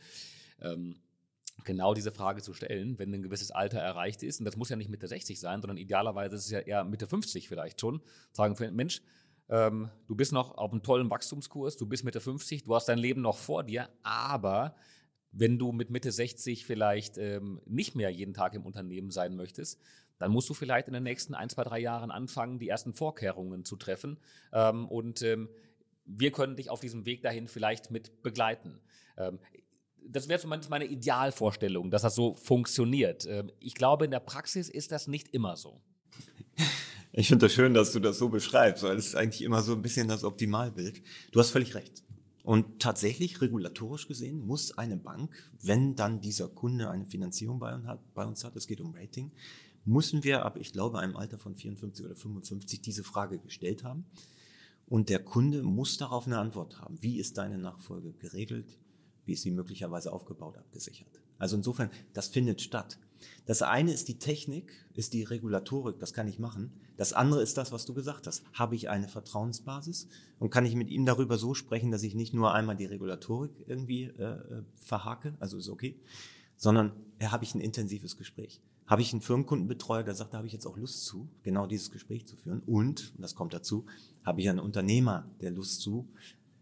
ähm, 0.62 0.97
genau 1.65 1.93
diese 1.93 2.12
Frage 2.12 2.41
zu 2.41 2.54
stellen, 2.54 2.98
wenn 3.00 3.13
ein 3.13 3.22
gewisses 3.22 3.52
Alter 3.52 3.80
erreicht 3.80 4.24
ist. 4.24 4.39
Und 4.39 4.45
das 4.45 4.58
muss 4.58 4.69
ja 4.69 4.76
nicht 4.76 4.89
Mitte 4.89 5.08
60 5.08 5.39
sein, 5.39 5.62
sondern 5.62 5.78
idealerweise 5.78 6.36
ist 6.36 6.45
es 6.45 6.52
ja 6.52 6.60
eher 6.60 6.84
Mitte 6.84 7.08
50 7.08 7.48
vielleicht 7.48 7.82
schon. 7.82 8.02
Sagen, 8.32 8.56
Mensch, 8.76 9.02
ähm, 9.50 9.89
du 10.08 10.15
bist 10.15 10.32
noch 10.32 10.58
auf 10.58 10.72
einem 10.72 10.84
tollen 10.84 11.10
Wachstumskurs, 11.10 11.78
du 11.78 11.88
bist 11.88 12.04
Mitte 12.04 12.22
50, 12.22 12.63
du 12.63 12.76
hast 12.76 12.86
dein 12.86 13.00
Leben 13.00 13.22
noch 13.22 13.38
vor 13.38 13.63
dir, 13.63 13.89
aber 14.04 14.76
wenn 15.32 15.60
du 15.60 15.72
mit 15.72 15.89
Mitte 15.89 16.12
60 16.12 16.65
vielleicht 16.65 17.17
ähm, 17.17 17.62
nicht 17.65 17.95
mehr 17.95 18.10
jeden 18.10 18.34
Tag 18.34 18.54
im 18.54 18.65
Unternehmen 18.65 19.12
sein 19.12 19.36
möchtest, 19.36 19.80
dann 20.17 20.32
musst 20.32 20.50
du 20.50 20.54
vielleicht 20.54 20.88
in 20.88 20.93
den 20.93 21.04
nächsten 21.04 21.34
ein, 21.34 21.50
zwei, 21.50 21.63
drei 21.63 21.80
Jahren 21.80 22.12
anfangen, 22.12 22.60
die 22.60 22.67
ersten 22.67 22.93
Vorkehrungen 22.93 23.63
zu 23.63 23.76
treffen. 23.76 24.19
Ähm, 24.52 24.88
und 24.88 25.22
ähm, 25.22 25.50
wir 26.06 26.32
können 26.32 26.56
dich 26.56 26.69
auf 26.69 26.80
diesem 26.80 27.06
Weg 27.06 27.22
dahin 27.22 27.48
vielleicht 27.48 27.91
mit 27.91 28.22
begleiten. 28.22 28.82
Das 30.07 30.27
wäre 30.27 30.39
zumindest 30.39 30.69
meine 30.69 30.85
Idealvorstellung, 30.85 31.91
dass 31.91 32.01
das 32.01 32.15
so 32.15 32.33
funktioniert. 32.35 33.25
Ähm, 33.25 33.51
ich 33.59 33.75
glaube, 33.75 34.05
in 34.05 34.12
der 34.12 34.19
Praxis 34.19 34.69
ist 34.69 34.91
das 34.91 35.07
nicht 35.07 35.29
immer 35.33 35.55
so. 35.55 35.81
Ich 37.12 37.27
finde 37.27 37.47
das 37.47 37.53
schön, 37.53 37.73
dass 37.73 37.91
du 37.91 37.99
das 37.99 38.19
so 38.19 38.29
beschreibst, 38.29 38.83
weil 38.83 38.95
es 38.95 39.07
ist 39.07 39.15
eigentlich 39.15 39.41
immer 39.41 39.63
so 39.63 39.73
ein 39.73 39.81
bisschen 39.81 40.07
das 40.07 40.23
Optimalbild. 40.23 41.01
Du 41.31 41.39
hast 41.39 41.49
völlig 41.49 41.73
recht. 41.73 42.03
Und 42.43 42.79
tatsächlich, 42.79 43.41
regulatorisch 43.41 44.07
gesehen, 44.07 44.39
muss 44.45 44.77
eine 44.77 44.95
Bank, 44.95 45.51
wenn 45.62 45.95
dann 45.95 46.21
dieser 46.21 46.47
Kunde 46.47 46.89
eine 46.89 47.05
Finanzierung 47.05 47.59
bei 47.59 47.73
uns 47.73 47.85
hat, 47.88 48.13
bei 48.13 48.25
uns 48.25 48.43
hat 48.43 48.55
es 48.55 48.67
geht 48.67 48.79
um 48.79 48.95
Rating, 48.95 49.31
müssen 49.85 50.23
wir 50.23 50.45
ab, 50.45 50.57
ich 50.57 50.71
glaube, 50.71 50.99
einem 50.99 51.15
Alter 51.15 51.38
von 51.38 51.55
54 51.55 52.05
oder 52.05 52.15
55 52.15 52.81
diese 52.81 53.03
Frage 53.03 53.39
gestellt 53.39 53.83
haben. 53.83 54.05
Und 54.85 55.09
der 55.09 55.19
Kunde 55.19 55.63
muss 55.63 55.97
darauf 55.97 56.25
eine 56.25 56.39
Antwort 56.39 56.79
haben. 56.79 56.97
Wie 57.01 57.19
ist 57.19 57.38
deine 57.38 57.57
Nachfolge 57.57 58.13
geregelt? 58.13 58.79
Wie 59.30 59.34
ist 59.34 59.44
sie 59.44 59.52
möglicherweise 59.52 60.12
aufgebaut, 60.12 60.58
abgesichert. 60.58 61.22
Also 61.38 61.56
insofern, 61.56 61.92
das 62.13 62.30
findet 62.30 62.62
statt. 62.62 62.98
Das 63.46 63.62
eine 63.62 63.94
ist 63.94 64.08
die 64.08 64.18
Technik, 64.18 64.72
ist 64.96 65.13
die 65.13 65.22
Regulatorik, 65.22 66.00
das 66.00 66.13
kann 66.13 66.28
ich 66.28 66.39
machen. 66.39 66.74
Das 66.98 67.13
andere 67.13 67.44
ist 67.44 67.56
das, 67.56 67.72
was 67.72 67.86
du 67.86 67.94
gesagt 67.94 68.26
hast. 68.26 68.44
Habe 68.54 68.76
ich 68.76 68.89
eine 68.89 69.08
Vertrauensbasis 69.08 70.08
und 70.39 70.50
kann 70.50 70.65
ich 70.65 70.74
mit 70.74 70.89
ihm 70.89 71.06
darüber 71.06 71.38
so 71.38 71.54
sprechen, 71.54 71.92
dass 71.92 72.02
ich 72.02 72.15
nicht 72.15 72.34
nur 72.34 72.56
einmal 72.56 72.76
die 72.76 72.86
Regulatorik 72.86 73.52
irgendwie 73.68 74.06
äh, 74.06 74.24
äh 74.24 74.63
verhake, 74.78 75.36
also 75.39 75.58
ist 75.58 75.70
okay, 75.70 75.96
sondern 76.58 76.92
äh, 77.20 77.28
habe 77.28 77.44
ich 77.44 77.54
ein 77.54 77.62
intensives 77.62 78.18
Gespräch. 78.18 78.62
Habe 78.88 79.04
ich 79.04 79.13
einen 79.13 79.22
Firmenkundenbetreuer, 79.22 80.02
der 80.02 80.15
sagt, 80.15 80.34
da 80.34 80.38
habe 80.39 80.48
ich 80.48 80.54
jetzt 80.54 80.65
auch 80.65 80.76
Lust 80.76 81.06
zu, 81.06 81.30
genau 81.44 81.68
dieses 81.68 81.92
Gespräch 81.92 82.26
zu 82.26 82.36
führen. 82.36 82.63
Und, 82.65 83.13
und 83.15 83.22
das 83.22 83.36
kommt 83.36 83.54
dazu, 83.54 83.86
habe 84.24 84.42
ich 84.42 84.50
einen 84.50 84.60
Unternehmer, 84.60 85.30
der 85.42 85.52
Lust 85.52 85.82
zu, 85.82 86.08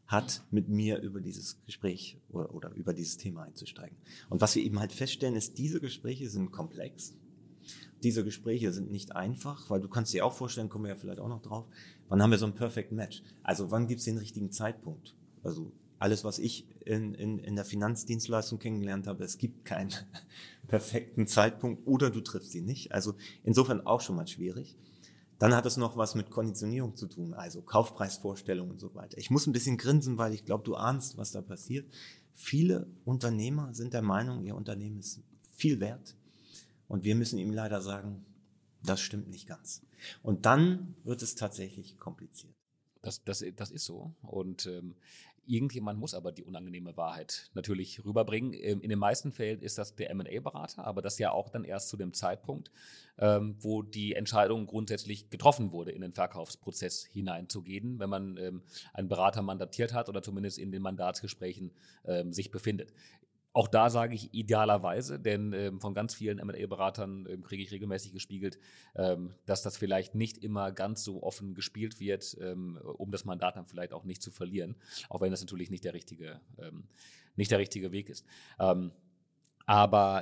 hat, 0.07 0.43
mit 0.51 0.69
mir 0.69 0.99
über 1.01 1.19
dieses 1.19 1.61
Gespräch 1.65 2.17
oder, 2.29 2.53
oder 2.53 2.71
über 2.73 2.93
dieses 2.93 3.17
Thema 3.17 3.43
einzusteigen. 3.43 3.97
Und 4.29 4.41
was 4.41 4.55
wir 4.55 4.63
eben 4.63 4.79
halt 4.79 4.93
feststellen, 4.93 5.35
ist, 5.35 5.57
diese 5.57 5.79
Gespräche 5.81 6.29
sind 6.29 6.51
komplex. 6.51 7.13
Diese 8.03 8.23
Gespräche 8.23 8.71
sind 8.71 8.91
nicht 8.91 9.15
einfach, 9.15 9.69
weil 9.69 9.81
du 9.81 9.89
kannst 9.89 10.13
dir 10.13 10.25
auch 10.25 10.33
vorstellen, 10.33 10.69
kommen 10.69 10.85
wir 10.85 10.91
ja 10.91 10.95
vielleicht 10.95 11.19
auch 11.19 11.27
noch 11.27 11.41
drauf, 11.41 11.65
wann 12.07 12.21
haben 12.21 12.31
wir 12.31 12.37
so 12.37 12.45
ein 12.45 12.55
Perfect 12.55 12.91
Match? 12.91 13.21
Also 13.43 13.69
wann 13.71 13.87
gibt 13.87 13.99
es 13.99 14.05
den 14.05 14.17
richtigen 14.17 14.51
Zeitpunkt? 14.51 15.15
Also 15.43 15.71
alles, 15.99 16.23
was 16.23 16.39
ich 16.39 16.65
in, 16.85 17.13
in, 17.15 17.39
in 17.39 17.55
der 17.55 17.65
Finanzdienstleistung 17.65 18.59
kennengelernt 18.59 19.07
habe, 19.07 19.23
es 19.23 19.37
gibt 19.37 19.65
keinen 19.65 19.91
perfekten 20.67 21.27
Zeitpunkt 21.27 21.85
oder 21.87 22.11
du 22.11 22.21
triffst 22.21 22.53
ihn 22.55 22.65
nicht. 22.65 22.91
Also 22.91 23.15
insofern 23.43 23.85
auch 23.85 24.01
schon 24.01 24.15
mal 24.15 24.27
schwierig. 24.27 24.75
Dann 25.39 25.55
hat 25.55 25.65
es 25.65 25.77
noch 25.77 25.97
was 25.97 26.15
mit 26.15 26.31
Konditionierung 26.31 26.95
zu 26.95 27.07
tun, 27.07 27.33
also 27.33 27.61
Kaufpreisvorstellungen 27.61 28.71
und 28.71 28.79
so 28.79 28.95
weiter. 28.95 29.17
Ich 29.17 29.29
muss 29.29 29.45
ein 29.45 29.53
bisschen 29.53 29.77
grinsen, 29.77 30.17
weil 30.17 30.33
ich 30.33 30.45
glaube, 30.45 30.63
du 30.63 30.75
ahnst, 30.75 31.17
was 31.17 31.31
da 31.31 31.41
passiert. 31.41 31.93
Viele 32.33 32.87
Unternehmer 33.05 33.73
sind 33.73 33.93
der 33.93 34.01
Meinung, 34.01 34.43
ihr 34.43 34.55
Unternehmen 34.55 34.99
ist 34.99 35.21
viel 35.53 35.79
wert. 35.79 36.15
Und 36.87 37.03
wir 37.03 37.15
müssen 37.15 37.37
ihm 37.37 37.51
leider 37.51 37.81
sagen, 37.81 38.25
das 38.83 39.01
stimmt 39.01 39.27
nicht 39.29 39.47
ganz. 39.47 39.81
Und 40.23 40.45
dann 40.45 40.95
wird 41.03 41.21
es 41.21 41.35
tatsächlich 41.35 41.97
kompliziert. 41.97 42.53
Das, 43.01 43.23
das, 43.23 43.43
das 43.55 43.71
ist 43.71 43.85
so. 43.85 44.13
Und 44.21 44.65
ähm, 44.65 44.95
Irgendjemand 45.47 45.99
muss 45.99 46.13
aber 46.13 46.31
die 46.31 46.43
unangenehme 46.43 46.97
Wahrheit 46.97 47.49
natürlich 47.53 48.03
rüberbringen. 48.03 48.53
Ähm, 48.53 48.81
in 48.81 48.89
den 48.89 48.99
meisten 48.99 49.31
Fällen 49.31 49.61
ist 49.61 49.77
das 49.77 49.95
der 49.95 50.13
MA-Berater, 50.13 50.85
aber 50.85 51.01
das 51.01 51.17
ja 51.17 51.31
auch 51.31 51.49
dann 51.49 51.63
erst 51.63 51.89
zu 51.89 51.97
dem 51.97 52.13
Zeitpunkt, 52.13 52.71
ähm, 53.17 53.55
wo 53.59 53.81
die 53.81 54.13
Entscheidung 54.13 54.67
grundsätzlich 54.67 55.29
getroffen 55.29 55.71
wurde, 55.71 55.91
in 55.91 56.01
den 56.01 56.11
Verkaufsprozess 56.11 57.05
hineinzugehen, 57.05 57.97
wenn 57.99 58.09
man 58.09 58.37
ähm, 58.37 58.61
einen 58.93 59.07
Berater 59.07 59.41
mandatiert 59.41 59.93
hat 59.93 60.09
oder 60.09 60.21
zumindest 60.21 60.59
in 60.59 60.71
den 60.71 60.81
Mandatsgesprächen 60.81 61.71
sich 62.29 62.51
befindet. 62.51 62.93
Auch 63.57 63.67
da 63.67 63.89
sage 63.89 64.13
ich 64.13 64.35
idealerweise, 64.35 65.19
denn 65.19 65.51
ähm, 65.51 65.81
von 65.81 65.95
ganz 65.95 66.13
vielen 66.13 66.37
MA-Beratern 66.45 67.25
ähm, 67.27 67.43
kriege 67.43 67.63
ich 67.63 67.71
regelmäßig 67.71 68.13
gespiegelt, 68.13 68.59
ähm, 68.93 69.33
dass 69.47 69.63
das 69.63 69.77
vielleicht 69.77 70.13
nicht 70.13 70.37
immer 70.37 70.71
ganz 70.71 71.03
so 71.03 71.23
offen 71.23 71.55
gespielt 71.55 71.99
wird, 71.99 72.37
ähm, 72.39 72.77
um 72.97 73.09
das 73.09 73.25
Mandat 73.25 73.55
dann 73.55 73.65
vielleicht 73.65 73.93
auch 73.93 74.03
nicht 74.03 74.21
zu 74.21 74.29
verlieren, 74.29 74.75
auch 75.09 75.21
wenn 75.21 75.31
das 75.31 75.41
natürlich 75.41 75.71
nicht 75.71 75.83
der 75.85 75.95
richtige, 75.95 76.39
ähm, 76.59 76.83
nicht 77.35 77.49
der 77.49 77.57
richtige 77.57 77.91
Weg 77.91 78.09
ist. 78.11 78.27
Ähm, 78.59 78.91
aber 79.65 80.21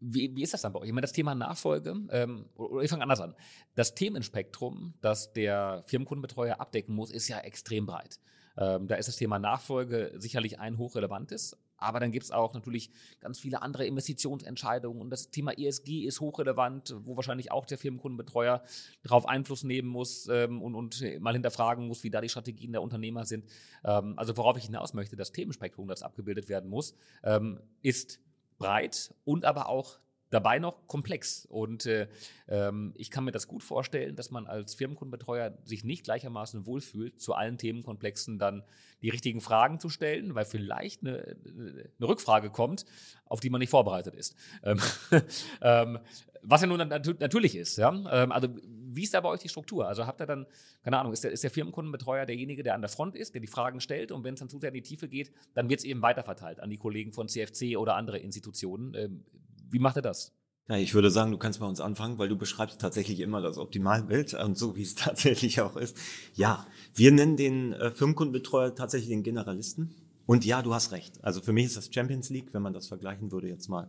wie, 0.00 0.36
wie, 0.36 0.42
ist 0.42 0.52
das 0.52 0.60
dann 0.60 0.74
bei 0.74 0.80
euch? 0.80 0.88
Ich 0.88 0.92
meine, 0.92 1.06
das 1.06 1.12
Thema 1.12 1.34
Nachfolge, 1.34 1.96
ähm, 2.10 2.50
oder 2.56 2.82
ich 2.82 2.90
fange 2.90 3.02
anders 3.02 3.22
an. 3.22 3.34
Das 3.76 3.94
Themenspektrum, 3.94 4.92
das 5.00 5.32
der 5.32 5.84
Firmenkundenbetreuer 5.86 6.60
abdecken 6.60 6.94
muss, 6.94 7.12
ist 7.12 7.28
ja 7.28 7.38
extrem 7.38 7.86
breit. 7.86 8.20
Ähm, 8.58 8.88
da 8.88 8.96
ist 8.96 9.08
das 9.08 9.16
Thema 9.16 9.38
Nachfolge 9.38 10.12
sicherlich 10.16 10.58
ein 10.60 10.76
hochrelevantes, 10.76 11.56
aber 11.82 12.00
dann 12.00 12.12
gibt 12.12 12.24
es 12.24 12.30
auch 12.30 12.54
natürlich 12.54 12.90
ganz 13.20 13.38
viele 13.38 13.62
andere 13.62 13.86
Investitionsentscheidungen 13.86 15.00
und 15.00 15.10
das 15.10 15.30
Thema 15.30 15.52
ESG 15.52 16.04
ist 16.04 16.20
hochrelevant, 16.20 16.94
wo 17.04 17.16
wahrscheinlich 17.16 17.52
auch 17.52 17.66
der 17.66 17.78
Firmenkundenbetreuer 17.78 18.62
darauf 19.02 19.26
Einfluss 19.26 19.64
nehmen 19.64 19.88
muss 19.88 20.28
ähm, 20.28 20.62
und, 20.62 20.74
und, 20.74 21.20
mal 21.20 21.34
hinterfragen 21.34 21.86
muss, 21.86 22.04
wie 22.04 22.10
da 22.10 22.20
die 22.20 22.28
Strategien 22.28 22.72
der 22.72 22.82
Unternehmer 22.82 23.24
sind. 23.24 23.44
Ähm, 23.84 24.14
also 24.16 24.36
worauf 24.36 24.56
ich 24.56 24.64
hinaus 24.64 24.94
möchte, 24.94 25.16
das 25.16 25.32
Themenspektrum, 25.32 25.88
das 25.88 26.02
abgebildet 26.02 26.48
werden 26.48 26.70
muss, 26.70 26.94
ähm, 27.22 27.60
ist 27.82 28.20
breit 28.58 29.14
und 29.24 29.44
aber 29.44 29.68
auch 29.68 29.98
dabei 30.32 30.58
noch 30.58 30.86
komplex. 30.88 31.46
Und 31.46 31.86
äh, 31.86 32.08
ähm, 32.48 32.92
ich 32.96 33.10
kann 33.10 33.24
mir 33.24 33.32
das 33.32 33.46
gut 33.46 33.62
vorstellen, 33.62 34.16
dass 34.16 34.30
man 34.30 34.46
als 34.46 34.74
Firmenkundenbetreuer 34.74 35.56
sich 35.64 35.84
nicht 35.84 36.04
gleichermaßen 36.04 36.66
wohlfühlt, 36.66 37.20
zu 37.20 37.34
allen 37.34 37.58
Themenkomplexen 37.58 38.38
dann 38.38 38.64
die 39.02 39.10
richtigen 39.10 39.40
Fragen 39.40 39.78
zu 39.78 39.88
stellen, 39.88 40.34
weil 40.34 40.44
vielleicht 40.44 41.02
eine, 41.02 41.36
eine 41.44 42.08
Rückfrage 42.08 42.50
kommt, 42.50 42.86
auf 43.26 43.40
die 43.40 43.50
man 43.50 43.58
nicht 43.58 43.70
vorbereitet 43.70 44.14
ist. 44.14 44.34
Ähm, 44.62 44.80
ähm, 45.60 45.98
was 46.42 46.60
ja 46.60 46.66
nun 46.66 46.78
nat 46.78 47.20
natürlich 47.20 47.54
ist. 47.54 47.76
Ja? 47.76 47.90
Ähm, 48.10 48.32
also 48.32 48.48
wie 48.94 49.02
ist 49.02 49.14
da 49.14 49.20
bei 49.20 49.28
euch 49.28 49.40
die 49.40 49.48
Struktur? 49.48 49.86
Also 49.86 50.06
habt 50.06 50.20
ihr 50.20 50.26
dann, 50.26 50.46
keine 50.82 50.98
Ahnung, 50.98 51.12
ist 51.12 51.24
der, 51.24 51.30
ist 51.30 51.44
der 51.44 51.50
Firmenkundenbetreuer 51.50 52.26
derjenige, 52.26 52.62
der 52.62 52.74
an 52.74 52.82
der 52.82 52.90
Front 52.90 53.16
ist, 53.16 53.34
der 53.34 53.40
die 53.40 53.46
Fragen 53.46 53.80
stellt 53.80 54.12
und 54.12 54.24
wenn 54.24 54.34
es 54.34 54.40
dann 54.40 54.48
zu 54.48 54.58
sehr 54.58 54.68
in 54.68 54.74
die 54.74 54.82
Tiefe 54.82 55.08
geht, 55.08 55.32
dann 55.54 55.68
wird 55.68 55.80
es 55.80 55.84
eben 55.84 56.02
weiterverteilt 56.02 56.60
an 56.60 56.70
die 56.70 56.78
Kollegen 56.78 57.12
von 57.12 57.28
CFC 57.28 57.76
oder 57.76 57.96
andere 57.96 58.18
Institutionen. 58.18 59.24
Wie 59.72 59.78
macht 59.78 59.96
er 59.96 60.02
das? 60.02 60.32
Ja, 60.68 60.76
ich 60.76 60.94
würde 60.94 61.10
sagen, 61.10 61.32
du 61.32 61.38
kannst 61.38 61.58
bei 61.58 61.66
uns 61.66 61.80
anfangen, 61.80 62.18
weil 62.18 62.28
du 62.28 62.36
beschreibst 62.36 62.80
tatsächlich 62.80 63.20
immer 63.20 63.40
das 63.40 63.58
Optimalbild 63.58 64.34
und 64.34 64.56
so 64.56 64.76
wie 64.76 64.82
es 64.82 64.94
tatsächlich 64.94 65.60
auch 65.60 65.76
ist. 65.76 65.96
Ja, 66.34 66.66
wir 66.94 67.10
nennen 67.10 67.36
den 67.36 67.72
äh, 67.72 67.90
Firmenkundenbetreuer 67.90 68.74
tatsächlich 68.74 69.08
den 69.08 69.22
Generalisten. 69.22 69.94
Und 70.26 70.44
ja, 70.44 70.62
du 70.62 70.72
hast 70.72 70.92
recht. 70.92 71.22
Also 71.24 71.40
für 71.40 71.52
mich 71.52 71.66
ist 71.66 71.76
das 71.76 71.92
Champions 71.92 72.30
League, 72.30 72.54
wenn 72.54 72.62
man 72.62 72.72
das 72.72 72.86
vergleichen 72.86 73.32
würde 73.32 73.48
jetzt 73.48 73.68
mal 73.68 73.88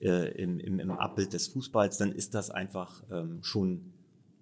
äh, 0.00 0.32
im, 0.42 0.58
im, 0.58 0.80
im 0.80 0.90
Abbild 0.90 1.32
des 1.32 1.48
Fußballs, 1.48 1.98
dann 1.98 2.12
ist 2.12 2.34
das 2.34 2.50
einfach 2.50 3.04
ähm, 3.10 3.38
schon 3.42 3.92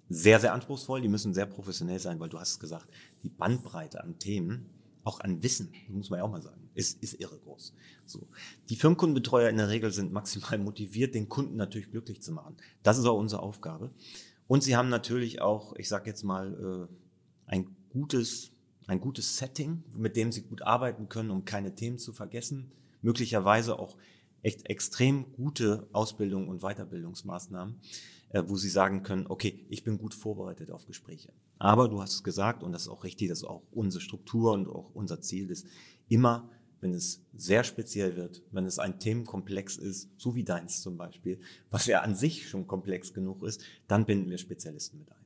sehr, 0.08 0.40
sehr 0.40 0.54
anspruchsvoll. 0.54 1.02
Die 1.02 1.08
müssen 1.08 1.34
sehr 1.34 1.46
professionell 1.46 1.98
sein, 1.98 2.18
weil 2.18 2.30
du 2.30 2.38
hast 2.38 2.60
gesagt, 2.60 2.88
die 3.22 3.28
Bandbreite 3.28 4.02
an 4.02 4.18
Themen 4.18 4.70
auch 5.04 5.20
an 5.20 5.42
Wissen, 5.42 5.72
muss 5.88 6.10
man 6.10 6.18
ja 6.18 6.24
auch 6.24 6.30
mal 6.30 6.42
sagen, 6.42 6.68
ist, 6.74 7.02
ist 7.02 7.20
irre 7.20 7.38
groß. 7.38 7.74
So. 8.04 8.26
Die 8.68 8.76
Firmenkundenbetreuer 8.76 9.48
in 9.48 9.56
der 9.56 9.68
Regel 9.68 9.92
sind 9.92 10.12
maximal 10.12 10.58
motiviert, 10.58 11.14
den 11.14 11.28
Kunden 11.28 11.56
natürlich 11.56 11.90
glücklich 11.90 12.22
zu 12.22 12.32
machen. 12.32 12.56
Das 12.82 12.98
ist 12.98 13.06
auch 13.06 13.18
unsere 13.18 13.42
Aufgabe. 13.42 13.90
Und 14.46 14.62
sie 14.62 14.76
haben 14.76 14.88
natürlich 14.88 15.40
auch, 15.42 15.74
ich 15.76 15.88
sage 15.88 16.08
jetzt 16.08 16.22
mal, 16.22 16.88
äh, 16.88 16.94
ein 17.46 17.76
gutes, 17.90 18.52
ein 18.86 19.00
gutes 19.00 19.36
Setting, 19.36 19.82
mit 19.94 20.16
dem 20.16 20.32
sie 20.32 20.42
gut 20.42 20.62
arbeiten 20.62 21.08
können, 21.08 21.30
um 21.30 21.44
keine 21.44 21.74
Themen 21.74 21.98
zu 21.98 22.12
vergessen. 22.12 22.72
Möglicherweise 23.02 23.78
auch 23.78 23.96
echt 24.42 24.68
extrem 24.68 25.32
gute 25.32 25.88
Ausbildung 25.92 26.48
und 26.48 26.62
Weiterbildungsmaßnahmen, 26.62 27.80
wo 28.32 28.56
sie 28.56 28.68
sagen 28.68 29.02
können, 29.02 29.26
okay, 29.28 29.64
ich 29.68 29.84
bin 29.84 29.98
gut 29.98 30.14
vorbereitet 30.14 30.70
auf 30.70 30.86
Gespräche. 30.86 31.32
Aber 31.58 31.88
du 31.88 32.00
hast 32.00 32.14
es 32.14 32.22
gesagt, 32.22 32.62
und 32.62 32.72
das 32.72 32.82
ist 32.82 32.88
auch 32.88 33.04
richtig, 33.04 33.28
das 33.28 33.38
ist 33.38 33.44
auch 33.44 33.62
unsere 33.72 34.02
Struktur 34.02 34.52
und 34.52 34.68
auch 34.68 34.90
unser 34.94 35.20
Ziel 35.20 35.50
ist, 35.50 35.66
immer, 36.08 36.50
wenn 36.80 36.92
es 36.92 37.24
sehr 37.34 37.64
speziell 37.64 38.16
wird, 38.16 38.42
wenn 38.52 38.64
es 38.64 38.78
ein 38.78 39.00
Themenkomplex 39.00 39.76
ist, 39.76 40.10
so 40.16 40.34
wie 40.34 40.44
deins 40.44 40.80
zum 40.80 40.96
Beispiel, 40.96 41.40
was 41.70 41.86
ja 41.86 42.02
an 42.02 42.14
sich 42.14 42.48
schon 42.48 42.66
komplex 42.66 43.12
genug 43.12 43.42
ist, 43.42 43.62
dann 43.88 44.06
binden 44.06 44.30
wir 44.30 44.38
Spezialisten 44.38 44.98
mit 44.98 45.10
ein. 45.10 45.16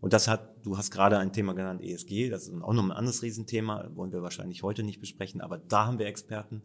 Und 0.00 0.12
das 0.12 0.28
hat, 0.28 0.64
du 0.64 0.76
hast 0.76 0.90
gerade 0.90 1.18
ein 1.18 1.32
Thema 1.32 1.54
genannt, 1.54 1.82
ESG, 1.82 2.28
das 2.28 2.48
ist 2.48 2.62
auch 2.62 2.72
noch 2.72 2.84
ein 2.84 2.92
anderes 2.92 3.22
Riesenthema, 3.22 3.90
wollen 3.94 4.12
wir 4.12 4.22
wahrscheinlich 4.22 4.62
heute 4.62 4.82
nicht 4.82 5.00
besprechen, 5.00 5.40
aber 5.40 5.58
da 5.58 5.86
haben 5.86 5.98
wir 5.98 6.06
Experten. 6.06 6.62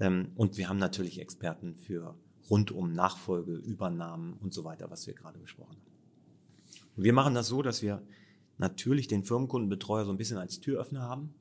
Ähm, 0.00 0.32
und 0.34 0.58
wir 0.58 0.68
haben 0.68 0.78
natürlich 0.78 1.20
Experten 1.20 1.76
für 1.76 2.16
rund 2.50 2.70
um 2.70 2.92
Nachfolge, 2.92 3.54
Übernahmen 3.54 4.34
und 4.34 4.52
so 4.52 4.64
weiter, 4.64 4.90
was 4.90 5.06
wir 5.06 5.14
gerade 5.14 5.38
besprochen 5.38 5.76
haben. 5.76 7.04
wir 7.04 7.12
machen 7.12 7.34
das 7.34 7.48
so, 7.48 7.62
dass 7.62 7.82
wir 7.82 8.02
natürlich 8.58 9.08
den 9.08 9.24
Firmenkundenbetreuer 9.24 10.04
so 10.04 10.10
ein 10.10 10.18
bisschen 10.18 10.38
als 10.38 10.60
Türöffner 10.60 11.02
haben. 11.02 11.34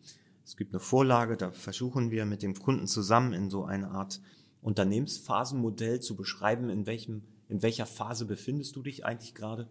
Es 0.44 0.58
gibt 0.58 0.74
eine 0.74 0.80
Vorlage, 0.80 1.38
da 1.38 1.52
versuchen 1.52 2.12
wir 2.12 2.26
mit 2.26 2.42
dem 2.44 2.56
Kunden 2.56 2.88
zusammen 2.88 3.34
in 3.34 3.50
so 3.50 3.66
eine 3.66 3.92
Art 3.92 4.22
Unternehmensphasenmodell 4.62 6.00
zu 6.00 6.16
beschreiben, 6.16 6.70
in 6.70 6.86
welchem, 6.86 7.24
in 7.48 7.62
welcher 7.62 7.86
Phase 7.86 8.26
befindest 8.26 8.76
du 8.76 8.84
dich 8.84 9.06
eigentlich 9.06 9.34
gerade 9.34 9.70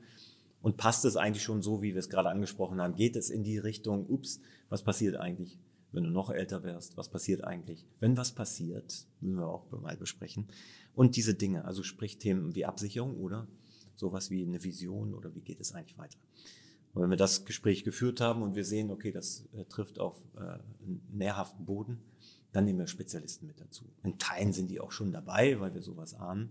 und 0.63 0.77
passt 0.77 1.05
es 1.05 1.17
eigentlich 1.17 1.43
schon 1.43 1.63
so, 1.63 1.83
wie 1.83 1.95
wir 1.95 2.01
es 2.01 2.09
gerade 2.09 2.29
angesprochen 2.29 2.81
haben? 2.81 2.95
Geht 2.95 3.17
es 3.17 3.31
in 3.31 3.45
die 3.45 3.59
Richtung, 3.59 4.07
ups, 4.09 4.41
was 4.69 4.83
passiert 4.83 5.17
eigentlich, 5.17 5.59
wenn 5.93 6.05
du 6.05 6.11
noch 6.11 6.31
älter 6.31 6.63
wärst? 6.63 6.97
Was 6.97 7.09
passiert 7.09 7.45
eigentlich, 7.45 7.87
wenn 7.99 8.17
was 8.17 8.33
passiert? 8.33 9.07
Müssen 9.21 9.39
wir 9.39 9.49
auch 9.49 9.71
mal 9.71 9.97
besprechen. 9.97 10.49
Und 10.95 11.17
diese 11.17 11.35
Dinge, 11.35 11.65
also 11.65 11.83
sprich 11.83 12.19
Themen 12.19 12.55
wie 12.55 12.65
Absicherung 12.65 13.17
oder 13.17 13.47
sowas 13.97 14.31
wie 14.31 14.43
eine 14.43 14.63
Vision 14.63 15.15
oder 15.15 15.35
wie 15.35 15.41
geht 15.41 15.61
es 15.61 15.73
eigentlich 15.73 15.99
weiter? 15.99 16.19
Und 16.93 17.03
wenn 17.03 17.11
wir 17.11 17.17
das 17.17 17.45
Gespräch 17.45 17.85
geführt 17.85 18.21
haben 18.21 18.43
und 18.43 18.57
wir 18.57 18.65
sehen, 18.65 18.91
okay, 18.91 19.13
das 19.13 19.45
äh, 19.53 19.65
trifft 19.65 20.01
auf 20.01 20.21
äh, 20.37 20.41
einen 20.41 21.03
nährhaften 21.13 21.65
Boden, 21.65 22.01
dann 22.53 22.65
nehmen 22.65 22.81
wir 22.81 22.89
Spezialisten 22.89 23.47
mit 23.47 23.61
dazu. 23.61 23.85
In 24.03 24.19
Teilen 24.19 24.53
sind 24.53 24.71
die 24.71 24.81
auch 24.81 24.91
schon 24.91 25.13
dabei, 25.13 25.61
weil 25.61 25.73
wir 25.73 25.83
sowas 25.83 26.15
ahnen. 26.15 26.51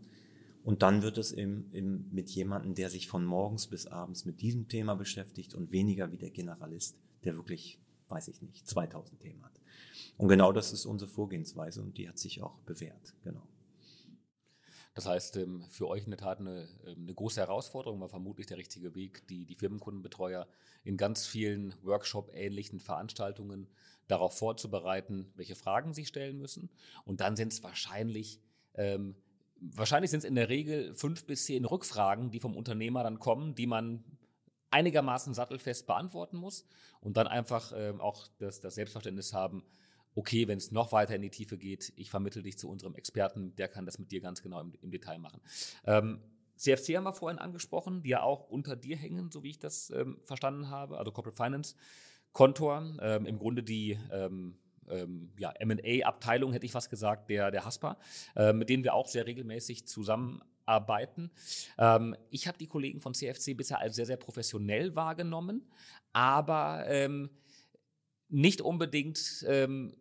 Und 0.64 0.82
dann 0.82 1.02
wird 1.02 1.18
es 1.18 1.32
eben, 1.32 1.70
eben 1.74 2.10
mit 2.12 2.30
jemandem, 2.30 2.76
der 2.76 2.90
sich 2.90 3.08
von 3.08 3.26
morgens 3.26 3.68
bis 3.68 3.88
abends 3.88 4.26
mit 4.26 4.42
diesem 4.42 4.68
Thema 4.68 4.96
beschäftigt 4.96 5.54
und 5.54 5.72
weniger 5.72 6.12
wie 6.12 6.18
der 6.18 6.30
Generalist, 6.30 6.98
der 7.24 7.36
wirklich, 7.36 7.80
weiß 8.08 8.30
ich 8.30 8.42
nicht, 8.42 8.68
2000 8.68 9.20
Themen 9.20 9.44
hat. 9.44 9.60
Und 10.18 10.30
genau 10.30 10.52
das 10.54 10.72
ist 10.72 10.86
unsere 10.86 11.10
Vorgehensweise 11.10 11.82
und 11.82 11.98
die 11.98 12.08
hat 12.08 12.18
sich 12.18 12.42
auch 12.42 12.60
bewährt. 12.60 13.16
Genau. 13.24 13.42
Das 14.94 15.06
heißt, 15.06 15.38
ähm, 15.38 15.66
für 15.70 15.88
euch 15.88 16.04
in 16.04 16.12
der 16.12 16.18
Tat 16.18 16.40
eine, 16.40 16.68
ähm, 16.86 17.04
eine 17.04 17.14
große 17.14 17.40
Herausforderung, 17.40 18.02
war 18.02 18.10
vermutlich 18.10 18.48
der 18.48 18.58
richtige 18.58 18.96
Weg, 18.96 19.28
die, 19.28 19.46
die 19.46 19.56
Firmenkundenbetreuer 19.56 20.48
in 20.84 20.98
ganz 20.98 21.26
vielen 21.26 21.76
Workshop-ähnlichen 21.84 22.80
Veranstaltungen 22.80 23.68
darauf 24.08 24.38
vorzubereiten, 24.38 25.32
welche 25.36 25.56
Fragen 25.56 25.94
sie 25.94 26.06
stellen 26.06 26.40
müssen. 26.40 26.70
Und 27.06 27.22
dann 27.22 27.36
sind 27.36 27.54
es 27.54 27.64
wahrscheinlich, 27.64 28.42
ähm, 28.74 29.16
wahrscheinlich 29.60 30.12
sind 30.12 30.20
es 30.20 30.26
in 30.26 30.36
der 30.36 30.50
Regel 30.50 30.94
fünf 30.96 31.26
bis 31.26 31.46
zehn 31.46 31.66
Rückfragen, 31.66 32.32
die 32.32 32.40
vom 32.40 32.58
Unternehmer 32.58 33.04
dann 33.04 33.20
kommen, 33.20 33.56
die 33.56 33.68
man 33.68 34.04
einigermaßen 34.72 35.34
sattelfest 35.34 35.88
beantworten 35.88 36.38
muss 36.38 36.66
und 37.02 37.18
dann 37.18 37.28
einfach 37.28 37.72
ähm, 37.76 38.02
auch 38.02 38.28
das, 38.40 38.60
das 38.60 38.76
Selbstverständnis 38.76 39.34
haben, 39.34 39.64
okay, 40.20 40.50
wenn 40.50 40.58
es 40.58 40.72
noch 40.72 40.92
weiter 40.92 41.16
in 41.16 41.22
die 41.22 41.30
Tiefe 41.30 41.58
geht, 41.58 41.94
ich 41.96 42.10
vermittle 42.10 42.44
dich 42.44 42.58
zu 42.58 42.70
unserem 42.70 42.94
Experten, 42.96 43.56
der 43.56 43.70
kann 43.70 43.86
das 43.86 44.00
mit 44.00 44.12
dir 44.12 44.20
ganz 44.20 44.42
genau 44.42 44.60
im, 44.60 44.74
im 44.82 44.92
Detail 44.92 45.18
machen. 45.18 45.40
Ähm, 45.86 46.20
CFC 46.58 46.98
haben 46.98 47.06
wir 47.06 47.14
vorhin 47.14 47.40
angesprochen, 47.40 48.04
die 48.04 48.10
ja 48.10 48.22
auch 48.22 48.50
unter 48.50 48.76
dir 48.76 48.98
hängen, 48.98 49.32
so 49.32 49.44
wie 49.44 49.52
ich 49.52 49.60
das 49.60 49.92
ähm, 49.92 50.20
verstanden 50.26 50.70
habe, 50.70 50.98
also 50.98 51.14
Corporate 51.14 51.42
Finance, 51.42 51.76
Kontor, 52.34 52.98
ähm, 53.02 53.26
im 53.26 53.40
Grunde 53.40 53.64
die 53.64 53.98
ähm, 54.12 54.58
ähm, 54.90 55.32
ja, 55.38 55.52
M&A-Abteilung, 55.52 56.52
hätte 56.52 56.66
ich 56.66 56.74
was 56.74 56.90
gesagt, 56.90 57.30
der, 57.30 57.50
der 57.50 57.64
Haspa, 57.64 57.98
äh, 58.36 58.52
mit 58.52 58.68
denen 58.68 58.84
wir 58.84 58.96
auch 58.96 59.08
sehr 59.08 59.26
regelmäßig 59.26 59.88
zusammenarbeiten. 59.88 61.32
Ähm, 61.78 62.14
ich 62.30 62.46
habe 62.46 62.58
die 62.58 62.68
Kollegen 62.68 63.00
von 63.00 63.14
CFC 63.14 63.56
bisher 63.56 63.80
als 63.80 63.96
sehr, 63.96 64.06
sehr 64.06 64.18
professionell 64.18 64.98
wahrgenommen, 64.98 65.66
aber 66.12 66.84
ähm, 66.88 67.30
nicht 68.28 68.62
unbedingt 68.62 69.46
ähm, 69.48 69.96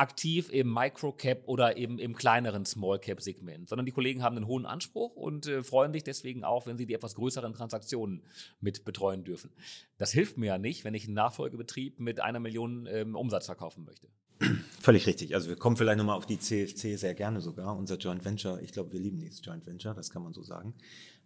aktiv 0.00 0.48
im 0.50 0.72
Microcap 0.72 1.42
oder 1.46 1.76
eben 1.76 1.98
im 1.98 2.14
kleineren 2.14 2.64
Smallcap-Segment, 2.64 3.68
sondern 3.68 3.84
die 3.84 3.92
Kollegen 3.92 4.22
haben 4.22 4.36
einen 4.36 4.46
hohen 4.46 4.64
Anspruch 4.64 5.14
und 5.14 5.46
äh, 5.46 5.62
freuen 5.62 5.92
sich 5.92 6.02
deswegen 6.02 6.42
auch, 6.42 6.66
wenn 6.66 6.78
sie 6.78 6.86
die 6.86 6.94
etwas 6.94 7.14
größeren 7.14 7.52
Transaktionen 7.52 8.22
mit 8.60 8.86
betreuen 8.86 9.24
dürfen. 9.24 9.50
Das 9.98 10.10
hilft 10.10 10.38
mir 10.38 10.46
ja 10.46 10.58
nicht, 10.58 10.84
wenn 10.84 10.94
ich 10.94 11.04
einen 11.04 11.14
Nachfolgebetrieb 11.14 12.00
mit 12.00 12.20
einer 12.20 12.40
Million 12.40 12.86
ähm, 12.90 13.14
Umsatz 13.14 13.44
verkaufen 13.44 13.84
möchte. 13.84 14.08
Völlig 14.80 15.06
richtig. 15.06 15.34
Also 15.34 15.48
wir 15.48 15.56
kommen 15.56 15.76
vielleicht 15.76 15.98
nochmal 15.98 16.16
auf 16.16 16.26
die 16.26 16.38
CFC 16.38 16.98
sehr 16.98 17.14
gerne 17.14 17.40
sogar. 17.40 17.76
Unser 17.76 17.98
Joint 17.98 18.24
Venture, 18.24 18.60
ich 18.62 18.72
glaube, 18.72 18.92
wir 18.92 19.00
lieben 19.00 19.18
dieses 19.18 19.44
Joint 19.44 19.66
Venture, 19.66 19.94
das 19.94 20.10
kann 20.10 20.22
man 20.22 20.32
so 20.32 20.42
sagen. 20.42 20.74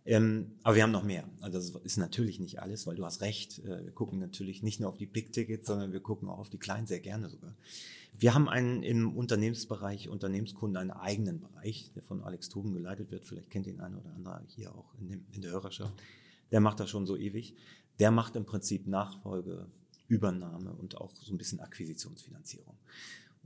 Ähm, 0.07 0.59
aber 0.63 0.77
wir 0.77 0.83
haben 0.83 0.91
noch 0.91 1.05
mehr. 1.05 1.25
Also 1.41 1.59
das 1.59 1.83
ist 1.85 1.97
natürlich 1.97 2.39
nicht 2.39 2.61
alles, 2.61 2.87
weil 2.87 2.97
du 2.97 3.05
hast 3.05 3.23
recht. 3.23 3.61
Äh, 3.61 3.85
wir 3.85 3.93
gucken 3.93 4.19
natürlich 4.19 4.63
nicht 4.63 4.81
nur 4.81 4.89
auf 4.89 4.99
die 4.99 5.07
Big 5.07 5.33
Tickets, 5.33 5.67
sondern 5.67 5.93
wir 5.93 6.01
gucken 6.01 6.29
auch 6.29 6.39
auf 6.39 6.51
die 6.51 6.59
kleinen 6.59 6.87
sehr 6.87 7.01
gerne 7.01 7.31
sogar. 7.31 7.55
Wir 8.19 8.35
haben 8.35 8.49
einen 8.49 8.83
im 8.83 9.17
Unternehmensbereich, 9.17 10.09
Unternehmenskunden, 10.09 10.77
einen 10.77 10.91
eigenen 10.91 11.41
Bereich, 11.41 11.91
der 11.95 12.03
von 12.03 12.23
Alex 12.23 12.49
Tuben 12.49 12.73
geleitet 12.75 13.11
wird. 13.11 13.25
Vielleicht 13.25 13.51
kennt 13.51 13.67
ihn 13.67 13.81
einer 13.81 13.99
oder 13.99 14.13
andere 14.15 14.43
hier 14.49 14.75
auch 14.75 14.95
in, 15.01 15.09
dem, 15.09 15.27
in 15.33 15.41
der 15.41 15.53
Hörerschaft. 15.53 15.95
Der 16.53 16.61
macht 16.61 16.81
das 16.81 16.91
schon 16.91 17.07
so 17.07 17.17
ewig. 17.17 17.57
Der 17.99 18.11
macht 18.11 18.37
im 18.37 18.45
Prinzip 18.45 18.87
Nachfolge, 18.87 19.69
Übernahme 20.09 20.73
und 20.73 20.97
auch 20.99 21.13
so 21.15 21.33
ein 21.33 21.39
bisschen 21.39 21.61
Akquisitionsfinanzierung. 21.61 22.77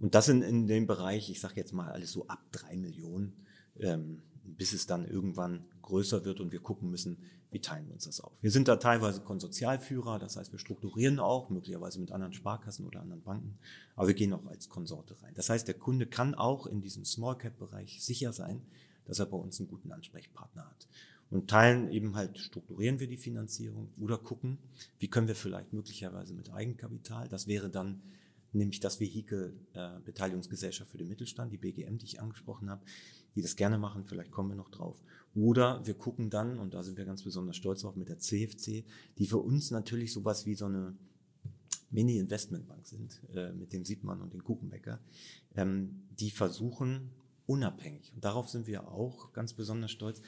Und 0.00 0.14
das 0.14 0.28
in, 0.28 0.42
in 0.42 0.66
dem 0.66 0.86
Bereich, 0.86 1.30
ich 1.30 1.40
sage 1.40 1.54
jetzt 1.56 1.72
mal 1.72 1.90
alles 1.90 2.12
so 2.12 2.26
ab 2.28 2.40
drei 2.52 2.76
Millionen. 2.76 3.32
Ähm, 3.78 4.22
bis 4.56 4.72
es 4.72 4.86
dann 4.86 5.06
irgendwann 5.06 5.64
größer 5.82 6.24
wird 6.24 6.40
und 6.40 6.52
wir 6.52 6.60
gucken 6.60 6.90
müssen, 6.90 7.18
wie 7.50 7.60
teilen 7.60 7.86
wir 7.86 7.94
uns 7.94 8.04
das 8.04 8.20
auf. 8.20 8.32
Wir 8.42 8.50
sind 8.50 8.68
da 8.68 8.76
teilweise 8.76 9.20
Konsortialführer, 9.20 10.18
das 10.18 10.36
heißt, 10.36 10.52
wir 10.52 10.58
strukturieren 10.58 11.18
auch, 11.18 11.48
möglicherweise 11.48 11.98
mit 12.00 12.12
anderen 12.12 12.32
Sparkassen 12.32 12.86
oder 12.86 13.00
anderen 13.00 13.22
Banken, 13.22 13.58
aber 13.96 14.08
wir 14.08 14.14
gehen 14.14 14.32
auch 14.32 14.46
als 14.46 14.68
Konsorte 14.68 15.20
rein. 15.22 15.32
Das 15.34 15.48
heißt, 15.48 15.66
der 15.66 15.74
Kunde 15.74 16.06
kann 16.06 16.34
auch 16.34 16.66
in 16.66 16.80
diesem 16.80 17.04
Small 17.04 17.38
Cap 17.38 17.58
Bereich 17.58 18.02
sicher 18.04 18.32
sein, 18.32 18.62
dass 19.06 19.18
er 19.18 19.26
bei 19.26 19.36
uns 19.36 19.58
einen 19.58 19.68
guten 19.68 19.92
Ansprechpartner 19.92 20.66
hat. 20.66 20.88
Und 21.30 21.50
teilen 21.50 21.90
eben 21.90 22.16
halt, 22.16 22.38
strukturieren 22.38 23.00
wir 23.00 23.06
die 23.06 23.18
Finanzierung 23.18 23.90
oder 24.00 24.16
gucken, 24.16 24.58
wie 24.98 25.08
können 25.08 25.28
wir 25.28 25.34
vielleicht 25.34 25.72
möglicherweise 25.72 26.32
mit 26.32 26.50
Eigenkapital, 26.50 27.28
das 27.28 27.46
wäre 27.46 27.68
dann 27.68 28.00
nämlich 28.52 28.80
das 28.80 28.98
Vehikel 28.98 29.54
äh, 29.74 30.00
Beteiligungsgesellschaft 30.04 30.90
für 30.90 30.98
den 30.98 31.08
Mittelstand, 31.08 31.52
die 31.52 31.58
BGM, 31.58 31.98
die 31.98 32.06
ich 32.06 32.20
angesprochen 32.20 32.70
habe, 32.70 32.82
die 33.34 33.42
das 33.42 33.56
gerne 33.56 33.78
machen, 33.78 34.04
vielleicht 34.06 34.30
kommen 34.30 34.50
wir 34.50 34.56
noch 34.56 34.70
drauf. 34.70 35.00
Oder 35.34 35.86
wir 35.86 35.94
gucken 35.94 36.30
dann, 36.30 36.58
und 36.58 36.74
da 36.74 36.82
sind 36.82 36.96
wir 36.96 37.04
ganz 37.04 37.22
besonders 37.22 37.56
stolz 37.56 37.82
drauf, 37.82 37.94
mit 37.94 38.08
der 38.08 38.18
CFC, 38.18 38.84
die 39.18 39.26
für 39.26 39.38
uns 39.38 39.70
natürlich 39.70 40.12
sowas 40.12 40.46
wie 40.46 40.54
so 40.54 40.64
eine 40.64 40.96
Mini-Investmentbank 41.90 42.86
sind, 42.86 43.20
äh, 43.34 43.52
mit 43.52 43.72
dem 43.72 43.84
Siebmann 43.84 44.20
und 44.20 44.32
dem 44.32 44.44
Kuchenbäcker, 44.44 45.00
ähm, 45.54 46.02
die 46.18 46.30
versuchen 46.30 47.10
unabhängig, 47.46 48.12
und 48.14 48.24
darauf 48.24 48.48
sind 48.48 48.66
wir 48.66 48.88
auch 48.88 49.32
ganz 49.32 49.52
besonders 49.54 49.90
stolz, 49.90 50.20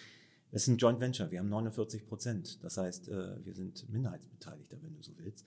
es 0.53 0.63
ist 0.63 0.69
ein 0.69 0.79
Joint 0.79 1.01
Venture, 1.01 1.31
wir 1.31 1.39
haben 1.39 1.49
49 1.49 2.07
Prozent, 2.07 2.59
das 2.63 2.77
heißt, 2.77 3.09
äh, 3.09 3.45
wir 3.45 3.55
sind 3.55 3.89
Minderheitsbeteiligter, 3.91 4.77
wenn 4.83 4.95
du 4.97 5.03
so 5.03 5.13
willst. 5.19 5.45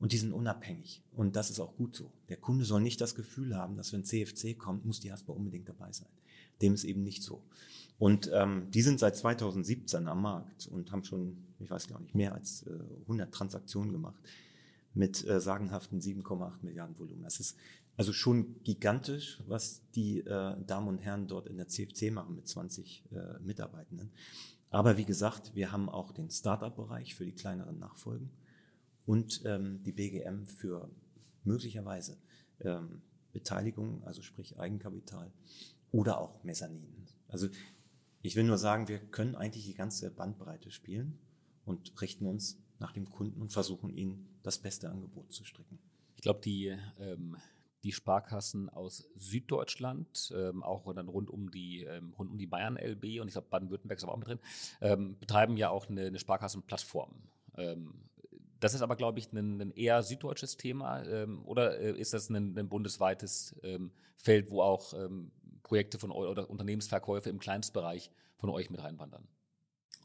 Und 0.00 0.12
die 0.12 0.16
sind 0.16 0.32
unabhängig. 0.32 1.02
Und 1.12 1.36
das 1.36 1.50
ist 1.50 1.60
auch 1.60 1.76
gut 1.76 1.94
so. 1.94 2.10
Der 2.30 2.38
Kunde 2.38 2.64
soll 2.64 2.80
nicht 2.80 3.02
das 3.02 3.14
Gefühl 3.14 3.54
haben, 3.54 3.76
dass 3.76 3.92
wenn 3.92 4.02
CFC 4.02 4.56
kommt, 4.58 4.86
muss 4.86 5.00
die 5.00 5.12
Haspa 5.12 5.32
unbedingt 5.32 5.68
dabei 5.68 5.92
sein. 5.92 6.08
Dem 6.62 6.72
ist 6.72 6.84
eben 6.84 7.02
nicht 7.02 7.22
so. 7.22 7.42
Und 7.98 8.30
ähm, 8.32 8.70
die 8.70 8.80
sind 8.80 8.98
seit 8.98 9.14
2017 9.16 10.08
am 10.08 10.22
Markt 10.22 10.66
und 10.68 10.90
haben 10.90 11.04
schon, 11.04 11.36
ich 11.58 11.70
weiß 11.70 11.86
gar 11.86 12.00
nicht, 12.00 12.14
mehr 12.14 12.34
als 12.34 12.62
äh, 12.62 12.70
100 13.02 13.30
Transaktionen 13.30 13.92
gemacht 13.92 14.22
mit 14.94 15.26
äh, 15.28 15.38
sagenhaften 15.38 16.00
7,8 16.00 16.62
Milliarden 16.62 16.98
Volumen. 16.98 17.22
Das 17.22 17.38
ist 17.38 17.56
also 17.96 18.12
schon 18.12 18.62
gigantisch, 18.62 19.42
was 19.46 19.82
die 19.90 20.20
äh, 20.20 20.56
Damen 20.66 20.88
und 20.88 20.98
Herren 20.98 21.26
dort 21.26 21.46
in 21.46 21.56
der 21.56 21.68
CFC 21.68 22.10
machen 22.10 22.34
mit 22.34 22.48
20 22.48 23.04
äh, 23.12 23.38
Mitarbeitenden. 23.40 24.10
Aber 24.70 24.96
wie 24.96 25.04
gesagt, 25.04 25.54
wir 25.54 25.72
haben 25.72 25.88
auch 25.88 26.12
den 26.12 26.30
Startup-Bereich 26.30 27.14
für 27.14 27.24
die 27.24 27.34
kleineren 27.34 27.78
Nachfolgen 27.78 28.30
und 29.04 29.42
ähm, 29.44 29.82
die 29.82 29.92
BGM 29.92 30.46
für 30.46 30.88
möglicherweise 31.44 32.16
ähm, 32.60 33.02
Beteiligung, 33.32 34.02
also 34.04 34.22
sprich 34.22 34.58
Eigenkapital 34.58 35.32
oder 35.92 36.20
auch 36.20 36.42
Mezzanin. 36.44 36.86
Also 37.28 37.48
ich 38.22 38.36
will 38.36 38.44
nur 38.44 38.58
sagen, 38.58 38.88
wir 38.88 38.98
können 38.98 39.34
eigentlich 39.34 39.66
die 39.66 39.74
ganze 39.74 40.10
Bandbreite 40.10 40.70
spielen 40.70 41.18
und 41.64 42.00
richten 42.00 42.26
uns 42.26 42.58
nach 42.78 42.92
dem 42.92 43.10
Kunden 43.10 43.40
und 43.40 43.52
versuchen 43.52 43.90
ihnen 43.90 44.28
das 44.42 44.58
beste 44.58 44.90
Angebot 44.90 45.32
zu 45.32 45.44
stricken. 45.44 45.78
Ich 46.16 46.22
glaube, 46.22 46.40
die 46.40 46.76
ähm, 46.98 47.36
die 47.82 47.92
Sparkassen 47.92 48.68
aus 48.68 49.08
Süddeutschland, 49.16 50.32
ähm, 50.36 50.62
auch 50.62 50.92
dann 50.92 51.08
rund 51.08 51.30
um 51.30 51.50
die 51.50 51.84
ähm, 51.84 52.12
rund 52.18 52.30
um 52.30 52.38
die 52.38 52.46
Bayern 52.46 52.76
LB 52.76 53.20
und 53.20 53.28
ich 53.28 53.32
glaube 53.32 53.48
Baden-Württemberg 53.50 53.98
ist 53.98 54.04
aber 54.04 54.12
auch 54.12 54.18
mit 54.18 54.28
drin, 54.28 54.40
ähm, 54.80 55.16
betreiben 55.18 55.56
ja 55.56 55.70
auch 55.70 55.88
eine, 55.88 56.06
eine 56.06 56.18
Sparkassenplattform. 56.18 57.14
Ähm, 57.56 57.94
das 58.60 58.74
ist 58.74 58.82
aber, 58.82 58.96
glaube 58.96 59.18
ich, 59.18 59.32
ein, 59.32 59.60
ein 59.60 59.70
eher 59.72 60.02
süddeutsches 60.02 60.56
Thema 60.56 61.02
ähm, 61.04 61.42
oder 61.44 61.78
äh, 61.78 61.98
ist 61.98 62.12
das 62.12 62.28
ein, 62.28 62.58
ein 62.58 62.68
bundesweites 62.68 63.56
ähm, 63.62 63.90
Feld, 64.16 64.50
wo 64.50 64.60
auch 64.60 64.92
Projekte 65.62 65.98
von 65.98 66.10
oder 66.10 66.50
Unternehmensverkäufe 66.50 67.30
im 67.30 67.38
Kleinstbereich 67.38 68.10
von 68.36 68.50
euch 68.50 68.68
mit 68.68 68.82
reinwandern? 68.82 69.26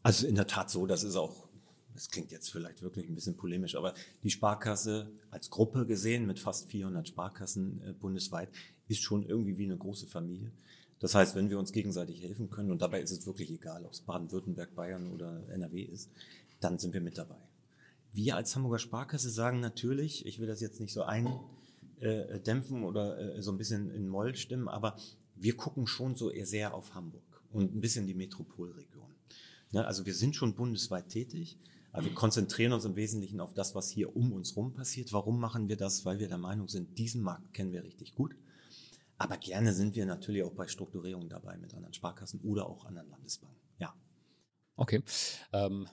Also 0.03 0.27
in 0.27 0.35
der 0.35 0.47
Tat 0.47 0.69
so, 0.69 0.85
das 0.85 1.03
ist 1.03 1.15
auch, 1.15 1.49
das 1.95 2.09
klingt 2.09 2.31
jetzt 2.31 2.51
vielleicht 2.51 2.81
wirklich 2.81 3.07
ein 3.07 3.15
bisschen 3.15 3.37
polemisch, 3.37 3.75
aber 3.75 3.93
die 4.23 4.29
Sparkasse 4.29 5.11
als 5.31 5.49
Gruppe 5.49 5.85
gesehen 5.85 6.27
mit 6.27 6.39
fast 6.39 6.69
400 6.69 7.07
Sparkassen 7.07 7.81
äh, 7.83 7.93
bundesweit 7.93 8.49
ist 8.87 9.01
schon 9.01 9.23
irgendwie 9.23 9.57
wie 9.57 9.65
eine 9.65 9.77
große 9.77 10.05
Familie. 10.05 10.51
Das 10.99 11.15
heißt, 11.15 11.35
wenn 11.35 11.49
wir 11.49 11.57
uns 11.57 11.71
gegenseitig 11.71 12.21
helfen 12.21 12.49
können, 12.49 12.71
und 12.71 12.81
dabei 12.81 13.01
ist 13.01 13.11
es 13.11 13.25
wirklich 13.25 13.49
egal, 13.49 13.85
ob 13.85 13.93
es 13.93 14.01
Baden-Württemberg, 14.01 14.75
Bayern 14.75 15.11
oder 15.11 15.47
NRW 15.49 15.81
ist, 15.81 16.09
dann 16.59 16.77
sind 16.77 16.93
wir 16.93 17.01
mit 17.01 17.17
dabei. 17.17 17.39
Wir 18.11 18.35
als 18.35 18.55
Hamburger 18.55 18.79
Sparkasse 18.79 19.29
sagen 19.29 19.59
natürlich, 19.59 20.25
ich 20.25 20.39
will 20.39 20.47
das 20.47 20.61
jetzt 20.61 20.79
nicht 20.79 20.93
so 20.93 21.03
eindämpfen 21.03 22.83
äh, 22.83 22.85
oder 22.85 23.35
äh, 23.37 23.41
so 23.41 23.51
ein 23.51 23.57
bisschen 23.57 23.89
in 23.91 24.07
Moll 24.07 24.35
stimmen, 24.35 24.67
aber 24.67 24.97
wir 25.35 25.55
gucken 25.57 25.87
schon 25.87 26.15
so 26.15 26.29
eher 26.29 26.45
sehr 26.45 26.73
auf 26.73 26.93
Hamburg 26.95 27.23
und 27.51 27.75
ein 27.75 27.81
bisschen 27.81 28.07
die 28.07 28.13
Metropolregion. 28.13 29.15
Ne, 29.71 29.85
also 29.85 30.05
wir 30.05 30.13
sind 30.13 30.35
schon 30.35 30.55
bundesweit 30.55 31.09
tätig, 31.09 31.57
aber 31.95 32.07
wir 32.07 32.13
konzentrieren 32.13 32.73
uns 32.73 32.83
im 32.83 32.97
Wesentlichen 32.97 33.39
auf 33.39 33.53
das, 33.53 33.73
was 33.73 33.89
hier 33.89 34.17
um 34.17 34.33
uns 34.33 34.57
rum 34.57 34.73
passiert. 34.73 35.13
Warum 35.13 35.39
machen 35.39 35.69
wir 35.69 35.77
das? 35.77 36.03
Weil 36.03 36.19
wir 36.19 36.27
der 36.27 36.37
Meinung 36.37 36.67
sind, 36.67 36.97
diesen 36.97 37.21
Markt 37.21 37.53
kennen 37.53 37.71
wir 37.71 37.85
richtig 37.85 38.15
gut. 38.15 38.35
Aber 39.17 39.37
gerne 39.37 39.73
sind 39.73 39.95
wir 39.95 40.05
natürlich 40.05 40.43
auch 40.43 40.51
bei 40.51 40.67
Strukturierungen 40.67 41.29
dabei 41.29 41.55
mit 41.55 41.73
anderen 41.73 41.93
Sparkassen 41.93 42.41
oder 42.41 42.67
auch 42.67 42.83
anderen 42.83 43.09
Landesbanken. 43.09 43.61
Ja. 43.79 43.95
Okay. 44.75 45.03
Ähm 45.53 45.87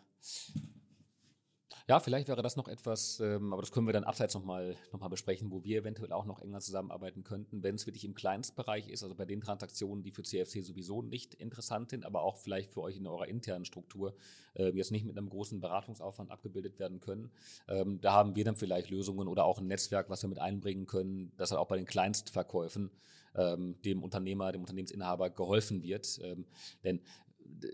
ja, 1.88 2.00
vielleicht 2.00 2.28
wäre 2.28 2.42
das 2.42 2.56
noch 2.56 2.68
etwas, 2.68 3.20
ähm, 3.20 3.52
aber 3.52 3.62
das 3.62 3.72
können 3.72 3.86
wir 3.86 3.92
dann 3.92 4.04
abseits 4.04 4.34
nochmal 4.34 4.76
noch 4.92 5.00
mal 5.00 5.08
besprechen, 5.08 5.50
wo 5.50 5.64
wir 5.64 5.80
eventuell 5.80 6.12
auch 6.12 6.24
noch 6.24 6.40
enger 6.40 6.60
zusammenarbeiten 6.60 7.24
könnten, 7.24 7.62
wenn 7.62 7.74
es 7.74 7.86
wirklich 7.86 8.04
im 8.04 8.14
Kleinstbereich 8.14 8.88
ist, 8.88 9.02
also 9.02 9.14
bei 9.14 9.24
den 9.24 9.40
Transaktionen, 9.40 10.02
die 10.02 10.12
für 10.12 10.22
CFC 10.22 10.62
sowieso 10.62 11.02
nicht 11.02 11.34
interessant 11.34 11.90
sind, 11.90 12.04
aber 12.04 12.22
auch 12.22 12.36
vielleicht 12.36 12.72
für 12.72 12.82
euch 12.82 12.96
in 12.96 13.06
eurer 13.06 13.28
internen 13.28 13.64
Struktur 13.64 14.14
äh, 14.54 14.70
jetzt 14.70 14.90
nicht 14.92 15.04
mit 15.04 15.16
einem 15.16 15.28
großen 15.28 15.60
Beratungsaufwand 15.60 16.30
abgebildet 16.30 16.78
werden 16.78 17.00
können. 17.00 17.30
Ähm, 17.68 18.00
da 18.00 18.12
haben 18.12 18.34
wir 18.34 18.44
dann 18.44 18.56
vielleicht 18.56 18.90
Lösungen 18.90 19.28
oder 19.28 19.44
auch 19.44 19.58
ein 19.58 19.66
Netzwerk, 19.66 20.10
was 20.10 20.22
wir 20.22 20.28
mit 20.28 20.40
einbringen 20.40 20.86
können, 20.86 21.32
dass 21.36 21.52
auch 21.52 21.68
bei 21.68 21.76
den 21.76 21.86
Kleinstverkäufen 21.86 22.90
ähm, 23.34 23.76
dem 23.84 24.02
Unternehmer, 24.02 24.52
dem 24.52 24.60
Unternehmensinhaber 24.62 25.30
geholfen 25.30 25.82
wird. 25.82 26.20
Ähm, 26.22 26.44
denn 26.84 27.00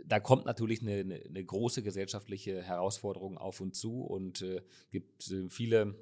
da 0.05 0.20
kommt 0.20 0.45
natürlich 0.47 0.83
eine, 0.83 1.22
eine, 1.29 1.45
große 1.45 1.83
gesellschaftliche 1.83 2.62
Herausforderung 2.62 3.39
auf 3.39 3.61
uns 3.61 3.79
zu 3.79 4.03
und 4.03 4.43
äh, 4.43 4.62
gibt 4.91 5.31
äh, 5.31 5.49
viele 5.49 5.95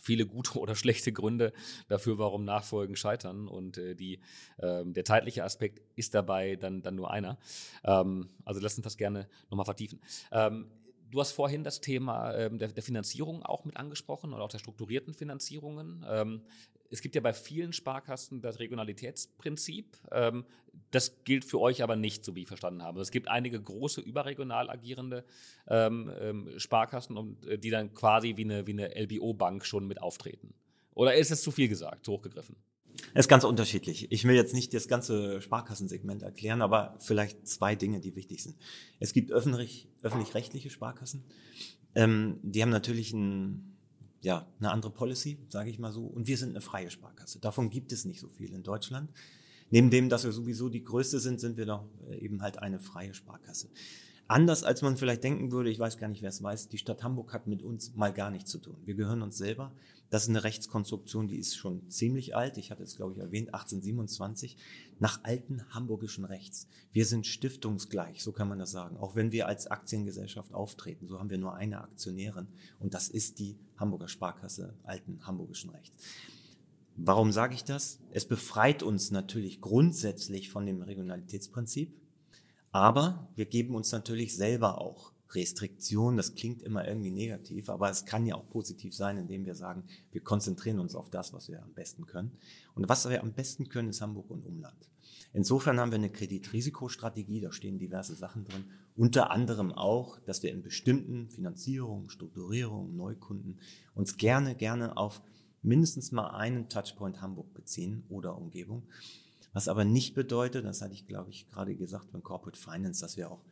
viele 0.00 0.26
gute 0.26 0.58
oder 0.58 0.74
schlechte 0.74 1.12
Gründe 1.12 1.52
dafür, 1.88 2.18
warum 2.18 2.44
Nachfolgen 2.44 2.96
scheitern. 2.96 3.48
Und 3.48 3.78
äh, 3.78 3.94
die, 3.94 4.20
ähm, 4.60 4.92
der 4.92 5.04
zeitliche 5.04 5.44
Aspekt 5.44 5.82
ist 5.96 6.14
dabei 6.14 6.56
dann, 6.56 6.82
dann 6.82 6.94
nur 6.94 7.10
einer. 7.10 7.38
Ähm, 7.84 8.28
also 8.44 8.60
lass 8.60 8.76
uns 8.76 8.84
das 8.84 8.96
gerne 8.96 9.28
nochmal 9.50 9.64
vertiefen. 9.64 10.00
Ähm, 10.32 10.70
du 11.10 11.20
hast 11.20 11.32
vorhin 11.32 11.64
das 11.64 11.80
Thema 11.80 12.34
ähm, 12.34 12.58
der, 12.58 12.68
der, 12.68 12.82
Finanzierung 12.82 13.42
auch 13.42 13.64
mit 13.64 13.76
angesprochen 13.76 14.32
oder 14.32 14.44
auch 14.44 14.48
der 14.48 14.58
strukturierten 14.58 15.14
Finanzierungen. 15.14 16.04
Es 16.90 17.00
gibt 17.00 17.14
ja 17.14 17.20
bei 17.20 17.32
vielen 17.32 17.72
Sparkassen 17.72 18.40
das 18.40 18.58
Regionalitätsprinzip. 18.58 19.96
Ähm, 20.12 20.44
das 20.90 21.24
gilt 21.24 21.44
für 21.44 21.60
euch 21.60 21.82
aber 21.82 21.96
nicht, 21.96 22.24
so 22.24 22.34
wie 22.34 22.42
ich 22.42 22.48
verstanden 22.48 22.82
habe. 22.82 23.00
Es 23.00 23.10
gibt 23.10 23.28
einige 23.28 23.60
große 23.60 24.00
überregional 24.00 24.70
agierende 24.70 25.24
ähm, 25.68 26.10
ähm, 26.20 26.58
Sparkassen, 26.58 27.36
äh, 27.46 27.58
die 27.58 27.70
dann 27.70 27.94
quasi 27.94 28.36
wie 28.36 28.44
eine, 28.44 28.66
wie 28.66 28.72
eine 28.72 28.94
LBO-Bank 28.94 29.64
schon 29.64 29.86
mit 29.86 30.00
auftreten. 30.00 30.54
Oder 30.94 31.14
ist 31.14 31.30
es 31.30 31.42
zu 31.42 31.50
viel 31.50 31.68
gesagt, 31.68 32.04
zu 32.04 32.12
hochgegriffen? 32.12 32.56
Es 33.12 33.26
ist 33.26 33.28
ganz 33.28 33.44
unterschiedlich. 33.44 34.10
Ich 34.12 34.24
will 34.24 34.36
jetzt 34.36 34.54
nicht 34.54 34.72
das 34.72 34.86
ganze 34.86 35.40
Sparkassensegment 35.40 36.22
erklären, 36.22 36.62
aber 36.62 36.96
vielleicht 37.00 37.46
zwei 37.46 37.74
Dinge, 37.74 38.00
die 38.00 38.14
wichtig 38.14 38.42
sind. 38.42 38.56
Es 39.00 39.12
gibt 39.12 39.32
öffentlich, 39.32 39.88
öffentlich-rechtliche 40.02 40.70
Sparkassen. 40.70 41.24
Ähm, 41.94 42.38
die 42.42 42.62
haben 42.62 42.70
natürlich 42.70 43.12
ein, 43.12 43.73
ja, 44.24 44.46
eine 44.58 44.70
andere 44.70 44.90
Policy, 44.90 45.38
sage 45.48 45.68
ich 45.68 45.78
mal 45.78 45.92
so. 45.92 46.06
Und 46.06 46.26
wir 46.26 46.38
sind 46.38 46.50
eine 46.50 46.62
freie 46.62 46.90
Sparkasse. 46.90 47.38
Davon 47.40 47.68
gibt 47.68 47.92
es 47.92 48.06
nicht 48.06 48.20
so 48.20 48.28
viel 48.28 48.54
in 48.54 48.62
Deutschland. 48.62 49.10
Neben 49.70 49.90
dem, 49.90 50.08
dass 50.08 50.24
wir 50.24 50.32
sowieso 50.32 50.70
die 50.70 50.82
größte 50.82 51.20
sind, 51.20 51.40
sind 51.40 51.58
wir 51.58 51.66
doch 51.66 51.84
äh, 52.08 52.16
eben 52.18 52.40
halt 52.40 52.58
eine 52.58 52.80
freie 52.80 53.12
Sparkasse. 53.12 53.68
Anders 54.26 54.64
als 54.64 54.80
man 54.80 54.96
vielleicht 54.96 55.22
denken 55.22 55.52
würde, 55.52 55.68
ich 55.68 55.78
weiß 55.78 55.98
gar 55.98 56.08
nicht, 56.08 56.22
wer 56.22 56.30
es 56.30 56.42
weiß, 56.42 56.68
die 56.68 56.78
Stadt 56.78 57.02
Hamburg 57.02 57.34
hat 57.34 57.46
mit 57.46 57.62
uns 57.62 57.94
mal 57.94 58.12
gar 58.12 58.30
nichts 58.30 58.50
zu 58.50 58.58
tun. 58.58 58.76
Wir 58.86 58.94
gehören 58.94 59.20
uns 59.20 59.36
selber. 59.36 59.72
Das 60.08 60.22
ist 60.22 60.30
eine 60.30 60.44
Rechtskonstruktion, 60.44 61.28
die 61.28 61.36
ist 61.36 61.56
schon 61.56 61.90
ziemlich 61.90 62.34
alt. 62.34 62.56
Ich 62.56 62.70
hatte 62.70 62.82
es, 62.82 62.96
glaube 62.96 63.12
ich, 63.12 63.18
erwähnt, 63.18 63.48
1827, 63.48 64.56
nach 64.98 65.22
alten 65.24 65.62
hamburgischen 65.70 66.24
Rechts. 66.24 66.66
Wir 66.92 67.06
sind 67.06 67.26
stiftungsgleich, 67.26 68.22
so 68.22 68.32
kann 68.32 68.48
man 68.48 68.58
das 68.58 68.70
sagen. 68.70 68.96
Auch 68.96 69.16
wenn 69.16 69.32
wir 69.32 69.46
als 69.48 69.66
Aktiengesellschaft 69.66 70.54
auftreten, 70.54 71.06
so 71.06 71.18
haben 71.18 71.30
wir 71.30 71.38
nur 71.38 71.54
eine 71.54 71.82
Aktionärin 71.82 72.48
und 72.78 72.94
das 72.94 73.08
ist 73.08 73.38
die 73.38 73.58
Hamburger 73.76 74.08
Sparkasse 74.08 74.74
alten 74.84 75.26
hamburgischen 75.26 75.70
Rechts. 75.70 75.96
Warum 76.96 77.32
sage 77.32 77.54
ich 77.54 77.64
das? 77.64 77.98
Es 78.12 78.24
befreit 78.24 78.82
uns 78.82 79.10
natürlich 79.10 79.60
grundsätzlich 79.60 80.50
von 80.50 80.64
dem 80.64 80.80
Regionalitätsprinzip. 80.82 81.92
Aber 82.70 83.28
wir 83.34 83.46
geben 83.46 83.74
uns 83.74 83.90
natürlich 83.92 84.36
selber 84.36 84.80
auch 84.80 85.13
Restriktionen. 85.34 86.16
Das 86.16 86.34
klingt 86.34 86.62
immer 86.62 86.86
irgendwie 86.86 87.10
negativ, 87.10 87.68
aber 87.68 87.90
es 87.90 88.04
kann 88.04 88.26
ja 88.26 88.34
auch 88.34 88.48
positiv 88.48 88.94
sein, 88.94 89.18
indem 89.18 89.44
wir 89.44 89.54
sagen, 89.54 89.84
wir 90.12 90.22
konzentrieren 90.22 90.78
uns 90.78 90.94
auf 90.94 91.10
das, 91.10 91.32
was 91.32 91.48
wir 91.48 91.62
am 91.62 91.72
besten 91.74 92.06
können. 92.06 92.32
Und 92.74 92.88
was 92.88 93.08
wir 93.08 93.22
am 93.22 93.32
besten 93.32 93.68
können, 93.68 93.90
ist 93.90 94.00
Hamburg 94.00 94.30
und 94.30 94.44
Umland. 94.44 94.90
Insofern 95.32 95.80
haben 95.80 95.90
wir 95.90 95.98
eine 95.98 96.10
Kreditrisikostrategie, 96.10 97.40
da 97.40 97.50
stehen 97.50 97.78
diverse 97.78 98.14
Sachen 98.14 98.44
drin. 98.44 98.66
Unter 98.96 99.32
anderem 99.32 99.72
auch, 99.72 100.20
dass 100.20 100.44
wir 100.44 100.52
in 100.52 100.62
bestimmten 100.62 101.28
Finanzierungen, 101.28 102.08
Strukturierungen, 102.08 102.96
Neukunden 102.96 103.58
uns 103.94 104.16
gerne, 104.16 104.54
gerne 104.54 104.96
auf 104.96 105.22
mindestens 105.62 106.12
mal 106.12 106.28
einen 106.28 106.68
Touchpoint 106.68 107.20
Hamburg 107.20 107.52
beziehen 107.52 108.04
oder 108.08 108.36
Umgebung. 108.36 108.84
Was 109.52 109.68
aber 109.68 109.84
nicht 109.84 110.14
bedeutet, 110.14 110.64
das 110.64 110.82
hatte 110.82 110.94
ich, 110.94 111.06
glaube 111.06 111.30
ich, 111.30 111.48
gerade 111.48 111.74
gesagt 111.74 112.12
beim 112.12 112.22
Corporate 112.22 112.58
Finance, 112.58 113.00
dass 113.00 113.16
wir 113.16 113.30
auch 113.30 113.44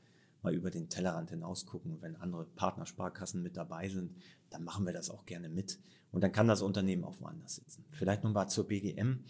mal 0.43 0.55
über 0.55 0.70
den 0.70 0.88
Tellerrand 0.88 1.30
hinaus 1.30 1.66
gucken. 1.66 1.99
Wenn 2.01 2.16
andere 2.16 2.45
Partnersparkassen 2.45 3.43
mit 3.43 3.57
dabei 3.57 3.88
sind, 3.88 4.14
dann 4.51 4.64
machen 4.64 4.86
wir 4.86 4.93
das 4.93 5.11
auch 5.11 5.26
gerne 5.26 5.49
mit. 5.49 5.78
Und 6.11 6.22
dann 6.22 6.32
kann 6.32 6.49
das 6.49 6.62
Unternehmen 6.62 7.05
auch 7.05 7.20
woanders 7.20 7.57
sitzen. 7.57 7.84
Vielleicht 7.90 8.24
nochmal 8.24 8.49
zur 8.49 8.66
BGM, 8.66 9.20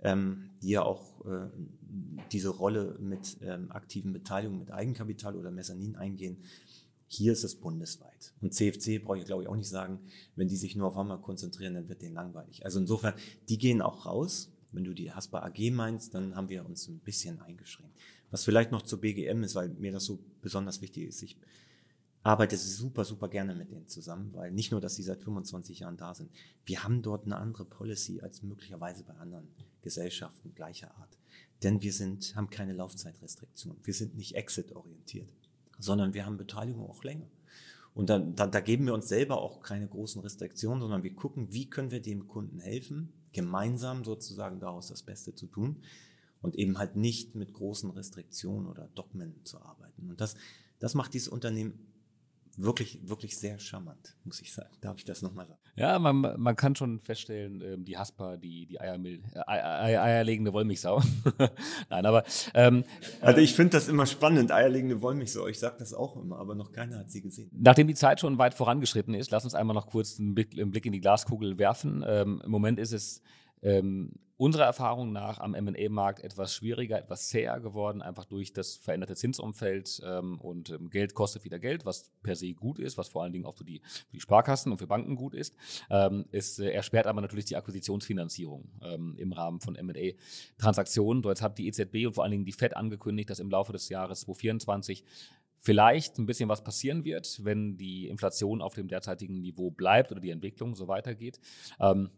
ähm, 0.00 0.50
die 0.62 0.70
ja 0.70 0.82
auch 0.82 1.24
äh, 1.26 1.48
diese 2.30 2.50
Rolle 2.50 2.96
mit 3.00 3.38
ähm, 3.42 3.72
aktiven 3.72 4.12
Beteiligung, 4.12 4.58
mit 4.58 4.70
Eigenkapital 4.70 5.36
oder 5.36 5.50
Mezzanin 5.50 5.96
eingehen. 5.96 6.38
Hier 7.08 7.32
ist 7.32 7.42
es 7.42 7.56
bundesweit. 7.56 8.34
Und 8.40 8.54
CFC 8.54 9.02
brauche 9.02 9.18
ich 9.18 9.24
glaube 9.24 9.42
ich 9.42 9.48
auch 9.48 9.56
nicht 9.56 9.68
sagen, 9.68 9.98
wenn 10.36 10.48
die 10.48 10.56
sich 10.56 10.76
nur 10.76 10.88
auf 10.88 10.96
einmal 10.96 11.20
konzentrieren, 11.20 11.74
dann 11.74 11.88
wird 11.88 12.02
denen 12.02 12.14
langweilig. 12.14 12.64
Also 12.64 12.78
insofern, 12.78 13.14
die 13.48 13.58
gehen 13.58 13.80
auch 13.80 14.06
raus 14.06 14.52
wenn 14.72 14.84
du 14.84 14.94
die 14.94 15.12
Haspa 15.12 15.40
AG 15.40 15.70
meinst, 15.70 16.14
dann 16.14 16.36
haben 16.36 16.48
wir 16.48 16.64
uns 16.66 16.88
ein 16.88 16.98
bisschen 17.00 17.40
eingeschränkt. 17.40 17.96
Was 18.30 18.44
vielleicht 18.44 18.72
noch 18.72 18.82
zur 18.82 19.00
BGM 19.00 19.42
ist, 19.42 19.54
weil 19.54 19.68
mir 19.70 19.92
das 19.92 20.04
so 20.04 20.18
besonders 20.42 20.80
wichtig 20.80 21.08
ist. 21.08 21.22
Ich 21.22 21.38
arbeite 22.22 22.56
super, 22.56 23.04
super 23.04 23.28
gerne 23.28 23.54
mit 23.54 23.70
denen 23.70 23.88
zusammen, 23.88 24.32
weil 24.34 24.50
nicht 24.50 24.70
nur, 24.70 24.80
dass 24.80 24.96
sie 24.96 25.02
seit 25.02 25.22
25 25.22 25.80
Jahren 25.80 25.96
da 25.96 26.14
sind. 26.14 26.30
Wir 26.64 26.84
haben 26.84 27.00
dort 27.02 27.24
eine 27.24 27.36
andere 27.36 27.64
Policy 27.64 28.20
als 28.20 28.42
möglicherweise 28.42 29.04
bei 29.04 29.14
anderen 29.14 29.48
Gesellschaften 29.80 30.54
gleicher 30.54 30.94
Art. 30.98 31.16
Denn 31.62 31.80
wir 31.82 31.92
sind, 31.92 32.36
haben 32.36 32.50
keine 32.50 32.74
Laufzeitrestriktion. 32.74 33.76
Wir 33.82 33.94
sind 33.94 34.16
nicht 34.16 34.34
exit-orientiert, 34.34 35.32
sondern 35.78 36.12
wir 36.12 36.26
haben 36.26 36.36
Beteiligung 36.36 36.88
auch 36.88 37.02
länger. 37.02 37.30
Und 37.94 38.10
dann, 38.10 38.36
da, 38.36 38.46
da 38.46 38.60
geben 38.60 38.86
wir 38.86 38.94
uns 38.94 39.08
selber 39.08 39.40
auch 39.40 39.60
keine 39.60 39.88
großen 39.88 40.20
Restriktionen, 40.20 40.80
sondern 40.80 41.02
wir 41.02 41.14
gucken, 41.14 41.52
wie 41.52 41.68
können 41.68 41.90
wir 41.90 42.02
dem 42.02 42.28
Kunden 42.28 42.60
helfen, 42.60 43.12
gemeinsam 43.32 44.04
sozusagen 44.04 44.60
daraus 44.60 44.88
das 44.88 45.02
Beste 45.02 45.34
zu 45.34 45.46
tun 45.46 45.82
und 46.40 46.56
eben 46.56 46.78
halt 46.78 46.96
nicht 46.96 47.34
mit 47.34 47.52
großen 47.52 47.90
Restriktionen 47.90 48.68
oder 48.68 48.88
Dogmen 48.94 49.44
zu 49.44 49.60
arbeiten. 49.60 50.10
Und 50.10 50.20
das, 50.20 50.36
das 50.78 50.94
macht 50.94 51.14
dieses 51.14 51.28
Unternehmen 51.28 51.88
wirklich, 52.58 53.08
wirklich 53.08 53.38
sehr 53.38 53.58
charmant, 53.58 54.16
muss 54.24 54.40
ich 54.40 54.52
sagen. 54.52 54.70
Darf 54.80 54.96
ich 54.98 55.04
das 55.04 55.22
nochmal 55.22 55.46
sagen? 55.46 55.60
Ja, 55.76 55.98
man, 55.98 56.20
man 56.20 56.56
kann 56.56 56.74
schon 56.74 57.00
feststellen, 57.00 57.62
ähm, 57.62 57.84
die 57.84 57.96
Haspa, 57.96 58.36
die, 58.36 58.66
die 58.66 58.80
Eiermil 58.80 59.22
äh, 59.32 59.40
Eier, 59.46 60.02
eierlegende 60.02 60.52
Wollmilchsau. 60.52 61.00
Nein, 61.88 62.04
aber. 62.04 62.24
Ähm, 62.54 62.84
also, 63.20 63.40
ich 63.40 63.54
finde 63.54 63.72
das 63.72 63.88
immer 63.88 64.06
spannend, 64.06 64.50
eierlegende 64.50 65.00
Wollmilchsau. 65.00 65.46
Ich 65.46 65.60
sage 65.60 65.76
das 65.78 65.94
auch 65.94 66.16
immer, 66.16 66.38
aber 66.38 66.56
noch 66.56 66.72
keiner 66.72 66.98
hat 66.98 67.10
sie 67.10 67.22
gesehen. 67.22 67.48
Nachdem 67.52 67.86
die 67.86 67.94
Zeit 67.94 68.20
schon 68.20 68.38
weit 68.38 68.54
vorangeschritten 68.54 69.14
ist, 69.14 69.30
lass 69.30 69.44
uns 69.44 69.54
einmal 69.54 69.74
noch 69.74 69.86
kurz 69.86 70.18
einen 70.18 70.34
Blick, 70.34 70.52
einen 70.52 70.72
Blick 70.72 70.84
in 70.84 70.92
die 70.92 71.00
Glaskugel 71.00 71.58
werfen. 71.58 72.04
Ähm, 72.06 72.42
Im 72.44 72.50
Moment 72.50 72.80
ist 72.80 72.92
es 72.92 73.22
ähm, 73.62 74.12
unserer 74.38 74.64
Erfahrung 74.64 75.12
nach 75.12 75.40
am 75.40 75.54
M&A-Markt 75.54 76.22
etwas 76.22 76.54
schwieriger, 76.54 76.96
etwas 76.96 77.28
zäher 77.28 77.58
geworden, 77.58 78.02
einfach 78.02 78.24
durch 78.24 78.52
das 78.52 78.76
veränderte 78.76 79.16
Zinsumfeld 79.16 80.00
ähm, 80.04 80.40
und 80.40 80.70
ähm, 80.70 80.90
Geld 80.90 81.14
kostet 81.14 81.44
wieder 81.44 81.58
Geld, 81.58 81.84
was 81.84 82.12
per 82.22 82.36
se 82.36 82.54
gut 82.54 82.78
ist, 82.78 82.96
was 82.96 83.08
vor 83.08 83.24
allen 83.24 83.32
Dingen 83.32 83.46
auch 83.46 83.56
für 83.56 83.64
die, 83.64 83.80
für 83.80 84.12
die 84.12 84.20
Sparkassen 84.20 84.70
und 84.70 84.78
für 84.78 84.86
Banken 84.86 85.16
gut 85.16 85.34
ist. 85.34 85.56
Ähm, 85.90 86.24
es 86.30 86.60
äh, 86.60 86.70
erschwert 86.70 87.08
aber 87.08 87.20
natürlich 87.20 87.46
die 87.46 87.56
Akquisitionsfinanzierung 87.56 88.70
ähm, 88.80 89.16
im 89.18 89.32
Rahmen 89.32 89.60
von 89.60 89.74
M&A-Transaktionen. 89.74 91.20
Dort 91.20 91.42
hat 91.42 91.58
die 91.58 91.66
EZB 91.66 92.06
und 92.06 92.14
vor 92.14 92.22
allen 92.22 92.30
Dingen 92.30 92.44
die 92.44 92.52
FED 92.52 92.76
angekündigt, 92.76 93.30
dass 93.30 93.40
im 93.40 93.50
Laufe 93.50 93.72
des 93.72 93.88
Jahres 93.88 94.20
2024 94.20 95.04
vielleicht 95.58 96.16
ein 96.18 96.26
bisschen 96.26 96.48
was 96.48 96.62
passieren 96.62 97.04
wird, 97.04 97.44
wenn 97.44 97.76
die 97.76 98.06
Inflation 98.06 98.62
auf 98.62 98.74
dem 98.74 98.86
derzeitigen 98.86 99.40
Niveau 99.40 99.72
bleibt 99.72 100.12
oder 100.12 100.20
die 100.20 100.30
Entwicklung 100.30 100.76
so 100.76 100.86
weitergeht. 100.86 101.40
Ähm, 101.80 102.10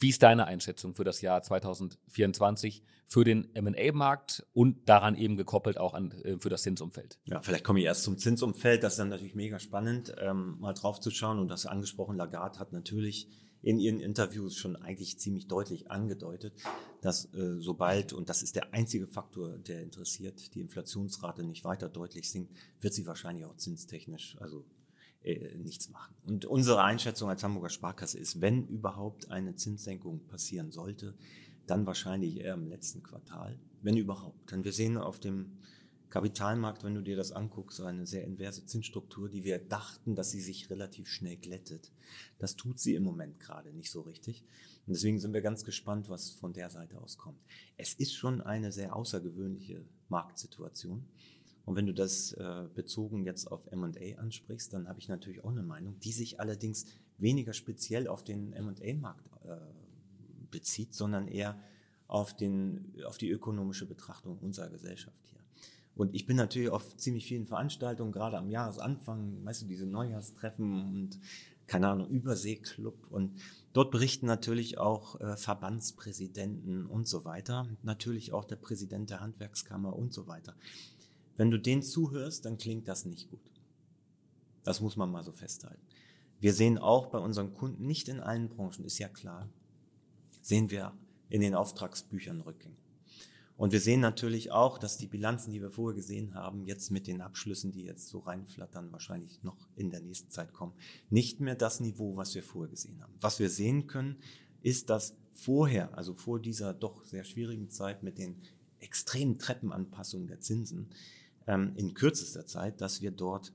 wie 0.00 0.08
ist 0.08 0.22
deine 0.22 0.46
Einschätzung 0.46 0.94
für 0.94 1.04
das 1.04 1.20
Jahr 1.20 1.42
2024 1.42 2.82
für 3.06 3.24
den 3.24 3.54
M&A-Markt 3.54 4.46
und 4.54 4.88
daran 4.88 5.14
eben 5.14 5.36
gekoppelt 5.36 5.78
auch 5.78 5.94
an, 5.94 6.12
äh, 6.22 6.38
für 6.38 6.48
das 6.48 6.62
Zinsumfeld? 6.62 7.18
Ja, 7.26 7.42
vielleicht 7.42 7.64
komme 7.64 7.80
ich 7.80 7.84
erst 7.84 8.04
zum 8.04 8.16
Zinsumfeld. 8.16 8.82
Das 8.82 8.94
ist 8.94 8.98
dann 8.98 9.10
natürlich 9.10 9.34
mega 9.34 9.58
spannend, 9.58 10.14
ähm, 10.18 10.56
mal 10.58 10.72
drauf 10.72 11.00
zu 11.00 11.10
schauen. 11.10 11.38
Und 11.38 11.48
das 11.48 11.66
angesprochen, 11.66 12.16
Lagarde 12.16 12.58
hat 12.58 12.72
natürlich 12.72 13.28
in 13.62 13.78
ihren 13.78 14.00
Interviews 14.00 14.56
schon 14.56 14.74
eigentlich 14.76 15.18
ziemlich 15.18 15.46
deutlich 15.46 15.90
angedeutet, 15.90 16.54
dass 17.02 17.26
äh, 17.34 17.58
sobald, 17.58 18.14
und 18.14 18.30
das 18.30 18.42
ist 18.42 18.56
der 18.56 18.72
einzige 18.72 19.06
Faktor, 19.06 19.58
der 19.58 19.82
interessiert, 19.82 20.54
die 20.54 20.60
Inflationsrate 20.60 21.42
nicht 21.44 21.64
weiter 21.64 21.90
deutlich 21.90 22.30
sinkt, 22.30 22.54
wird 22.80 22.94
sie 22.94 23.06
wahrscheinlich 23.06 23.44
auch 23.44 23.56
zinstechnisch, 23.56 24.36
also 24.40 24.64
äh, 25.22 25.54
nichts 25.56 25.90
machen. 25.90 26.14
Und 26.26 26.44
unsere 26.44 26.82
Einschätzung 26.82 27.28
als 27.28 27.42
Hamburger 27.42 27.68
Sparkasse 27.68 28.18
ist, 28.18 28.40
wenn 28.40 28.66
überhaupt 28.66 29.30
eine 29.30 29.54
Zinssenkung 29.54 30.20
passieren 30.28 30.70
sollte, 30.72 31.14
dann 31.66 31.86
wahrscheinlich 31.86 32.40
eher 32.40 32.54
im 32.54 32.66
letzten 32.66 33.02
Quartal, 33.02 33.58
wenn 33.82 33.96
überhaupt. 33.96 34.50
Denn 34.50 34.64
wir 34.64 34.72
sehen 34.72 34.96
auf 34.96 35.20
dem 35.20 35.58
Kapitalmarkt, 36.10 36.82
wenn 36.82 36.94
du 36.94 37.02
dir 37.02 37.16
das 37.16 37.30
anguckst, 37.30 37.80
eine 37.80 38.04
sehr 38.04 38.24
inverse 38.24 38.66
Zinsstruktur, 38.66 39.28
die 39.28 39.44
wir 39.44 39.58
dachten, 39.58 40.16
dass 40.16 40.32
sie 40.32 40.40
sich 40.40 40.68
relativ 40.68 41.08
schnell 41.08 41.36
glättet. 41.36 41.92
Das 42.38 42.56
tut 42.56 42.80
sie 42.80 42.96
im 42.96 43.04
Moment 43.04 43.38
gerade 43.38 43.72
nicht 43.72 43.92
so 43.92 44.00
richtig. 44.00 44.42
Und 44.86 44.94
deswegen 44.94 45.20
sind 45.20 45.32
wir 45.32 45.40
ganz 45.40 45.64
gespannt, 45.64 46.08
was 46.08 46.30
von 46.30 46.52
der 46.52 46.68
Seite 46.68 47.00
aus 47.00 47.16
kommt. 47.16 47.38
Es 47.76 47.94
ist 47.94 48.14
schon 48.14 48.40
eine 48.40 48.72
sehr 48.72 48.96
außergewöhnliche 48.96 49.84
Marktsituation. 50.08 51.04
Und 51.64 51.76
wenn 51.76 51.86
du 51.86 51.94
das 51.94 52.32
äh, 52.32 52.66
bezogen 52.74 53.24
jetzt 53.24 53.50
auf 53.50 53.70
MA 53.70 53.90
ansprichst, 54.18 54.72
dann 54.72 54.88
habe 54.88 54.98
ich 54.98 55.08
natürlich 55.08 55.44
auch 55.44 55.50
eine 55.50 55.62
Meinung, 55.62 55.98
die 56.00 56.12
sich 56.12 56.40
allerdings 56.40 56.86
weniger 57.18 57.52
speziell 57.52 58.08
auf 58.08 58.24
den 58.24 58.50
MA-Markt 58.50 59.26
äh, 59.44 59.56
bezieht, 60.50 60.94
sondern 60.94 61.28
eher 61.28 61.60
auf, 62.06 62.36
den, 62.36 62.92
auf 63.06 63.18
die 63.18 63.30
ökonomische 63.30 63.86
Betrachtung 63.86 64.38
unserer 64.38 64.68
Gesellschaft 64.68 65.22
hier. 65.28 65.40
Und 65.94 66.14
ich 66.14 66.26
bin 66.26 66.36
natürlich 66.36 66.70
auf 66.70 66.96
ziemlich 66.96 67.26
vielen 67.26 67.46
Veranstaltungen, 67.46 68.10
gerade 68.10 68.38
am 68.38 68.50
Jahresanfang, 68.50 69.44
weißt 69.44 69.62
du, 69.62 69.66
diese 69.66 69.86
Neujahrstreffen 69.86 70.72
und 70.72 71.20
keine 71.66 71.88
Ahnung, 71.88 72.08
Überseeklub. 72.08 73.06
Und 73.10 73.40
dort 73.72 73.92
berichten 73.92 74.26
natürlich 74.26 74.78
auch 74.78 75.20
äh, 75.20 75.36
Verbandspräsidenten 75.36 76.84
und 76.86 77.06
so 77.06 77.24
weiter. 77.24 77.68
Natürlich 77.82 78.32
auch 78.32 78.44
der 78.44 78.56
Präsident 78.56 79.10
der 79.10 79.20
Handwerkskammer 79.20 79.94
und 79.94 80.12
so 80.12 80.26
weiter. 80.26 80.56
Wenn 81.40 81.50
du 81.50 81.58
denen 81.58 81.82
zuhörst, 81.82 82.44
dann 82.44 82.58
klingt 82.58 82.86
das 82.86 83.06
nicht 83.06 83.30
gut. 83.30 83.40
Das 84.62 84.82
muss 84.82 84.96
man 84.96 85.10
mal 85.10 85.24
so 85.24 85.32
festhalten. 85.32 85.80
Wir 86.38 86.52
sehen 86.52 86.76
auch 86.76 87.06
bei 87.06 87.16
unseren 87.16 87.54
Kunden, 87.54 87.86
nicht 87.86 88.08
in 88.10 88.20
allen 88.20 88.50
Branchen, 88.50 88.84
ist 88.84 88.98
ja 88.98 89.08
klar, 89.08 89.48
sehen 90.42 90.70
wir 90.70 90.92
in 91.30 91.40
den 91.40 91.54
Auftragsbüchern 91.54 92.42
Rückgänge. 92.42 92.76
Und 93.56 93.72
wir 93.72 93.80
sehen 93.80 94.00
natürlich 94.00 94.52
auch, 94.52 94.76
dass 94.76 94.98
die 94.98 95.06
Bilanzen, 95.06 95.50
die 95.50 95.62
wir 95.62 95.70
vorher 95.70 95.96
gesehen 95.96 96.34
haben, 96.34 96.66
jetzt 96.66 96.90
mit 96.90 97.06
den 97.06 97.22
Abschlüssen, 97.22 97.72
die 97.72 97.84
jetzt 97.84 98.08
so 98.08 98.18
reinflattern, 98.18 98.92
wahrscheinlich 98.92 99.42
noch 99.42 99.66
in 99.76 99.90
der 99.90 100.02
nächsten 100.02 100.28
Zeit 100.28 100.52
kommen, 100.52 100.74
nicht 101.08 101.40
mehr 101.40 101.54
das 101.54 101.80
Niveau, 101.80 102.18
was 102.18 102.34
wir 102.34 102.42
vorher 102.42 102.68
gesehen 102.68 103.00
haben. 103.00 103.14
Was 103.18 103.38
wir 103.38 103.48
sehen 103.48 103.86
können, 103.86 104.18
ist, 104.60 104.90
dass 104.90 105.16
vorher, 105.32 105.96
also 105.96 106.12
vor 106.12 106.38
dieser 106.38 106.74
doch 106.74 107.02
sehr 107.06 107.24
schwierigen 107.24 107.70
Zeit 107.70 108.02
mit 108.02 108.18
den 108.18 108.42
extremen 108.78 109.38
Treppenanpassungen 109.38 110.26
der 110.26 110.40
Zinsen, 110.40 110.90
ähm, 111.46 111.72
in 111.76 111.94
kürzester 111.94 112.46
Zeit, 112.46 112.80
dass 112.80 113.02
wir 113.02 113.10
dort 113.10 113.52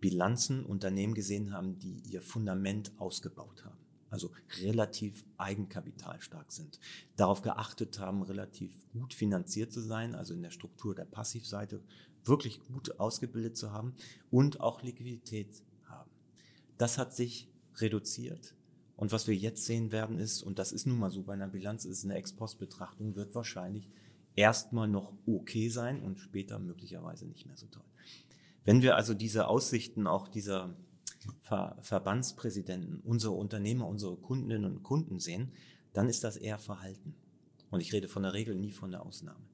Bilanzen, 0.00 0.64
Unternehmen 0.64 1.14
gesehen 1.14 1.52
haben, 1.52 1.78
die 1.78 2.02
ihr 2.10 2.20
Fundament 2.20 2.92
ausgebaut 2.98 3.64
haben 3.64 3.80
also 4.10 4.30
relativ 4.60 5.24
eigenkapitalstark 5.38 6.52
sind, 6.52 6.78
darauf 7.16 7.42
geachtet 7.42 7.98
haben, 8.00 8.22
relativ 8.22 8.72
gut 8.92 9.14
finanziert 9.14 9.72
zu 9.72 9.80
sein, 9.80 10.14
also 10.14 10.34
in 10.34 10.42
der 10.42 10.50
Struktur 10.50 10.94
der 10.94 11.04
Passivseite 11.04 11.80
wirklich 12.24 12.60
gut 12.64 12.98
ausgebildet 13.00 13.56
zu 13.56 13.72
haben 13.72 13.94
und 14.30 14.60
auch 14.60 14.82
Liquidität 14.82 15.62
haben. 15.84 16.10
Das 16.76 16.98
hat 16.98 17.14
sich 17.14 17.48
reduziert. 17.76 18.54
Und 18.96 19.12
was 19.12 19.26
wir 19.26 19.34
jetzt 19.34 19.64
sehen 19.64 19.92
werden 19.92 20.18
ist, 20.18 20.42
und 20.42 20.58
das 20.58 20.72
ist 20.72 20.86
nun 20.86 20.98
mal 20.98 21.10
so 21.10 21.22
bei 21.22 21.32
einer 21.32 21.48
Bilanz, 21.48 21.86
ist 21.86 22.04
eine 22.04 22.16
Ex-Post-Betrachtung, 22.16 23.16
wird 23.16 23.34
wahrscheinlich 23.34 23.88
erstmal 24.36 24.88
noch 24.88 25.12
okay 25.26 25.68
sein 25.68 26.02
und 26.02 26.18
später 26.18 26.58
möglicherweise 26.58 27.26
nicht 27.26 27.46
mehr 27.46 27.56
so 27.56 27.66
toll. 27.66 27.84
Wenn 28.64 28.82
wir 28.82 28.96
also 28.96 29.14
diese 29.14 29.48
Aussichten 29.48 30.06
auch 30.06 30.28
dieser 30.28 30.74
Ver 31.42 31.76
Verbandspräsidenten, 31.80 33.00
unsere 33.00 33.34
Unternehmer, 33.34 33.86
unsere 33.86 34.16
Kundinnen 34.16 34.64
und 34.64 34.82
Kunden 34.82 35.18
sehen, 35.18 35.52
dann 35.92 36.08
ist 36.08 36.24
das 36.24 36.36
eher 36.36 36.58
Verhalten. 36.58 37.14
Und 37.70 37.80
ich 37.80 37.92
rede 37.92 38.08
von 38.08 38.22
der 38.22 38.32
Regel, 38.32 38.54
nie 38.54 38.70
von 38.70 38.90
der 38.90 39.04
Ausnahme. 39.04 39.44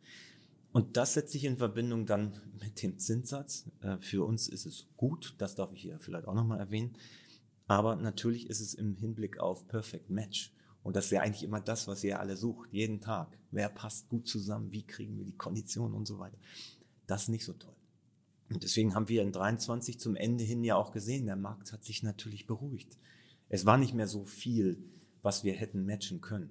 Und 0.73 0.97
das 0.97 1.15
setzt 1.15 1.33
sich 1.33 1.45
in 1.45 1.57
Verbindung 1.57 2.07
dann 2.07 2.41
mit 2.61 2.83
dem 2.83 2.99
Zinssatz. 2.99 3.71
Äh, 3.81 3.99
für 3.99 4.25
uns 4.25 4.47
ist 4.49 4.67
es 4.67 4.87
gut, 4.97 5.35
das 5.39 5.55
darf 5.55 5.73
ich 5.73 5.83
hier 5.83 5.99
vielleicht 5.99 6.29
auch 6.29 6.35
nochmal 6.35 6.61
erwähnen. 6.61 6.97
Aber 7.67 7.97
natürlich 7.97 8.49
ist 8.49 8.61
es 8.61 8.75
im 8.75 8.95
Hinblick 8.95 9.39
auf 9.39 9.67
Perfect 9.69 10.11
Match. 10.11 10.53
Und 10.87 10.95
das 10.95 11.07
ist 11.07 11.11
ja 11.11 11.23
eigentlich 11.23 11.43
immer 11.43 11.61
das, 11.61 11.89
was 11.89 12.05
ihr 12.05 12.21
alle 12.21 12.37
sucht, 12.37 12.73
jeden 12.73 13.01
Tag. 13.01 13.37
Wer 13.51 13.69
passt 13.69 14.09
gut 14.09 14.29
zusammen? 14.29 14.71
Wie 14.71 14.85
kriegen 14.85 15.19
wir 15.19 15.25
die 15.25 15.37
Konditionen 15.37 15.97
und 15.97 16.07
so 16.07 16.21
weiter? 16.21 16.39
Das 17.09 17.23
ist 17.23 17.29
nicht 17.29 17.45
so 17.45 17.55
toll. 17.55 17.75
Und 18.51 18.63
deswegen 18.63 18.95
haben 18.95 19.09
wir 19.09 19.23
in 19.23 19.33
23 19.33 19.99
zum 19.99 20.15
Ende 20.15 20.45
hin 20.45 20.63
ja 20.63 20.77
auch 20.77 20.93
gesehen, 20.93 21.27
der 21.27 21.35
Markt 21.35 21.73
hat 21.73 21.85
sich 21.85 22.05
natürlich 22.05 22.47
beruhigt. 22.47 22.99
Es 23.49 23.67
war 23.67 23.79
nicht 23.79 23.95
mehr 23.95 24.07
so 24.07 24.25
viel, 24.25 24.79
was 25.23 25.43
wir 25.43 25.55
hätten 25.55 25.85
matchen 25.85 26.21
können. 26.21 26.51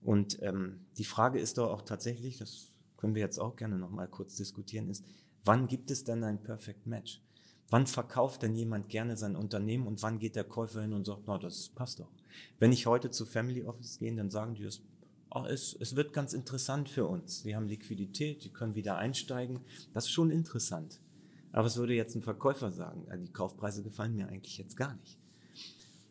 Und 0.00 0.42
ähm, 0.42 0.80
die 0.98 1.04
Frage 1.04 1.38
ist 1.38 1.56
doch 1.56 1.70
auch 1.70 1.82
tatsächlich, 1.82 2.38
das 2.38 2.74
können 2.96 3.14
wir 3.14 3.22
jetzt 3.22 3.38
auch 3.38 3.54
gerne 3.54 3.78
noch 3.78 3.90
mal 3.90 4.08
kurz 4.08 4.34
diskutieren, 4.34 4.88
ist, 4.88 5.04
wann 5.44 5.68
gibt 5.68 5.92
es 5.92 6.02
denn 6.02 6.24
ein 6.24 6.42
Perfect 6.42 6.88
Match? 6.88 7.22
Wann 7.72 7.86
verkauft 7.86 8.42
denn 8.42 8.54
jemand 8.54 8.90
gerne 8.90 9.16
sein 9.16 9.34
Unternehmen 9.34 9.86
und 9.86 10.02
wann 10.02 10.18
geht 10.18 10.36
der 10.36 10.44
Käufer 10.44 10.82
hin 10.82 10.92
und 10.92 11.06
sagt, 11.06 11.22
na, 11.26 11.38
das 11.38 11.70
passt 11.70 12.00
doch. 12.00 12.10
Wenn 12.58 12.70
ich 12.70 12.84
heute 12.84 13.10
zu 13.10 13.24
Family 13.24 13.64
Office 13.64 13.98
gehe, 13.98 14.14
dann 14.14 14.28
sagen 14.28 14.54
die, 14.54 14.68
oh, 15.30 15.44
es, 15.46 15.74
es 15.80 15.96
wird 15.96 16.12
ganz 16.12 16.34
interessant 16.34 16.90
für 16.90 17.06
uns. 17.06 17.46
Wir 17.46 17.56
haben 17.56 17.68
Liquidität, 17.68 18.44
die 18.44 18.50
können 18.50 18.74
wieder 18.74 18.98
einsteigen. 18.98 19.60
Das 19.94 20.04
ist 20.04 20.10
schon 20.10 20.30
interessant. 20.30 21.00
Aber 21.50 21.66
es 21.66 21.78
würde 21.78 21.94
jetzt 21.94 22.14
ein 22.14 22.20
Verkäufer 22.20 22.72
sagen, 22.72 23.06
die 23.24 23.32
Kaufpreise 23.32 23.82
gefallen 23.82 24.16
mir 24.16 24.28
eigentlich 24.28 24.58
jetzt 24.58 24.76
gar 24.76 24.94
nicht. 24.96 25.16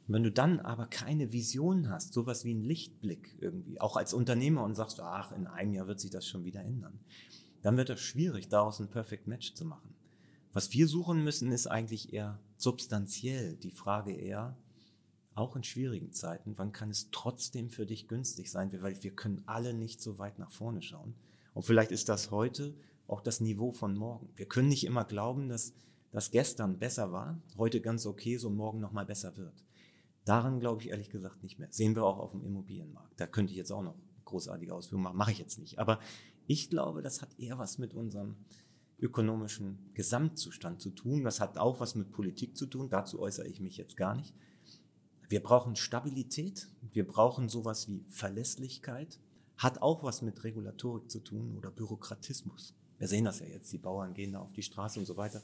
Und 0.07 0.15
wenn 0.15 0.23
du 0.23 0.31
dann 0.31 0.61
aber 0.61 0.87
keine 0.87 1.31
Vision 1.31 1.91
hast, 1.91 2.13
sowas 2.13 2.43
wie 2.43 2.55
einen 2.55 2.63
Lichtblick 2.63 3.37
irgendwie, 3.39 3.79
auch 3.79 3.97
als 3.97 4.15
Unternehmer 4.15 4.63
und 4.63 4.73
sagst, 4.73 4.99
ach, 4.99 5.31
in 5.31 5.45
einem 5.45 5.73
Jahr 5.73 5.85
wird 5.85 5.99
sich 5.99 6.09
das 6.09 6.27
schon 6.27 6.43
wieder 6.43 6.61
ändern, 6.61 6.99
dann 7.61 7.77
wird 7.77 7.91
es 7.91 7.99
schwierig, 7.99 8.49
daraus 8.49 8.79
ein 8.79 8.89
Perfect 8.89 9.27
Match 9.27 9.53
zu 9.53 9.63
machen. 9.63 9.90
Was 10.53 10.73
wir 10.73 10.87
suchen 10.87 11.23
müssen, 11.23 11.51
ist 11.51 11.67
eigentlich 11.67 12.13
eher 12.13 12.39
substanziell 12.57 13.55
die 13.55 13.71
Frage 13.71 14.11
eher, 14.11 14.57
auch 15.33 15.55
in 15.55 15.63
schwierigen 15.63 16.11
Zeiten, 16.11 16.57
wann 16.57 16.73
kann 16.73 16.89
es 16.89 17.09
trotzdem 17.11 17.69
für 17.69 17.85
dich 17.85 18.09
günstig 18.09 18.51
sein, 18.51 18.69
weil 18.81 19.01
wir 19.01 19.11
können 19.11 19.43
alle 19.45 19.73
nicht 19.73 20.01
so 20.01 20.19
weit 20.19 20.39
nach 20.39 20.51
vorne 20.51 20.81
schauen. 20.81 21.15
Und 21.53 21.63
vielleicht 21.63 21.91
ist 21.91 22.09
das 22.09 22.31
heute 22.31 22.75
auch 23.07 23.21
das 23.21 23.39
Niveau 23.39 23.71
von 23.71 23.95
morgen. 23.95 24.29
Wir 24.35 24.45
können 24.45 24.67
nicht 24.67 24.85
immer 24.85 25.05
glauben, 25.05 25.47
dass 25.47 25.73
das 26.11 26.31
gestern 26.31 26.79
besser 26.79 27.13
war, 27.13 27.39
heute 27.57 27.79
ganz 27.79 28.05
okay, 28.05 28.37
so 28.37 28.49
morgen 28.49 28.81
nochmal 28.81 29.05
besser 29.05 29.37
wird. 29.37 29.63
Daran 30.25 30.59
glaube 30.59 30.81
ich 30.81 30.89
ehrlich 30.89 31.09
gesagt 31.09 31.43
nicht 31.43 31.59
mehr. 31.59 31.69
Sehen 31.71 31.95
wir 31.95 32.03
auch 32.03 32.19
auf 32.19 32.31
dem 32.31 32.43
Immobilienmarkt. 32.43 33.19
Da 33.19 33.25
könnte 33.25 33.51
ich 33.51 33.57
jetzt 33.57 33.71
auch 33.71 33.83
noch 33.83 33.95
großartige 34.25 34.73
Ausführungen 34.73 35.05
machen, 35.05 35.17
mache 35.17 35.31
ich 35.31 35.39
jetzt 35.39 35.59
nicht. 35.59 35.79
Aber 35.79 35.99
ich 36.47 36.69
glaube, 36.69 37.01
das 37.01 37.21
hat 37.21 37.39
eher 37.39 37.57
was 37.57 37.77
mit 37.77 37.93
unserem 37.93 38.35
ökonomischen 39.01 39.79
Gesamtzustand 39.93 40.79
zu 40.81 40.91
tun. 40.91 41.23
Das 41.23 41.39
hat 41.39 41.57
auch 41.57 41.79
was 41.79 41.95
mit 41.95 42.11
Politik 42.11 42.55
zu 42.55 42.67
tun. 42.67 42.89
Dazu 42.89 43.19
äußere 43.19 43.47
ich 43.47 43.59
mich 43.59 43.77
jetzt 43.77 43.97
gar 43.97 44.15
nicht. 44.15 44.33
Wir 45.27 45.41
brauchen 45.41 45.75
Stabilität. 45.75 46.67
Wir 46.93 47.07
brauchen 47.07 47.49
sowas 47.49 47.87
wie 47.87 48.05
Verlässlichkeit. 48.09 49.19
Hat 49.57 49.81
auch 49.81 50.03
was 50.03 50.21
mit 50.21 50.43
Regulatorik 50.43 51.09
zu 51.09 51.19
tun 51.19 51.57
oder 51.57 51.71
Bürokratismus. 51.71 52.75
Wir 52.97 53.07
sehen 53.07 53.25
das 53.25 53.39
ja 53.39 53.47
jetzt, 53.47 53.71
die 53.73 53.79
Bauern 53.79 54.13
gehen 54.13 54.33
da 54.33 54.39
auf 54.39 54.53
die 54.53 54.61
Straße 54.61 54.99
und 54.99 55.05
so 55.05 55.17
weiter. 55.17 55.41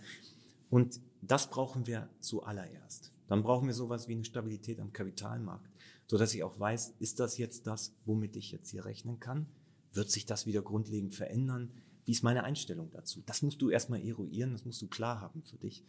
Und 0.69 0.99
das 1.21 1.49
brauchen 1.49 1.87
wir 1.87 2.09
zuallererst. 2.19 3.11
Dann 3.27 3.43
brauchen 3.43 3.67
wir 3.67 3.73
sowas 3.73 4.07
wie 4.07 4.13
eine 4.13 4.25
Stabilität 4.25 4.79
am 4.79 4.93
Kapitalmarkt, 4.93 5.69
sodass 6.07 6.33
ich 6.33 6.43
auch 6.43 6.59
weiß, 6.59 6.93
ist 6.99 7.19
das 7.19 7.37
jetzt 7.37 7.67
das, 7.67 7.93
womit 8.05 8.35
ich 8.35 8.51
jetzt 8.51 8.69
hier 8.69 8.85
rechnen 8.85 9.19
kann? 9.19 9.47
Wird 9.93 10.11
sich 10.11 10.25
das 10.25 10.45
wieder 10.45 10.61
grundlegend 10.61 11.15
verändern? 11.15 11.71
Wie 12.07 12.13
ist 12.13 12.23
meine 12.23 12.45
Einstellung 12.45 12.89
dazu? 12.89 13.21
Das 13.25 13.41
musst 13.41 13.61
du 13.61 13.69
erstmal 13.69 14.01
eruieren, 14.01 14.53
das 14.53 14.63
musst 14.63 14.81
du 14.81 14.87
klar 14.87 15.19
haben 15.19 15.43
für 15.43 15.57
dich. 15.57 15.83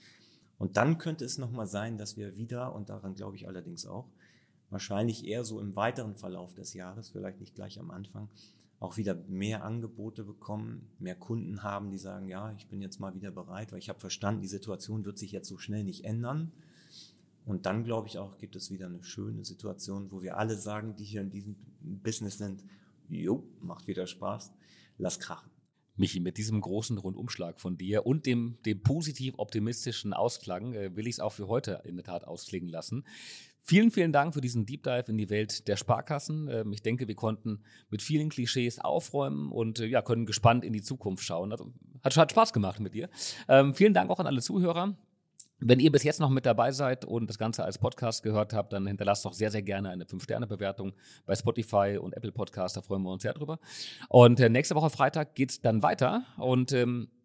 Und 0.59 0.77
dann 0.77 0.99
könnte 0.99 1.25
es 1.25 1.39
nochmal 1.39 1.69
sein, 1.69 1.97
dass 1.97 2.16
wir 2.16 2.37
wieder, 2.37 2.75
und 2.75 2.91
daran 2.91 3.14
glaube 3.14 3.37
ich 3.37 3.47
allerdings 3.47 3.87
auch, 3.87 4.09
wahrscheinlich 4.69 5.29
eher 5.29 5.45
so 5.45 5.61
im 5.61 5.77
weiteren 5.77 6.16
Verlauf 6.16 6.55
des 6.55 6.75
Jahres, 6.75 7.09
vielleicht 7.09 7.39
nicht 7.39 7.55
gleich 7.55 7.79
am 7.79 7.93
Anfang, 7.93 8.29
auch 8.81 8.97
wieder 8.97 9.14
mehr 9.29 9.62
Angebote 9.62 10.25
bekommen, 10.25 10.91
mehr 10.99 11.14
Kunden 11.14 11.62
haben, 11.62 11.93
die 11.93 11.99
sagen, 11.99 12.27
ja, 12.27 12.53
ich 12.59 12.66
bin 12.66 12.83
jetzt 12.83 12.99
mal 12.99 13.14
wieder 13.14 13.31
bereit, 13.31 13.71
weil 13.71 13.79
ich 13.79 13.89
habe 13.89 14.01
verstanden, 14.01 14.43
die 14.43 14.49
Situation 14.49 15.05
wird 15.05 15.19
sich 15.19 15.31
jetzt 15.31 15.49
so 15.49 15.57
schnell 15.57 15.85
nicht 15.85 16.05
ändern. 16.05 16.51
Und 17.47 17.64
dann 17.64 17.85
glaube 17.85 18.09
ich 18.09 18.19
auch, 18.19 18.39
gibt 18.39 18.57
es 18.57 18.73
wieder 18.73 18.87
eine 18.87 19.05
schöne 19.05 19.45
Situation, 19.45 20.11
wo 20.11 20.21
wir 20.21 20.37
alle 20.37 20.57
sagen, 20.57 20.97
die 20.97 21.05
hier 21.05 21.21
in 21.21 21.31
diesem 21.31 21.55
Business 21.81 22.39
sind, 22.39 22.64
jo, 23.09 23.45
macht 23.61 23.87
wieder 23.87 24.09
Spaß, 24.09 24.51
lass 24.99 25.21
krachen. 25.21 25.49
Michi, 25.99 26.21
mit 26.21 26.39
diesem 26.39 26.61
großen 26.61 26.97
Rundumschlag 26.99 27.61
von 27.61 27.77
dir 27.77 28.07
und 28.07 28.27
dem, 28.27 28.59
dem 28.65 28.83
positiv 28.83 29.35
optimistischen 29.37 30.13
Ausklang 30.13 30.75
äh, 30.75 30.97
will 30.97 31.07
ich 31.07 31.17
es 31.17 31.21
auch 31.21 31.33
für 31.33 31.49
heute 31.49 31.83
in 31.85 31.97
der 31.97 32.05
Tat 32.05 32.25
ausklingen 32.25 32.69
lassen. 32.69 33.05
Vielen, 33.61 33.91
vielen 33.91 34.13
Dank 34.13 34.33
für 34.33 34.41
diesen 34.41 34.65
Deep 34.65 34.83
Dive 34.85 35.05
in 35.09 35.19
die 35.19 35.29
Welt 35.29 35.69
der 35.69 35.77
Sparkassen. 35.77 36.49
Ähm, 36.49 36.73
ich 36.73 36.83
denke, 36.83 37.07
wir 37.07 37.15
konnten 37.15 37.61
mit 37.91 38.01
vielen 38.01 38.31
Klischees 38.31 38.79
aufräumen 38.79 39.53
und 39.53 39.81
äh, 39.81 39.87
ja, 39.87 40.01
können 40.01 40.25
gespannt 40.25 40.65
in 40.65 40.73
die 40.73 40.83
Zukunft 40.83 41.25
schauen. 41.25 41.53
Also, 41.53 41.73
hat, 42.03 42.17
hat 42.17 42.31
Spaß 42.31 42.53
gemacht 42.53 42.81
mit 42.81 42.95
dir. 42.95 43.11
Ähm, 43.49 43.75
vielen 43.75 43.93
Dank 43.93 44.11
auch 44.11 44.21
an 44.21 44.27
alle 44.27 44.41
Zuhörer. 44.41 44.97
Wenn 45.61 45.81
ihr 45.81 45.91
bis 45.91 46.05
jetzt 46.05 46.21
noch 46.21 46.31
mit 46.31 46.47
dabei 46.47 46.71
seid 46.71 47.05
und 47.05 47.29
das 47.29 47.39
Ganze 47.39 47.65
als 47.65 47.79
Podcast 47.79 48.23
gehört 48.23 48.53
habt, 48.53 48.73
dann 48.73 48.87
hinterlasst 48.87 49.25
doch 49.25 49.33
sehr, 49.33 49.51
sehr 49.51 49.63
gerne 49.63 49.91
eine 49.91 50.05
5-Sterne-Bewertung 50.05 50.93
bei 51.27 51.35
Spotify 51.35 51.99
und 52.01 52.17
Apple 52.17 52.33
Podcast. 52.33 52.77
Da 52.77 52.83
freuen 52.83 53.03
wir 53.03 53.11
uns 53.11 53.23
sehr 53.23 53.35
drüber. 53.35 53.59
Und 54.09 54.39
äh, 54.39 54.49
nächste 54.49 54.77
Woche 54.77 54.91
Freitag 54.91 55.35
geht 55.35 55.51
es 55.51 55.61
dann 55.61 55.83
weiter. 55.83 56.23
Und 56.37 56.73
ähm, 56.73 57.09
äh, 57.09 57.18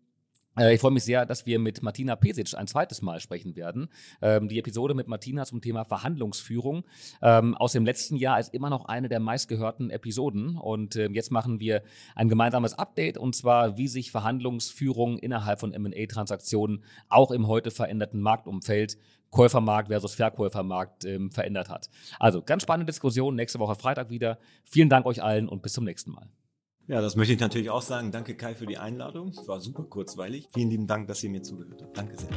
ich 0.58 0.80
freue 0.80 0.92
mich 0.92 1.04
sehr, 1.04 1.26
dass 1.26 1.46
wir 1.46 1.60
mit 1.60 1.82
Martina 1.82 2.16
Pesic 2.16 2.54
ein 2.56 2.68
zweites 2.68 3.02
Mal 3.02 3.20
sprechen 3.20 3.56
werden. 3.56 3.90
Ähm, 4.22 4.48
die 4.48 4.60
Episode 4.60 4.94
mit 4.94 5.08
Martina 5.08 5.46
zum 5.46 5.62
Thema 5.62 5.84
Verhandlungsführung 5.84 6.84
ähm, 7.22 7.56
aus 7.56 7.72
dem 7.72 7.86
letzten 7.86 8.16
Jahr 8.16 8.40
ist 8.40 8.54
immer 8.54 8.70
noch 8.70 8.86
eine 8.86 9.10
der 9.10 9.20
meistgehörten 9.20 9.90
Episoden. 9.90 10.58
Und 10.58 10.96
ähm, 10.96 11.14
jetzt 11.14 11.32
machen 11.32 11.60
wir 11.60 11.82
ein 12.16 12.30
gemeinsames 12.30 12.78
Update 12.78 13.18
und 13.18 13.36
zwar, 13.36 13.78
wie 13.78 13.88
sich 13.88 14.12
Verhandlungsführung 14.12 15.18
innerhalb 15.18 15.60
von 15.60 15.72
MA-Transaktionen 15.72 16.84
auch 17.10 17.32
im 17.32 17.48
heute 17.48 17.72
veränderten 17.72 18.22
Marktumfeld 18.22 18.98
Käufermarkt 19.32 19.88
versus 19.88 20.14
Verkäufermarkt 20.14 21.06
ähm, 21.06 21.32
verändert 21.32 21.68
hat. 21.70 21.90
Also 22.20 22.42
ganz 22.44 22.64
spannende 22.64 22.92
Diskussion. 22.92 23.36
Nächste 23.36 23.60
Woche 23.60 23.76
Freitag 23.76 24.12
wieder. 24.12 24.38
Vielen 24.64 24.90
Dank 24.90 25.06
euch 25.08 25.24
allen 25.24 25.50
und 25.50 25.64
bis 25.64 25.74
zum 25.74 25.84
nächsten 25.84 26.12
Mal. 26.12 26.30
Ja, 26.88 27.02
das 27.02 27.16
möchte 27.16 27.34
ich 27.34 27.40
natürlich 27.40 27.70
auch 27.70 27.82
sagen. 27.82 28.12
Danke 28.12 28.36
Kai 28.36 28.56
für 28.56 28.66
die 28.66 28.78
Einladung. 28.78 29.30
Es 29.30 29.48
war 29.48 29.62
super 29.62 29.84
kurzweilig. 29.84 30.50
Vielen 30.54 30.70
lieben 30.70 30.88
Dank, 30.88 31.08
dass 31.08 31.24
ihr 31.24 31.30
mir 31.30 31.42
zugehört 31.42 31.82
habt. 31.82 31.98
Danke 31.98 32.18
sehr. 32.18 32.30